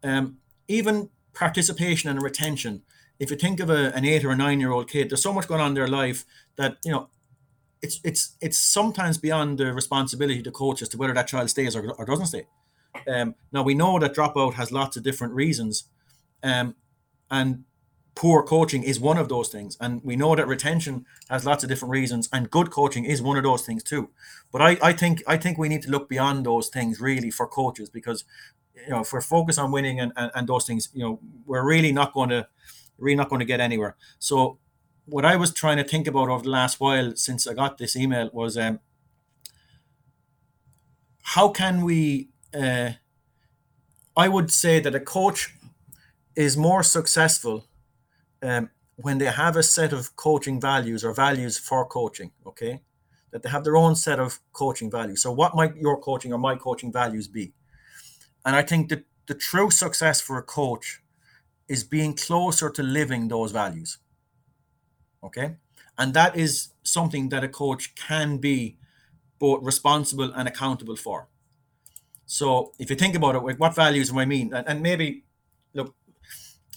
Um, 0.03 0.38
even 0.67 1.09
participation 1.33 2.09
and 2.09 2.21
retention. 2.21 2.83
If 3.19 3.31
you 3.31 3.38
think 3.38 3.59
of 3.59 3.69
a, 3.69 3.93
an 3.95 4.05
eight 4.05 4.23
or 4.23 4.31
a 4.31 4.36
nine 4.36 4.59
year 4.59 4.71
old 4.71 4.89
kid, 4.89 5.09
there's 5.09 5.23
so 5.23 5.33
much 5.33 5.47
going 5.47 5.62
on 5.62 5.69
in 5.69 5.73
their 5.73 5.88
life 5.88 6.25
that 6.57 6.77
you 6.83 6.91
know 6.91 7.09
it's 7.84 8.00
it's 8.04 8.36
it's 8.41 8.58
sometimes 8.58 9.17
beyond 9.17 9.58
the 9.58 9.74
responsibility 9.74 10.39
of 10.39 10.46
the 10.46 10.52
coach 10.52 10.82
as 10.82 10.89
to 10.89 10.98
whether 10.98 11.13
that 11.13 11.28
child 11.28 11.50
stays 11.50 11.76
or, 11.76 11.91
or 11.91 12.06
doesn't 12.06 12.28
stay. 12.28 12.48
Um, 13.08 13.36
now 13.52 13.62
we 13.62 13.74
know 13.74 14.00
that 14.00 14.15
dropout 14.15 14.54
has 14.54 14.72
lots 14.72 14.96
of 14.96 15.04
different 15.04 15.34
reasons, 15.34 15.84
um, 16.41 16.76
and 17.30 17.65
poor 18.15 18.41
coaching 18.43 18.84
is 18.84 19.00
one 19.00 19.17
of 19.17 19.28
those 19.28 19.50
things. 19.50 19.76
And 19.82 20.02
we 20.04 20.15
know 20.15 20.36
that 20.36 20.48
retention 20.48 21.06
has 21.30 21.46
lots 21.46 21.63
of 21.63 21.69
different 21.69 21.91
reasons, 21.91 22.30
and 22.32 22.50
good 22.50 22.72
coaching 22.72 23.04
is 23.04 23.22
one 23.22 23.38
of 23.38 23.43
those 23.43 23.65
things 23.65 23.84
too. 23.84 24.10
But 24.52 24.62
I, 24.62 24.78
I 24.82 24.93
think 24.93 25.22
I 25.28 25.36
think 25.36 25.58
we 25.58 25.67
need 25.67 25.82
to 25.84 25.91
look 25.91 26.08
beyond 26.08 26.46
those 26.46 26.69
things 26.69 27.02
really 27.02 27.32
for 27.32 27.48
coaches 27.48 27.89
because 27.89 28.24
you 28.76 28.91
know 28.91 29.02
if 29.02 29.12
we're 29.12 29.22
focused 29.22 29.60
on 29.60 29.72
winning 29.72 30.00
and, 30.00 30.13
and, 30.15 30.32
and 30.36 30.48
those 30.48 30.65
things, 30.65 30.88
you 30.93 31.04
know, 31.04 31.19
we're 31.46 31.65
really 31.65 31.91
not 31.91 32.13
going 32.13 32.30
to 32.30 32.48
really 32.98 33.17
not 33.17 33.28
going 33.28 33.39
to 33.39 33.46
get 33.46 33.60
anywhere. 33.60 33.98
So 34.19 34.60
what 35.06 35.26
I 35.26 35.36
was 35.36 35.54
trying 35.54 35.78
to 35.78 35.84
think 35.84 36.08
about 36.08 36.30
over 36.30 36.44
the 36.44 36.50
last 36.50 36.80
while 36.80 37.16
since 37.16 37.48
I 37.48 37.54
got 37.54 37.78
this 37.78 37.96
email 37.96 38.30
was 38.34 38.58
um, 38.58 38.80
how 41.22 41.50
can 41.50 41.84
we? 41.84 42.30
Uh, 42.54 42.92
I 44.16 44.28
would 44.28 44.52
say 44.52 44.80
that 44.80 44.94
a 44.96 45.00
coach 45.00 45.56
is 46.36 46.56
more 46.56 46.84
successful 46.84 47.68
um, 48.42 48.70
when 48.96 49.18
they 49.18 49.26
have 49.26 49.58
a 49.58 49.63
set 49.63 49.92
of 49.94 50.16
coaching 50.16 50.62
values 50.62 51.04
or 51.04 51.13
values 51.13 51.58
for 51.58 51.86
coaching. 51.86 52.32
Okay, 52.46 52.82
that 53.32 53.44
they 53.44 53.50
have 53.50 53.63
their 53.63 53.78
own 53.78 53.96
set 53.96 54.20
of 54.20 54.39
coaching 54.54 54.92
values. 54.92 55.22
So, 55.22 55.32
what 55.32 55.56
might 55.56 55.76
your 55.76 56.00
coaching 56.00 56.32
or 56.32 56.39
my 56.39 56.56
coaching 56.56 56.92
values 56.92 57.28
be? 57.28 57.54
And 58.46 58.56
I 58.56 58.62
think 58.62 58.89
that 58.89 59.06
the 59.28 59.36
true 59.36 59.70
success 59.72 60.22
for 60.22 60.38
a 60.38 60.44
coach 60.44 61.02
is 61.68 61.84
being 61.84 62.13
closer 62.13 62.70
to 62.70 62.84
living 62.84 63.28
those 63.28 63.52
values. 63.52 63.98
Okay. 65.23 65.55
And 65.97 66.13
that 66.13 66.36
is 66.36 66.69
something 66.83 67.29
that 67.29 67.43
a 67.43 67.49
coach 67.49 67.95
can 67.95 68.38
be 68.38 68.77
both 69.39 69.63
responsible 69.63 70.31
and 70.33 70.47
accountable 70.47 70.95
for. 70.95 71.27
So 72.25 72.71
if 72.79 72.89
you 72.89 72.95
think 72.95 73.15
about 73.15 73.36
it, 73.36 73.43
like 73.43 73.59
what 73.59 73.75
values 73.75 74.09
do 74.09 74.19
I 74.19 74.25
mean? 74.25 74.53
And, 74.53 74.67
and 74.67 74.81
maybe 74.81 75.23
look, 75.73 75.95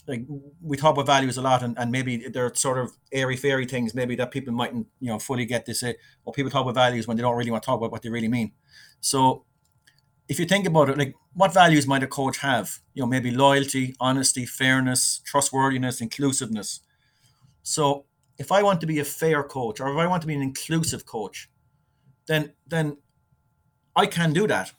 like 0.07 0.25
we 0.61 0.77
talk 0.77 0.93
about 0.93 1.05
values 1.05 1.37
a 1.37 1.41
lot 1.41 1.63
and, 1.63 1.77
and 1.77 1.91
maybe 1.91 2.27
they're 2.29 2.53
sort 2.55 2.77
of 2.77 2.91
airy 3.11 3.35
fairy 3.35 3.65
things 3.65 3.93
maybe 3.93 4.15
that 4.15 4.31
people 4.31 4.53
mightn't 4.53 4.87
you 4.99 5.09
know 5.09 5.19
fully 5.19 5.45
get 5.45 5.67
say 5.75 5.95
or 6.25 6.33
people 6.33 6.49
talk 6.49 6.61
about 6.63 6.75
values 6.75 7.07
when 7.07 7.17
they 7.17 7.21
don't 7.21 7.35
really 7.35 7.51
want 7.51 7.61
to 7.61 7.65
talk 7.65 7.77
about 7.77 7.91
what 7.91 8.01
they 8.01 8.09
really 8.09 8.27
mean 8.29 8.51
so 9.01 9.43
if 10.29 10.39
you 10.39 10.45
think 10.45 10.65
about 10.65 10.89
it 10.89 10.97
like 10.97 11.13
what 11.33 11.53
values 11.53 11.87
might 11.87 12.03
a 12.03 12.07
coach 12.07 12.37
have 12.37 12.79
you 12.93 13.03
know 13.03 13.07
maybe 13.07 13.31
loyalty 13.31 13.95
honesty 13.99 14.45
fairness 14.45 15.21
trustworthiness 15.25 16.01
inclusiveness 16.01 16.81
so 17.63 18.06
if 18.37 18.51
I 18.51 18.63
want 18.63 18.81
to 18.81 18.87
be 18.87 18.99
a 18.99 19.05
fair 19.05 19.43
coach 19.43 19.79
or 19.79 19.89
if 19.89 19.97
I 19.97 20.07
want 20.07 20.21
to 20.21 20.27
be 20.27 20.35
an 20.35 20.41
inclusive 20.41 21.05
coach, 21.05 21.49
then 22.27 22.53
then 22.67 22.97
I 23.95 24.05
can 24.05 24.33
do 24.33 24.47
that. 24.47 24.73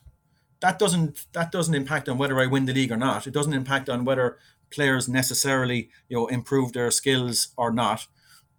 That 0.61 0.79
doesn't 0.79 1.27
that 1.33 1.53
doesn't 1.53 1.75
impact 1.75 2.09
on 2.09 2.19
whether 2.19 2.41
I 2.41 2.47
win 2.47 2.67
the 2.67 2.75
league 2.75 2.93
or 2.93 2.97
not. 2.97 3.27
It 3.27 3.35
doesn't 3.35 3.53
impact 3.53 3.89
on 3.89 4.05
whether 4.05 4.39
players 4.71 5.09
necessarily 5.09 5.91
you 6.09 6.17
know 6.17 6.27
improve 6.27 6.73
their 6.73 6.91
skills 6.91 7.49
or 7.57 7.73
not. 7.73 8.07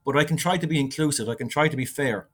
But 0.06 0.18
I 0.18 0.24
can 0.24 0.38
try 0.38 0.58
to 0.58 0.68
be 0.68 0.80
inclusive. 0.80 1.30
I 1.30 1.36
can 1.36 1.50
try 1.50 1.68
to 1.68 1.78
be 1.78 1.86
fair, 1.86 2.30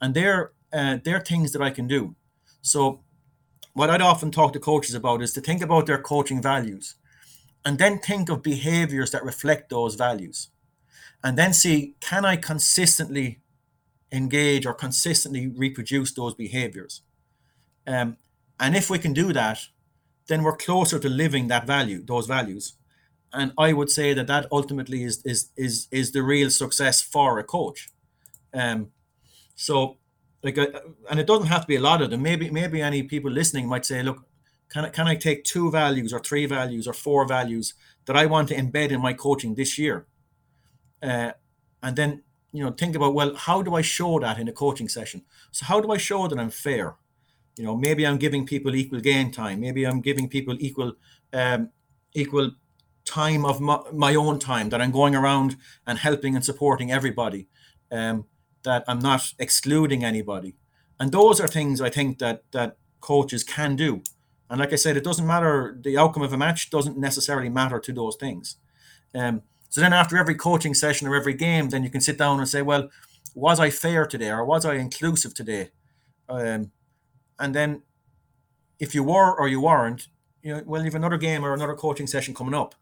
and 0.00 0.14
they're 0.14 0.52
uh, 0.72 0.98
they're 1.02 1.20
things 1.20 1.52
that 1.52 1.62
I 1.62 1.70
can 1.70 1.86
do. 1.86 2.16
So 2.60 3.02
what 3.72 3.90
I'd 3.90 4.00
often 4.02 4.30
talk 4.30 4.52
to 4.52 4.60
coaches 4.60 4.94
about 4.94 5.22
is 5.22 5.32
to 5.32 5.40
think 5.40 5.62
about 5.62 5.86
their 5.86 6.00
coaching 6.00 6.42
values, 6.42 6.94
and 7.64 7.78
then 7.78 7.98
think 7.98 8.28
of 8.28 8.42
behaviors 8.42 9.10
that 9.10 9.24
reflect 9.24 9.70
those 9.70 9.94
values 9.96 10.48
and 11.24 11.36
then 11.36 11.52
see 11.52 11.96
can 12.00 12.24
I 12.24 12.36
consistently 12.36 13.40
engage 14.14 14.64
or 14.64 14.72
consistently 14.72 15.48
reproduce 15.48 16.12
those 16.12 16.34
behaviors. 16.34 17.02
Um, 17.86 18.16
and 18.60 18.76
if 18.76 18.88
we 18.88 18.98
can 18.98 19.12
do 19.12 19.32
that, 19.32 19.58
then 20.28 20.42
we're 20.42 20.56
closer 20.56 20.98
to 20.98 21.08
living 21.08 21.48
that 21.48 21.66
value, 21.66 22.02
those 22.02 22.26
values. 22.26 22.74
And 23.32 23.52
I 23.58 23.72
would 23.72 23.90
say 23.90 24.14
that 24.14 24.28
that 24.28 24.46
ultimately 24.52 25.02
is 25.02 25.20
is 25.24 25.50
is 25.56 25.88
is 25.90 26.12
the 26.12 26.22
real 26.22 26.50
success 26.50 27.02
for 27.02 27.38
a 27.38 27.44
coach. 27.44 27.90
Um, 28.54 28.92
so 29.56 29.98
like, 30.44 30.56
uh, 30.56 30.66
and 31.10 31.18
it 31.18 31.26
doesn't 31.26 31.48
have 31.48 31.62
to 31.62 31.66
be 31.66 31.76
a 31.76 31.80
lot 31.80 32.00
of 32.00 32.10
them. 32.10 32.22
Maybe 32.22 32.50
maybe 32.50 32.80
any 32.80 33.02
people 33.02 33.30
listening 33.30 33.66
might 33.68 33.84
say, 33.84 34.02
look, 34.02 34.24
can 34.68 34.84
I 34.84 34.90
can 34.90 35.08
I 35.08 35.16
take 35.16 35.42
two 35.42 35.70
values 35.70 36.12
or 36.12 36.20
three 36.20 36.46
values 36.46 36.86
or 36.86 36.92
four 36.92 37.26
values 37.26 37.74
that 38.06 38.16
I 38.16 38.26
want 38.26 38.48
to 38.48 38.54
embed 38.54 38.90
in 38.90 39.00
my 39.00 39.12
coaching 39.12 39.56
this 39.56 39.78
year? 39.78 40.06
Uh, 41.04 41.32
and 41.82 41.96
then 41.96 42.22
you 42.52 42.64
know 42.64 42.70
think 42.70 42.96
about 42.96 43.14
well 43.14 43.34
how 43.34 43.60
do 43.62 43.74
i 43.74 43.82
show 43.82 44.18
that 44.18 44.38
in 44.38 44.48
a 44.48 44.52
coaching 44.52 44.88
session? 44.88 45.22
So 45.52 45.66
how 45.66 45.80
do 45.80 45.92
i 45.92 45.98
show 45.98 46.26
that 46.28 46.38
i'm 46.38 46.50
fair? 46.50 46.96
You 47.56 47.64
know 47.64 47.76
maybe 47.76 48.06
i'm 48.06 48.16
giving 48.16 48.46
people 48.46 48.74
equal 48.74 49.00
gain 49.00 49.30
time. 49.30 49.60
Maybe 49.60 49.84
i'm 49.84 50.00
giving 50.00 50.28
people 50.28 50.56
equal 50.58 50.94
um, 51.32 51.70
equal 52.14 52.52
time 53.04 53.44
of 53.44 53.60
my, 53.60 53.80
my, 53.92 54.14
own 54.14 54.38
time 54.38 54.70
that 54.70 54.80
i'm 54.80 54.90
going 54.90 55.14
around 55.14 55.56
and 55.86 55.98
helping 55.98 56.34
and 56.34 56.44
supporting 56.44 56.90
everybody 56.90 57.48
um, 57.92 58.24
that 58.62 58.82
i'm 58.88 58.98
not 58.98 59.34
excluding 59.38 60.02
anybody. 60.04 60.54
And 60.98 61.12
those 61.12 61.40
are 61.40 61.48
things 61.48 61.80
i 61.80 61.90
think 61.90 62.18
that 62.18 62.44
that 62.52 62.78
coaches 63.00 63.44
can 63.44 63.76
do. 63.76 64.02
And 64.48 64.58
like 64.58 64.72
i 64.72 64.76
said 64.76 64.96
it 64.96 65.04
doesn't 65.04 65.26
matter 65.26 65.76
the 65.78 65.98
outcome 65.98 66.22
of 66.22 66.32
a 66.32 66.38
match 66.38 66.70
doesn't 66.70 66.96
necessarily 66.96 67.50
matter 67.50 67.78
to 67.78 67.92
those 67.92 68.16
things. 68.16 68.56
Um, 69.14 69.42
so 69.74 69.80
then 69.80 69.92
after 69.92 70.16
every 70.16 70.36
coaching 70.36 70.72
session 70.72 71.08
or 71.08 71.16
every 71.16 71.34
game, 71.34 71.70
then 71.70 71.82
you 71.82 71.90
can 71.90 72.00
sit 72.00 72.16
down 72.16 72.38
and 72.38 72.48
say, 72.48 72.62
well, 72.62 72.90
was 73.34 73.58
I 73.58 73.70
fair 73.70 74.06
today 74.06 74.30
or 74.30 74.44
was 74.44 74.64
I 74.64 74.74
inclusive 74.74 75.34
today? 75.34 75.70
Um, 76.28 76.70
and 77.40 77.52
then 77.56 77.82
if 78.78 78.94
you 78.94 79.02
were 79.02 79.34
or 79.34 79.48
you 79.48 79.60
weren't, 79.60 80.06
you 80.44 80.54
know, 80.54 80.62
well, 80.64 80.80
you 80.80 80.84
have 80.84 80.94
another 80.94 81.16
game 81.16 81.44
or 81.44 81.52
another 81.52 81.74
coaching 81.74 82.06
session 82.06 82.34
coming 82.34 82.54
up. 82.54 82.76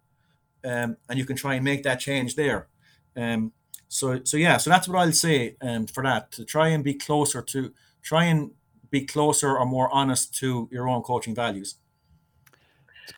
um, 0.65 0.97
and 1.09 1.19
you 1.19 1.25
can 1.25 1.37
try 1.37 1.55
and 1.55 1.65
make 1.65 1.83
that 1.83 2.01
change 2.01 2.37
there. 2.37 2.69
Um, 3.17 3.53
so 3.89 4.21
so 4.25 4.37
yeah, 4.37 4.57
so 4.57 4.71
that's 4.71 4.89
what 4.89 4.99
I'll 4.99 5.13
say 5.13 5.57
um, 5.61 5.87
for 5.87 6.03
that 6.03 6.33
to 6.33 6.45
try 6.45 6.69
and 6.69 6.83
be 6.83 6.95
closer 6.95 7.43
to 7.43 7.73
try 8.03 8.25
and 8.25 8.53
be 8.91 9.05
closer 9.05 9.57
or 9.57 9.67
more 9.67 9.89
honest 9.93 10.35
to 10.41 10.69
your 10.71 10.89
own 10.89 11.03
coaching 11.03 11.35
values. 11.35 11.77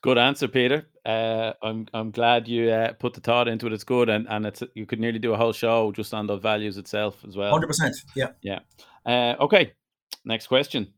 Good 0.03 0.19
answer, 0.19 0.49
Peter. 0.49 0.87
Uh, 1.05 1.53
I'm 1.63 1.87
I'm 1.93 2.11
glad 2.11 2.49
you 2.49 2.71
uh, 2.71 2.93
put 2.95 3.13
the 3.13 3.21
thought 3.21 3.47
into 3.47 3.67
it. 3.67 3.73
It's 3.73 3.85
good, 3.85 4.09
and 4.09 4.27
and 4.29 4.47
it's 4.47 4.63
you 4.75 4.87
could 4.87 5.01
nearly 5.01 5.19
do 5.19 5.35
a 5.35 5.37
whole 5.37 5.53
show 5.53 5.93
just 5.93 6.15
on 6.15 6.27
the 6.27 6.37
values 6.37 6.79
itself 6.79 7.23
as 7.27 7.37
well. 7.37 7.51
Hundred 7.51 7.67
percent. 7.67 7.95
Yeah. 8.17 8.31
Yeah. 8.43 8.61
Uh, 9.05 9.35
okay. 9.41 9.73
Next 10.25 10.47
question. 10.47 10.93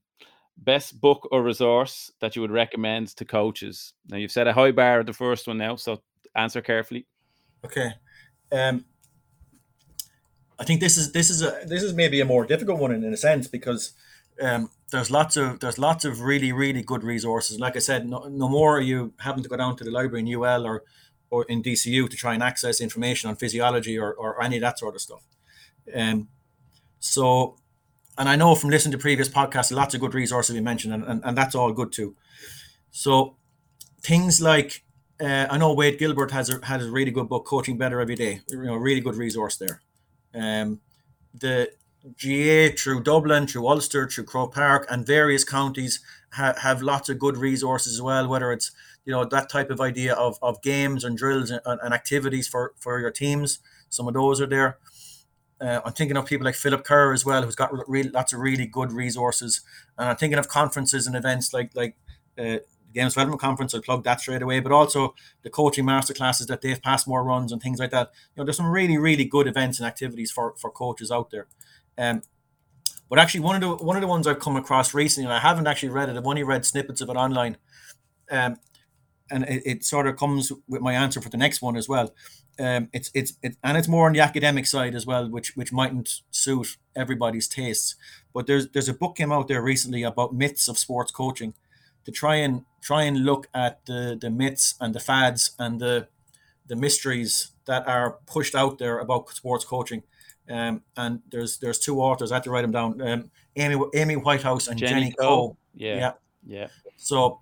Best 0.57 1.01
book 1.01 1.29
or 1.33 1.43
resource 1.43 2.13
that 2.21 2.37
you 2.37 2.43
would 2.43 2.53
recommend 2.53 3.09
to 3.17 3.25
coaches? 3.25 3.95
Now 4.09 4.17
you've 4.17 4.31
set 4.31 4.47
a 4.47 4.53
high 4.53 4.71
bar 4.71 5.01
at 5.01 5.07
the 5.07 5.13
first 5.13 5.49
one 5.49 5.59
now, 5.59 5.77
so 5.77 6.01
answer 6.37 6.63
carefully. 6.63 7.07
Okay. 7.65 7.91
Um, 8.53 8.85
I 10.59 10.65
think 10.65 10.81
this 10.81 10.97
is 10.97 11.13
this 11.13 11.31
is 11.31 11.43
a 11.43 11.63
this 11.67 11.83
is 11.83 11.93
maybe 11.93 12.21
a 12.21 12.25
more 12.25 12.47
difficult 12.47 12.79
one 12.79 12.93
in, 12.93 13.05
in 13.05 13.13
a 13.13 13.17
sense 13.17 13.49
because 13.49 13.93
um, 14.41 14.71
there's 14.93 15.11
lots 15.11 15.37
of 15.37 15.61
there's 15.61 15.79
lots 15.79 16.05
of 16.05 16.21
really 16.21 16.53
really 16.53 16.83
good 16.83 17.03
resources. 17.03 17.59
Like 17.59 17.77
I 17.77 17.81
said, 17.81 18.09
no, 18.09 18.25
no 18.29 18.49
more 18.49 18.79
are 18.79 18.81
you 18.81 19.13
having 19.21 19.43
to 19.43 19.49
go 19.49 19.57
down 19.57 19.77
to 19.77 19.85
the 19.85 19.91
library 19.91 20.21
in 20.21 20.35
UL 20.35 20.67
or 20.67 20.85
or 21.31 21.45
in 21.49 21.63
DCU 21.63 22.09
to 22.09 22.17
try 22.17 22.35
and 22.35 22.43
access 22.43 22.81
information 22.81 23.29
on 23.29 23.37
physiology 23.37 23.99
or, 23.99 24.13
or 24.15 24.43
any 24.43 24.57
of 24.57 24.63
that 24.63 24.79
sort 24.79 24.95
of 24.95 25.01
stuff. 25.01 25.23
Um, 25.95 26.29
so, 27.01 27.57
and 28.17 28.29
I 28.29 28.37
know 28.37 28.55
from 28.55 28.71
listening 28.71 28.93
to 28.93 28.99
previous 28.99 29.29
podcasts, 29.29 29.73
lots 29.73 29.95
of 29.95 30.01
good 30.01 30.15
resources 30.15 30.55
we 30.55 30.61
mentioned, 30.61 30.95
and, 30.95 31.05
and, 31.05 31.25
and 31.25 31.37
that's 31.37 31.55
all 31.55 31.73
good 31.73 31.93
too. 31.93 32.15
So, 32.91 33.37
things 34.03 34.41
like 34.41 34.85
uh, 35.21 35.47
I 35.51 35.59
know 35.59 35.73
Wade 35.73 35.99
Gilbert 35.99 36.31
has 36.31 36.51
a, 36.51 36.65
has 36.65 36.87
a 36.87 36.91
really 36.91 37.11
good 37.11 37.29
book, 37.29 37.45
Coaching 37.45 37.77
Better 37.79 38.01
Every 38.01 38.15
Day. 38.15 38.41
You 38.49 38.63
know, 38.63 38.77
really 38.77 39.01
good 39.01 39.17
resource 39.17 39.57
there. 39.57 39.83
Um, 40.35 40.81
the 41.35 41.71
GAA 42.15 42.77
through 42.77 43.03
Dublin, 43.03 43.47
through 43.47 43.67
Ulster, 43.67 44.09
through 44.09 44.25
Croke 44.25 44.55
Park, 44.55 44.87
and 44.89 45.07
various 45.07 45.45
counties 45.45 46.01
ha- 46.33 46.55
have 46.63 46.83
lots 46.83 47.09
of 47.09 47.19
good 47.19 47.37
resources 47.37 47.95
as 47.95 48.03
well. 48.03 48.29
Whether 48.29 48.53
it's 48.53 48.71
you 49.05 49.13
know 49.13 49.25
that 49.25 49.49
type 49.49 49.71
of 49.71 49.81
idea 49.81 50.15
of, 50.15 50.39
of 50.43 50.63
games 50.63 51.05
and 51.05 51.19
drills 51.19 51.51
and, 51.51 51.61
and 51.65 51.93
activities 51.95 52.47
for 52.47 52.75
for 52.79 53.01
your 53.01 53.11
teams, 53.11 53.59
some 53.89 54.07
of 54.07 54.15
those 54.15 54.41
are 54.41 54.47
there. 54.47 54.79
Uh, 55.61 55.81
I'm 55.85 55.93
thinking 55.93 56.17
of 56.17 56.27
people 56.27 56.45
like 56.45 56.55
Philip 56.55 56.85
Kerr 56.85 57.13
as 57.13 57.25
well, 57.25 57.43
who's 57.43 57.57
got 57.57 57.71
really 57.89 58.11
lots 58.11 58.33
of 58.33 58.41
really 58.41 58.67
good 58.67 58.93
resources. 58.93 59.63
And 59.97 60.09
I'm 60.11 60.17
thinking 60.17 60.39
of 60.39 60.49
conferences 60.49 61.07
and 61.07 61.17
events 61.17 61.53
like 61.53 61.75
like 61.75 61.97
uh, 62.39 62.59
Games 62.93 63.15
Development 63.15 63.41
Conference. 63.41 63.75
I'll 63.75 63.81
plug 63.81 64.05
that 64.05 64.21
straight 64.21 64.43
away. 64.43 64.61
But 64.61 64.73
also 64.73 65.15
the 65.43 65.51
coaching 65.51 65.87
master 65.87 66.15
classes 66.15 66.47
that 66.47 66.83
passed 66.83 67.09
more 67.09 67.25
runs 67.25 67.53
and 67.53 67.61
things 67.61 67.79
like 67.79 67.91
that. 67.91 68.11
You 68.35 68.41
know, 68.41 68.45
there's 68.45 68.59
some 68.59 68.71
really 68.71 68.99
really 68.99 69.25
good 69.25 69.49
events 69.49 69.81
and 69.81 69.87
activities 69.87 70.31
for 70.31 70.55
for 70.59 70.71
coaches 70.71 71.11
out 71.11 71.31
there. 71.31 71.47
Um, 71.99 72.23
but 73.09 73.19
actually, 73.19 73.41
one 73.41 73.55
of 73.55 73.61
the 73.61 73.85
one 73.85 73.97
of 73.97 74.03
the 74.03 74.09
ones 74.09 74.27
I've 74.27 74.41
come 74.41 74.57
across 74.57 74.93
recently, 74.93 75.27
and 75.27 75.35
I 75.35 75.41
haven't 75.41 75.67
actually 75.67 75.91
read 75.91 76.09
it. 76.09 76.17
I've 76.17 76.27
only 76.27 76.43
read 76.43 76.65
snippets 76.65 77.01
of 77.01 77.09
it 77.09 77.17
online, 77.17 77.57
um, 78.31 78.57
and 79.31 79.45
it, 79.45 79.63
it 79.65 79.85
sort 79.85 80.07
of 80.07 80.17
comes 80.17 80.53
with 80.69 80.83
my 80.83 80.93
answer 80.93 81.21
for 81.21 81.29
the 81.29 81.37
next 81.37 81.63
one 81.63 81.77
as 81.77 81.89
well. 81.89 82.13
Um, 82.59 82.89
it's 82.93 83.11
it's 83.15 83.35
it, 83.43 83.57
and 83.63 83.77
it's 83.77 83.87
more 83.87 84.07
on 84.07 84.13
the 84.13 84.21
academic 84.21 84.67
side 84.67 84.95
as 84.95 85.07
well, 85.07 85.29
which 85.29 85.55
which 85.57 85.73
mightn't 85.73 86.23
suit 86.31 86.77
everybody's 86.97 87.47
tastes. 87.47 87.95
But 88.35 88.47
there's 88.47 88.69
there's 88.71 88.89
a 88.89 88.95
book 88.95 89.17
came 89.17 89.31
out 89.31 89.47
there 89.47 89.63
recently 89.63 90.03
about 90.03 90.35
myths 90.35 90.67
of 90.67 90.79
sports 90.79 91.13
coaching, 91.13 91.55
to 92.05 92.11
try 92.11 92.37
and 92.37 92.65
try 92.83 93.03
and 93.05 93.25
look 93.25 93.49
at 93.55 93.87
the 93.87 94.19
the 94.21 94.31
myths 94.31 94.75
and 94.81 94.95
the 94.95 95.01
fads 95.01 95.53
and 95.61 95.81
the 95.81 96.09
the 96.67 96.77
mysteries 96.77 97.53
that 97.67 97.87
are 97.87 98.19
pushed 98.27 98.55
out 98.55 98.79
there 98.79 98.99
about 98.99 99.31
sports 99.31 99.65
coaching 99.65 100.03
um, 100.49 100.83
and 100.97 101.21
there's 101.31 101.59
there's 101.59 101.79
two 101.79 102.01
authors. 102.01 102.33
I 102.33 102.37
had 102.37 102.45
to 102.45 102.51
write 102.51 102.63
them 102.63 102.73
down. 102.73 103.01
Um, 103.01 103.31
Amy 103.57 103.83
Amy 103.95 104.17
Whitehead 104.17 104.69
and 104.69 104.79
Jenny, 104.79 104.93
Jenny 104.93 105.13
Coe. 105.13 105.57
Yeah. 105.75 105.97
yeah, 105.97 106.13
yeah. 106.47 106.67
So 106.97 107.41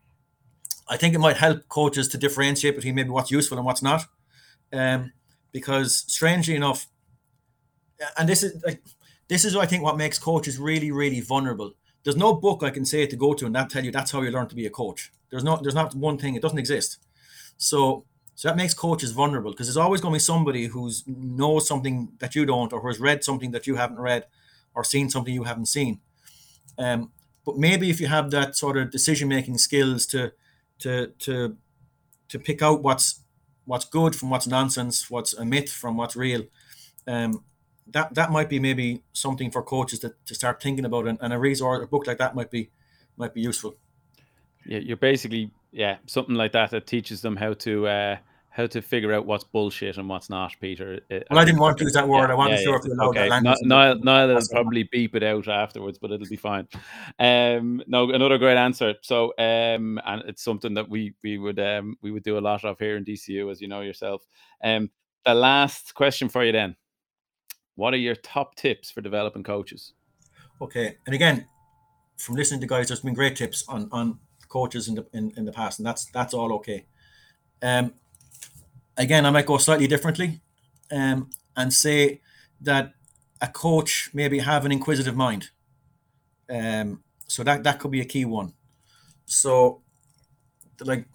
I 0.88 0.96
think 0.96 1.14
it 1.14 1.18
might 1.18 1.36
help 1.36 1.68
coaches 1.68 2.08
to 2.08 2.18
differentiate 2.18 2.76
between 2.76 2.94
maybe 2.94 3.10
what's 3.10 3.30
useful 3.30 3.58
and 3.58 3.66
what's 3.66 3.82
not. 3.82 4.06
Um, 4.72 5.12
because 5.52 5.96
strangely 5.96 6.56
enough, 6.56 6.86
and 8.18 8.28
this 8.28 8.42
is 8.42 8.62
like 8.64 8.82
this 9.28 9.44
is 9.44 9.56
I 9.56 9.66
think 9.66 9.82
what 9.82 9.96
makes 9.96 10.18
coaches 10.18 10.58
really 10.58 10.90
really 10.90 11.20
vulnerable. 11.20 11.72
There's 12.02 12.16
no 12.16 12.34
book 12.34 12.62
I 12.62 12.70
can 12.70 12.84
say 12.84 13.06
to 13.06 13.16
go 13.16 13.34
to 13.34 13.46
and 13.46 13.54
that 13.54 13.70
tell 13.70 13.84
you 13.84 13.90
that's 13.90 14.10
how 14.10 14.22
you 14.22 14.30
learn 14.30 14.48
to 14.48 14.54
be 14.54 14.66
a 14.66 14.70
coach. 14.70 15.12
There's 15.30 15.44
not 15.44 15.62
there's 15.62 15.74
not 15.74 15.94
one 15.94 16.18
thing. 16.18 16.34
It 16.34 16.42
doesn't 16.42 16.58
exist. 16.58 16.98
So 17.56 18.04
so 18.44 18.50
that 18.50 18.58
makes 18.58 18.74
coaches 18.74 19.12
vulnerable 19.12 19.52
because 19.52 19.68
there's 19.68 19.78
always 19.78 20.02
going 20.02 20.12
to 20.12 20.16
be 20.16 20.20
somebody 20.20 20.66
who's 20.66 21.02
knows 21.06 21.66
something 21.66 22.10
that 22.18 22.34
you 22.34 22.44
don't, 22.44 22.74
or 22.74 22.80
who 22.82 22.88
has 22.88 23.00
read 23.00 23.24
something 23.24 23.52
that 23.52 23.66
you 23.66 23.76
haven't 23.76 23.98
read, 23.98 24.26
or 24.74 24.84
seen 24.84 25.08
something 25.08 25.32
you 25.32 25.44
haven't 25.44 25.64
seen. 25.64 26.00
Um, 26.76 27.10
but 27.46 27.56
maybe 27.56 27.88
if 27.88 28.02
you 28.02 28.06
have 28.08 28.30
that 28.32 28.54
sort 28.54 28.76
of 28.76 28.90
decision 28.90 29.28
making 29.28 29.56
skills 29.56 30.04
to 30.08 30.32
to 30.80 31.06
to 31.20 31.56
to 32.28 32.38
pick 32.38 32.60
out 32.60 32.82
what's 32.82 33.20
what's 33.64 33.86
good 33.86 34.14
from 34.14 34.28
what's 34.28 34.46
nonsense, 34.46 35.08
what's 35.08 35.32
a 35.32 35.46
myth 35.46 35.72
from 35.72 35.96
what's 35.96 36.14
real, 36.14 36.42
um, 37.06 37.42
that 37.86 38.14
that 38.14 38.30
might 38.30 38.50
be 38.50 38.58
maybe 38.58 39.04
something 39.14 39.50
for 39.50 39.62
coaches 39.62 40.00
to, 40.00 40.12
to 40.26 40.34
start 40.34 40.62
thinking 40.62 40.84
about, 40.84 41.08
and, 41.08 41.16
and 41.22 41.32
a 41.32 41.38
resource, 41.38 41.82
a 41.82 41.86
book 41.86 42.06
like 42.06 42.18
that 42.18 42.34
might 42.34 42.50
be 42.50 42.68
might 43.16 43.32
be 43.32 43.40
useful. 43.40 43.74
Yeah, 44.66 44.80
you're 44.80 44.98
basically 44.98 45.50
yeah, 45.72 45.96
something 46.04 46.34
like 46.34 46.52
that 46.52 46.72
that 46.72 46.86
teaches 46.86 47.22
them 47.22 47.36
how 47.36 47.54
to 47.54 47.86
uh, 47.86 48.16
how 48.54 48.68
to 48.68 48.80
figure 48.80 49.12
out 49.12 49.26
what's 49.26 49.42
bullshit 49.42 49.96
and 49.98 50.08
what's 50.08 50.30
not, 50.30 50.54
Peter. 50.60 51.00
Well, 51.10 51.40
I, 51.40 51.44
didn't 51.44 51.58
want 51.58 51.76
to 51.78 51.82
use 51.82 51.92
that 51.94 52.06
word. 52.06 52.28
Yeah, 52.28 52.34
I 52.34 52.36
wasn't 52.36 52.58
yeah, 52.60 52.62
sure 52.62 52.74
yeah. 52.74 52.78
if 52.78 52.84
you 52.84 52.92
allowed 52.92 53.08
okay. 53.08 53.18
that 53.28 53.30
language. 53.30 53.58
Niall, 53.62 53.98
Niall 53.98 54.28
will 54.28 54.42
probably 54.48 54.88
beep 54.92 55.16
it 55.16 55.24
out 55.24 55.48
afterwards, 55.48 55.98
but 55.98 56.12
it'll 56.12 56.28
be 56.28 56.36
fine. 56.36 56.68
Um, 57.18 57.82
no, 57.88 58.08
another 58.12 58.38
great 58.38 58.56
answer. 58.56 58.94
So, 59.02 59.34
um, 59.38 60.00
and 60.06 60.22
it's 60.28 60.44
something 60.44 60.72
that 60.74 60.88
we 60.88 61.14
we 61.24 61.36
would 61.36 61.58
um 61.58 61.96
we 62.00 62.12
would 62.12 62.22
do 62.22 62.38
a 62.38 62.40
lot 62.40 62.64
of 62.64 62.78
here 62.78 62.96
in 62.96 63.04
DCU, 63.04 63.50
as 63.50 63.60
you 63.60 63.66
know 63.66 63.80
yourself. 63.80 64.24
Um, 64.62 64.88
the 65.24 65.34
last 65.34 65.96
question 65.96 66.28
for 66.28 66.44
you 66.44 66.52
then: 66.52 66.76
What 67.74 67.92
are 67.92 67.96
your 67.96 68.14
top 68.14 68.54
tips 68.54 68.88
for 68.88 69.00
developing 69.00 69.42
coaches? 69.42 69.94
Okay, 70.62 70.98
and 71.06 71.14
again, 71.16 71.48
from 72.18 72.36
listening 72.36 72.60
to 72.60 72.68
guys, 72.68 72.86
there's 72.86 73.00
been 73.00 73.14
great 73.14 73.34
tips 73.34 73.64
on 73.66 73.88
on 73.90 74.20
coaches 74.48 74.86
in 74.86 74.94
the 74.94 75.04
in, 75.12 75.32
in 75.36 75.44
the 75.44 75.50
past, 75.50 75.80
and 75.80 75.86
that's 75.86 76.04
that's 76.12 76.34
all 76.34 76.52
okay. 76.52 76.86
Um, 77.60 77.94
again, 78.96 79.26
I 79.26 79.30
might 79.30 79.46
go 79.46 79.58
slightly 79.58 79.86
differently, 79.86 80.40
um, 80.90 81.30
and 81.56 81.72
say 81.72 82.20
that 82.60 82.92
a 83.40 83.48
coach 83.48 84.10
maybe 84.12 84.38
have 84.38 84.64
an 84.64 84.72
inquisitive 84.72 85.16
mind. 85.16 85.50
Um, 86.48 87.02
so 87.26 87.42
that 87.42 87.64
that 87.64 87.78
could 87.78 87.90
be 87.90 88.00
a 88.00 88.04
key 88.04 88.24
one. 88.24 88.52
So, 89.26 89.82
like, 90.80 91.06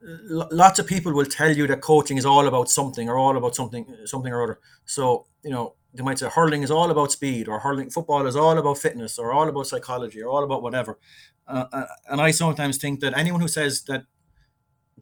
lots 0.00 0.78
of 0.78 0.86
people 0.86 1.12
will 1.12 1.26
tell 1.26 1.54
you 1.54 1.66
that 1.66 1.80
coaching 1.80 2.18
is 2.18 2.26
all 2.26 2.46
about 2.46 2.68
something 2.68 3.08
or 3.08 3.16
all 3.16 3.36
about 3.36 3.54
something 3.54 3.86
something 4.04 4.32
or 4.32 4.42
other. 4.42 4.58
So 4.84 5.26
you 5.42 5.50
know 5.50 5.74
they 5.94 6.02
might 6.02 6.18
say 6.18 6.28
hurling 6.28 6.62
is 6.62 6.70
all 6.70 6.90
about 6.90 7.12
speed 7.12 7.48
or 7.48 7.58
hurling 7.58 7.90
football 7.90 8.26
is 8.26 8.36
all 8.36 8.58
about 8.58 8.78
fitness 8.78 9.18
or 9.18 9.32
all 9.32 9.48
about 9.48 9.66
psychology 9.66 10.22
or 10.22 10.28
all 10.28 10.44
about 10.44 10.62
whatever 10.62 10.98
uh, 11.46 11.64
uh, 11.72 11.86
and 12.10 12.20
I 12.20 12.30
sometimes 12.30 12.76
think 12.76 13.00
that 13.00 13.16
anyone 13.16 13.40
who 13.40 13.48
says 13.48 13.82
that 13.84 14.04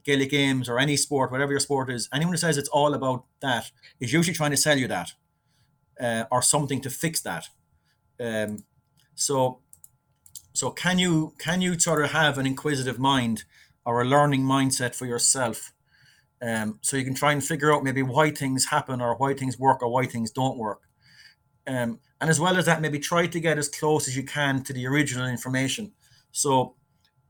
Gaelic 0.07 0.31
games 0.31 0.69
or 0.69 0.79
any 0.79 0.97
sport, 0.97 1.31
whatever 1.31 1.51
your 1.51 1.59
sport 1.59 1.91
is, 1.91 2.09
anyone 2.13 2.33
who 2.33 2.37
says 2.37 2.57
it's 2.57 2.69
all 2.69 2.93
about 2.93 3.25
that 3.41 3.71
is 3.99 4.13
usually 4.13 4.33
trying 4.33 4.51
to 4.51 4.57
sell 4.57 4.77
you 4.77 4.87
that 4.87 5.11
uh, 5.99 6.23
or 6.31 6.41
something 6.41 6.79
to 6.81 6.89
fix 6.89 7.21
that. 7.21 7.49
Um, 8.19 8.63
so, 9.15 9.59
so 10.53 10.71
can 10.71 10.97
you 10.97 11.33
can 11.37 11.61
you 11.61 11.77
sort 11.77 12.03
of 12.03 12.11
have 12.11 12.37
an 12.37 12.47
inquisitive 12.47 12.97
mind 12.97 13.43
or 13.85 14.01
a 14.01 14.05
learning 14.05 14.43
mindset 14.43 14.95
for 14.95 15.05
yourself? 15.05 15.73
Um, 16.41 16.79
so 16.81 16.95
you 16.95 17.03
can 17.03 17.15
try 17.15 17.33
and 17.33 17.43
figure 17.43 17.73
out 17.73 17.83
maybe 17.83 18.01
why 18.01 18.31
things 18.31 18.67
happen 18.67 19.01
or 19.01 19.15
why 19.15 19.33
things 19.33 19.59
work 19.59 19.83
or 19.83 19.89
why 19.89 20.05
things 20.05 20.31
don't 20.31 20.57
work. 20.57 20.83
Um, 21.67 21.99
and 22.21 22.29
as 22.29 22.39
well 22.39 22.57
as 22.57 22.65
that, 22.65 22.79
maybe 22.79 22.99
try 22.99 23.27
to 23.27 23.39
get 23.39 23.57
as 23.57 23.67
close 23.67 24.07
as 24.07 24.15
you 24.15 24.23
can 24.23 24.63
to 24.63 24.73
the 24.73 24.87
original 24.87 25.27
information. 25.27 25.91
So 26.31 26.75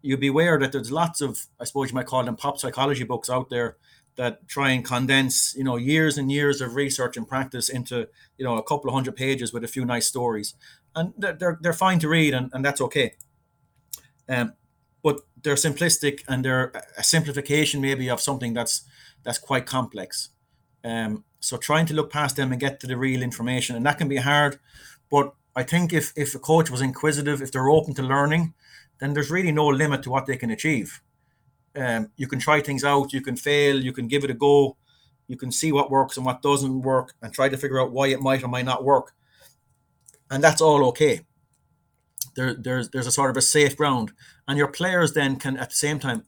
you'll 0.08 0.20
be 0.20 0.28
aware 0.28 0.58
that 0.60 0.72
there's 0.72 0.91
lots 0.91 1.22
of, 1.22 1.47
I 1.60 1.66
suppose 1.66 1.89
you 1.89 1.95
might 1.95 2.05
call 2.05 2.24
them 2.24 2.36
pop 2.36 2.58
psychology 2.58 3.03
books 3.03 3.30
out 3.30 3.49
there 3.49 3.78
that 4.16 4.47
try 4.47 4.72
and 4.72 4.84
condense, 4.84 5.55
you 5.55 5.64
know, 5.64 5.76
years 5.76 6.18
and 6.18 6.32
years 6.32 6.62
of 6.62 6.76
research 6.76 7.18
and 7.18 7.28
practice 7.28 7.70
into, 7.70 8.08
you 8.38 8.45
know, 8.45 8.58
a 8.58 8.64
couple 8.64 8.89
of 8.89 8.93
hundred 8.95 9.16
pages 9.16 9.53
with 9.53 9.64
a 9.64 9.68
few 9.68 9.86
nice 9.86 10.08
stories. 10.08 10.55
And 10.95 11.14
they're, 11.18 11.60
they're 11.62 11.74
fine 11.74 11.99
to 11.99 12.08
read 12.08 12.34
and, 12.34 12.49
and 12.53 12.66
that's 12.66 12.82
okay. 12.82 13.14
Um, 14.28 14.53
but 15.03 15.22
they're 15.43 15.55
simplistic 15.55 16.24
and 16.28 16.43
they're 16.43 16.72
a 16.97 17.03
simplification 17.03 17.82
maybe 17.82 18.10
of 18.10 18.20
something 18.20 18.53
that's 18.53 18.82
that's 19.24 19.39
quite 19.39 19.66
complex. 19.66 20.30
Um, 20.84 21.24
so 21.39 21.58
trying 21.58 21.86
to 21.88 21.93
look 21.93 22.12
past 22.12 22.36
them 22.36 22.51
and 22.51 22.60
get 22.60 22.80
to 22.80 22.88
the 22.88 22.97
real 22.97 23.22
information, 23.22 23.76
and 23.76 23.86
that 23.86 23.97
can 23.97 24.08
be 24.08 24.18
hard. 24.18 24.60
But 25.10 25.34
I 25.55 25.64
think 25.64 25.93
if 25.93 26.14
if 26.16 26.36
a 26.36 26.39
coach 26.39 26.70
was 26.70 26.82
inquisitive, 26.82 27.41
if 27.41 27.51
they're 27.51 27.70
open 27.70 27.93
to 27.95 28.03
learning, 28.03 28.53
then 29.00 29.14
there's 29.14 29.32
really 29.32 29.52
no 29.52 29.68
limit 29.68 30.04
to 30.04 30.10
what 30.10 30.26
they 30.26 30.38
can 30.38 30.52
achieve. 30.52 31.02
um, 31.78 32.12
you 32.18 32.28
can 32.28 32.39
try 32.39 32.60
things 32.62 32.84
out, 32.84 33.14
you 33.14 33.22
can 33.22 33.36
fail, 33.36 33.80
you 33.80 33.93
can 33.93 34.08
give 34.08 34.24
it 34.24 34.32
a 34.32 34.34
go, 34.34 34.78
you 35.28 35.38
can 35.38 35.52
see 35.52 35.72
what 35.72 35.91
works 35.91 36.18
and 36.18 36.26
what 36.26 36.41
doesn't 36.41 36.82
work, 36.82 37.14
and 37.22 37.34
try 37.34 37.50
to 37.50 37.58
figure 37.58 37.80
out 37.80 37.91
why 37.91 38.08
it 38.08 38.22
might 38.22 38.43
or 38.43 38.48
might 38.48 38.66
not 38.66 38.84
work, 38.84 39.14
and 40.32 40.43
that's 40.43 40.62
all 40.62 40.84
okay. 40.86 41.22
There, 42.36 42.54
there's 42.54 42.89
there's 42.89 43.08
a 43.08 43.12
sort 43.12 43.30
of 43.30 43.38
a 43.38 43.41
safe 43.41 43.76
ground, 43.78 44.12
and 44.48 44.58
your 44.58 44.68
players 44.68 45.14
then 45.14 45.38
can 45.38 45.58
at 45.58 45.70
the 45.70 45.76
same 45.76 46.00
time, 46.00 46.24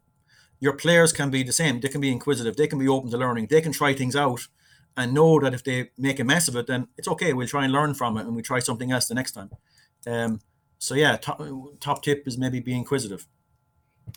your 0.60 0.74
players 0.74 1.12
can 1.14 1.30
be 1.30 1.44
the 1.44 1.54
same. 1.54 1.80
They 1.80 1.88
can 1.90 2.02
be 2.02 2.12
inquisitive, 2.12 2.56
they 2.56 2.68
can 2.68 2.80
be 2.80 2.88
open 2.88 3.10
to 3.12 3.18
learning, 3.18 3.48
they 3.48 3.62
can 3.62 3.72
try 3.72 3.94
things 3.94 4.16
out, 4.16 4.48
and 4.96 5.14
know 5.14 5.40
that 5.40 5.54
if 5.54 5.64
they 5.64 5.92
make 5.98 6.20
a 6.20 6.24
mess 6.24 6.48
of 6.48 6.56
it, 6.56 6.68
then 6.68 6.88
it's 6.98 7.08
okay. 7.08 7.34
We'll 7.34 7.48
try 7.48 7.64
and 7.64 7.74
learn 7.74 7.94
from 7.96 8.18
it, 8.18 8.26
and 8.26 8.36
we 8.36 8.42
try 8.42 8.60
something 8.60 8.92
else 8.92 9.08
the 9.08 9.16
next 9.16 9.32
time. 9.32 9.50
Um, 10.06 10.42
so 10.80 10.96
yeah, 10.96 11.18
top, 11.18 11.42
top 11.80 12.02
tip 12.02 12.28
is 12.28 12.38
maybe 12.38 12.60
be 12.60 12.76
inquisitive. 12.76 13.28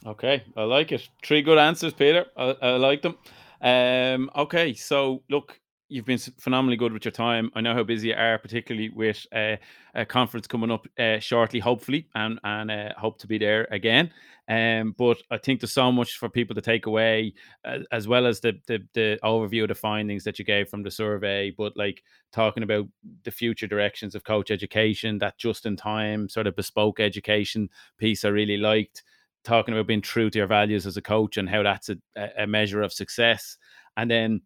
Okay, 0.07 0.43
I 0.57 0.63
like 0.63 0.93
it. 0.93 1.09
Three 1.23 1.43
good 1.43 1.59
answers, 1.59 1.93
Peter. 1.93 2.25
I, 2.37 2.57
I 2.63 2.71
like 2.77 3.03
them. 3.03 3.17
Um, 3.61 4.31
okay, 4.35 4.73
so 4.73 5.23
look, 5.29 5.61
you've 5.89 6.07
been 6.07 6.19
phenomenally 6.19 6.77
good 6.77 6.93
with 6.93 7.05
your 7.05 7.13
time. 7.13 7.51
I 7.55 7.61
know 7.61 7.75
how 7.75 7.83
busy 7.83 8.09
you 8.09 8.15
are, 8.15 8.39
particularly 8.39 8.89
with 8.89 9.27
uh, 9.33 9.57
a 9.95 10.07
conference 10.07 10.47
coming 10.47 10.71
up 10.71 10.87
uh, 10.99 11.19
shortly, 11.19 11.61
hopefully, 11.61 12.09
and 12.15 12.41
and 12.43 12.71
uh, 12.71 12.89
hope 12.97 13.19
to 13.19 13.27
be 13.27 13.39
there 13.39 13.69
again. 13.71 14.11
Um, 14.49 14.95
but 14.99 15.19
I 15.31 15.39
think 15.39 15.61
there's 15.61 15.73
so 15.73 15.93
much 15.93 16.19
for 16.19 16.29
people 16.29 16.55
to 16.57 16.61
take 16.61 16.87
away, 16.87 17.35
uh, 17.65 17.79
as 17.93 18.09
well 18.09 18.27
as 18.27 18.41
the, 18.41 18.59
the 18.67 18.85
the 18.93 19.19
overview 19.23 19.63
of 19.63 19.69
the 19.69 19.75
findings 19.75 20.25
that 20.25 20.39
you 20.39 20.45
gave 20.45 20.69
from 20.69 20.83
the 20.83 20.91
survey. 20.91 21.53
But 21.57 21.77
like 21.77 22.03
talking 22.33 22.65
about 22.65 22.89
the 23.23 23.31
future 23.31 23.69
directions 23.69 24.15
of 24.15 24.25
coach 24.25 24.51
education, 24.51 25.19
that 25.19 25.39
just 25.39 25.65
in 25.65 25.77
time 25.77 26.29
sort 26.29 26.49
of 26.49 26.57
bespoke 26.57 26.99
education 27.01 27.71
piece, 27.99 28.25
I 28.25 28.29
really 28.29 28.57
liked. 28.57 29.05
Talking 29.45 29.75
about 29.75 29.89
being 29.89 30.03
true 30.03 30.31
to 30.31 30.39
your 30.39 30.47
values 30.47 30.87
as 30.87 30.97
a 30.97 31.03
coach 31.03 31.37
and 31.37 31.49
how 31.49 31.63
that's 31.63 31.89
a, 31.89 31.97
a 32.39 32.47
measure 32.47 32.83
of 32.83 32.93
success, 32.93 33.59
and 33.97 34.11
then 34.11 34.43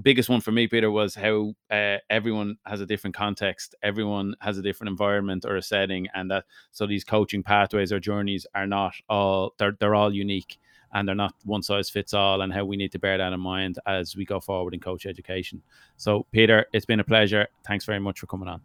biggest 0.00 0.28
one 0.28 0.40
for 0.40 0.52
me, 0.52 0.66
Peter, 0.66 0.90
was 0.90 1.14
how 1.14 1.54
uh, 1.70 1.98
everyone 2.10 2.56
has 2.66 2.80
a 2.80 2.86
different 2.86 3.14
context, 3.14 3.74
everyone 3.82 4.34
has 4.40 4.58
a 4.58 4.62
different 4.62 4.90
environment 4.90 5.44
or 5.44 5.56
a 5.56 5.62
setting, 5.62 6.08
and 6.14 6.30
that 6.30 6.44
so 6.72 6.86
these 6.86 7.04
coaching 7.04 7.42
pathways 7.42 7.92
or 7.92 8.00
journeys 8.00 8.46
are 8.54 8.66
not 8.66 8.94
all 9.08 9.54
they're 9.58 9.76
they're 9.78 9.94
all 9.94 10.12
unique 10.12 10.58
and 10.92 11.08
they're 11.08 11.14
not 11.14 11.34
one 11.44 11.62
size 11.62 11.90
fits 11.90 12.14
all, 12.14 12.40
and 12.40 12.52
how 12.52 12.64
we 12.64 12.76
need 12.76 12.92
to 12.92 12.98
bear 12.98 13.18
that 13.18 13.32
in 13.32 13.40
mind 13.40 13.78
as 13.86 14.16
we 14.16 14.24
go 14.24 14.40
forward 14.40 14.74
in 14.74 14.80
coach 14.80 15.06
education. 15.06 15.60
So, 15.96 16.26
Peter, 16.30 16.66
it's 16.72 16.86
been 16.86 17.00
a 17.00 17.04
pleasure. 17.04 17.48
Thanks 17.66 17.84
very 17.84 18.00
much 18.00 18.20
for 18.20 18.26
coming 18.26 18.48
on. 18.48 18.62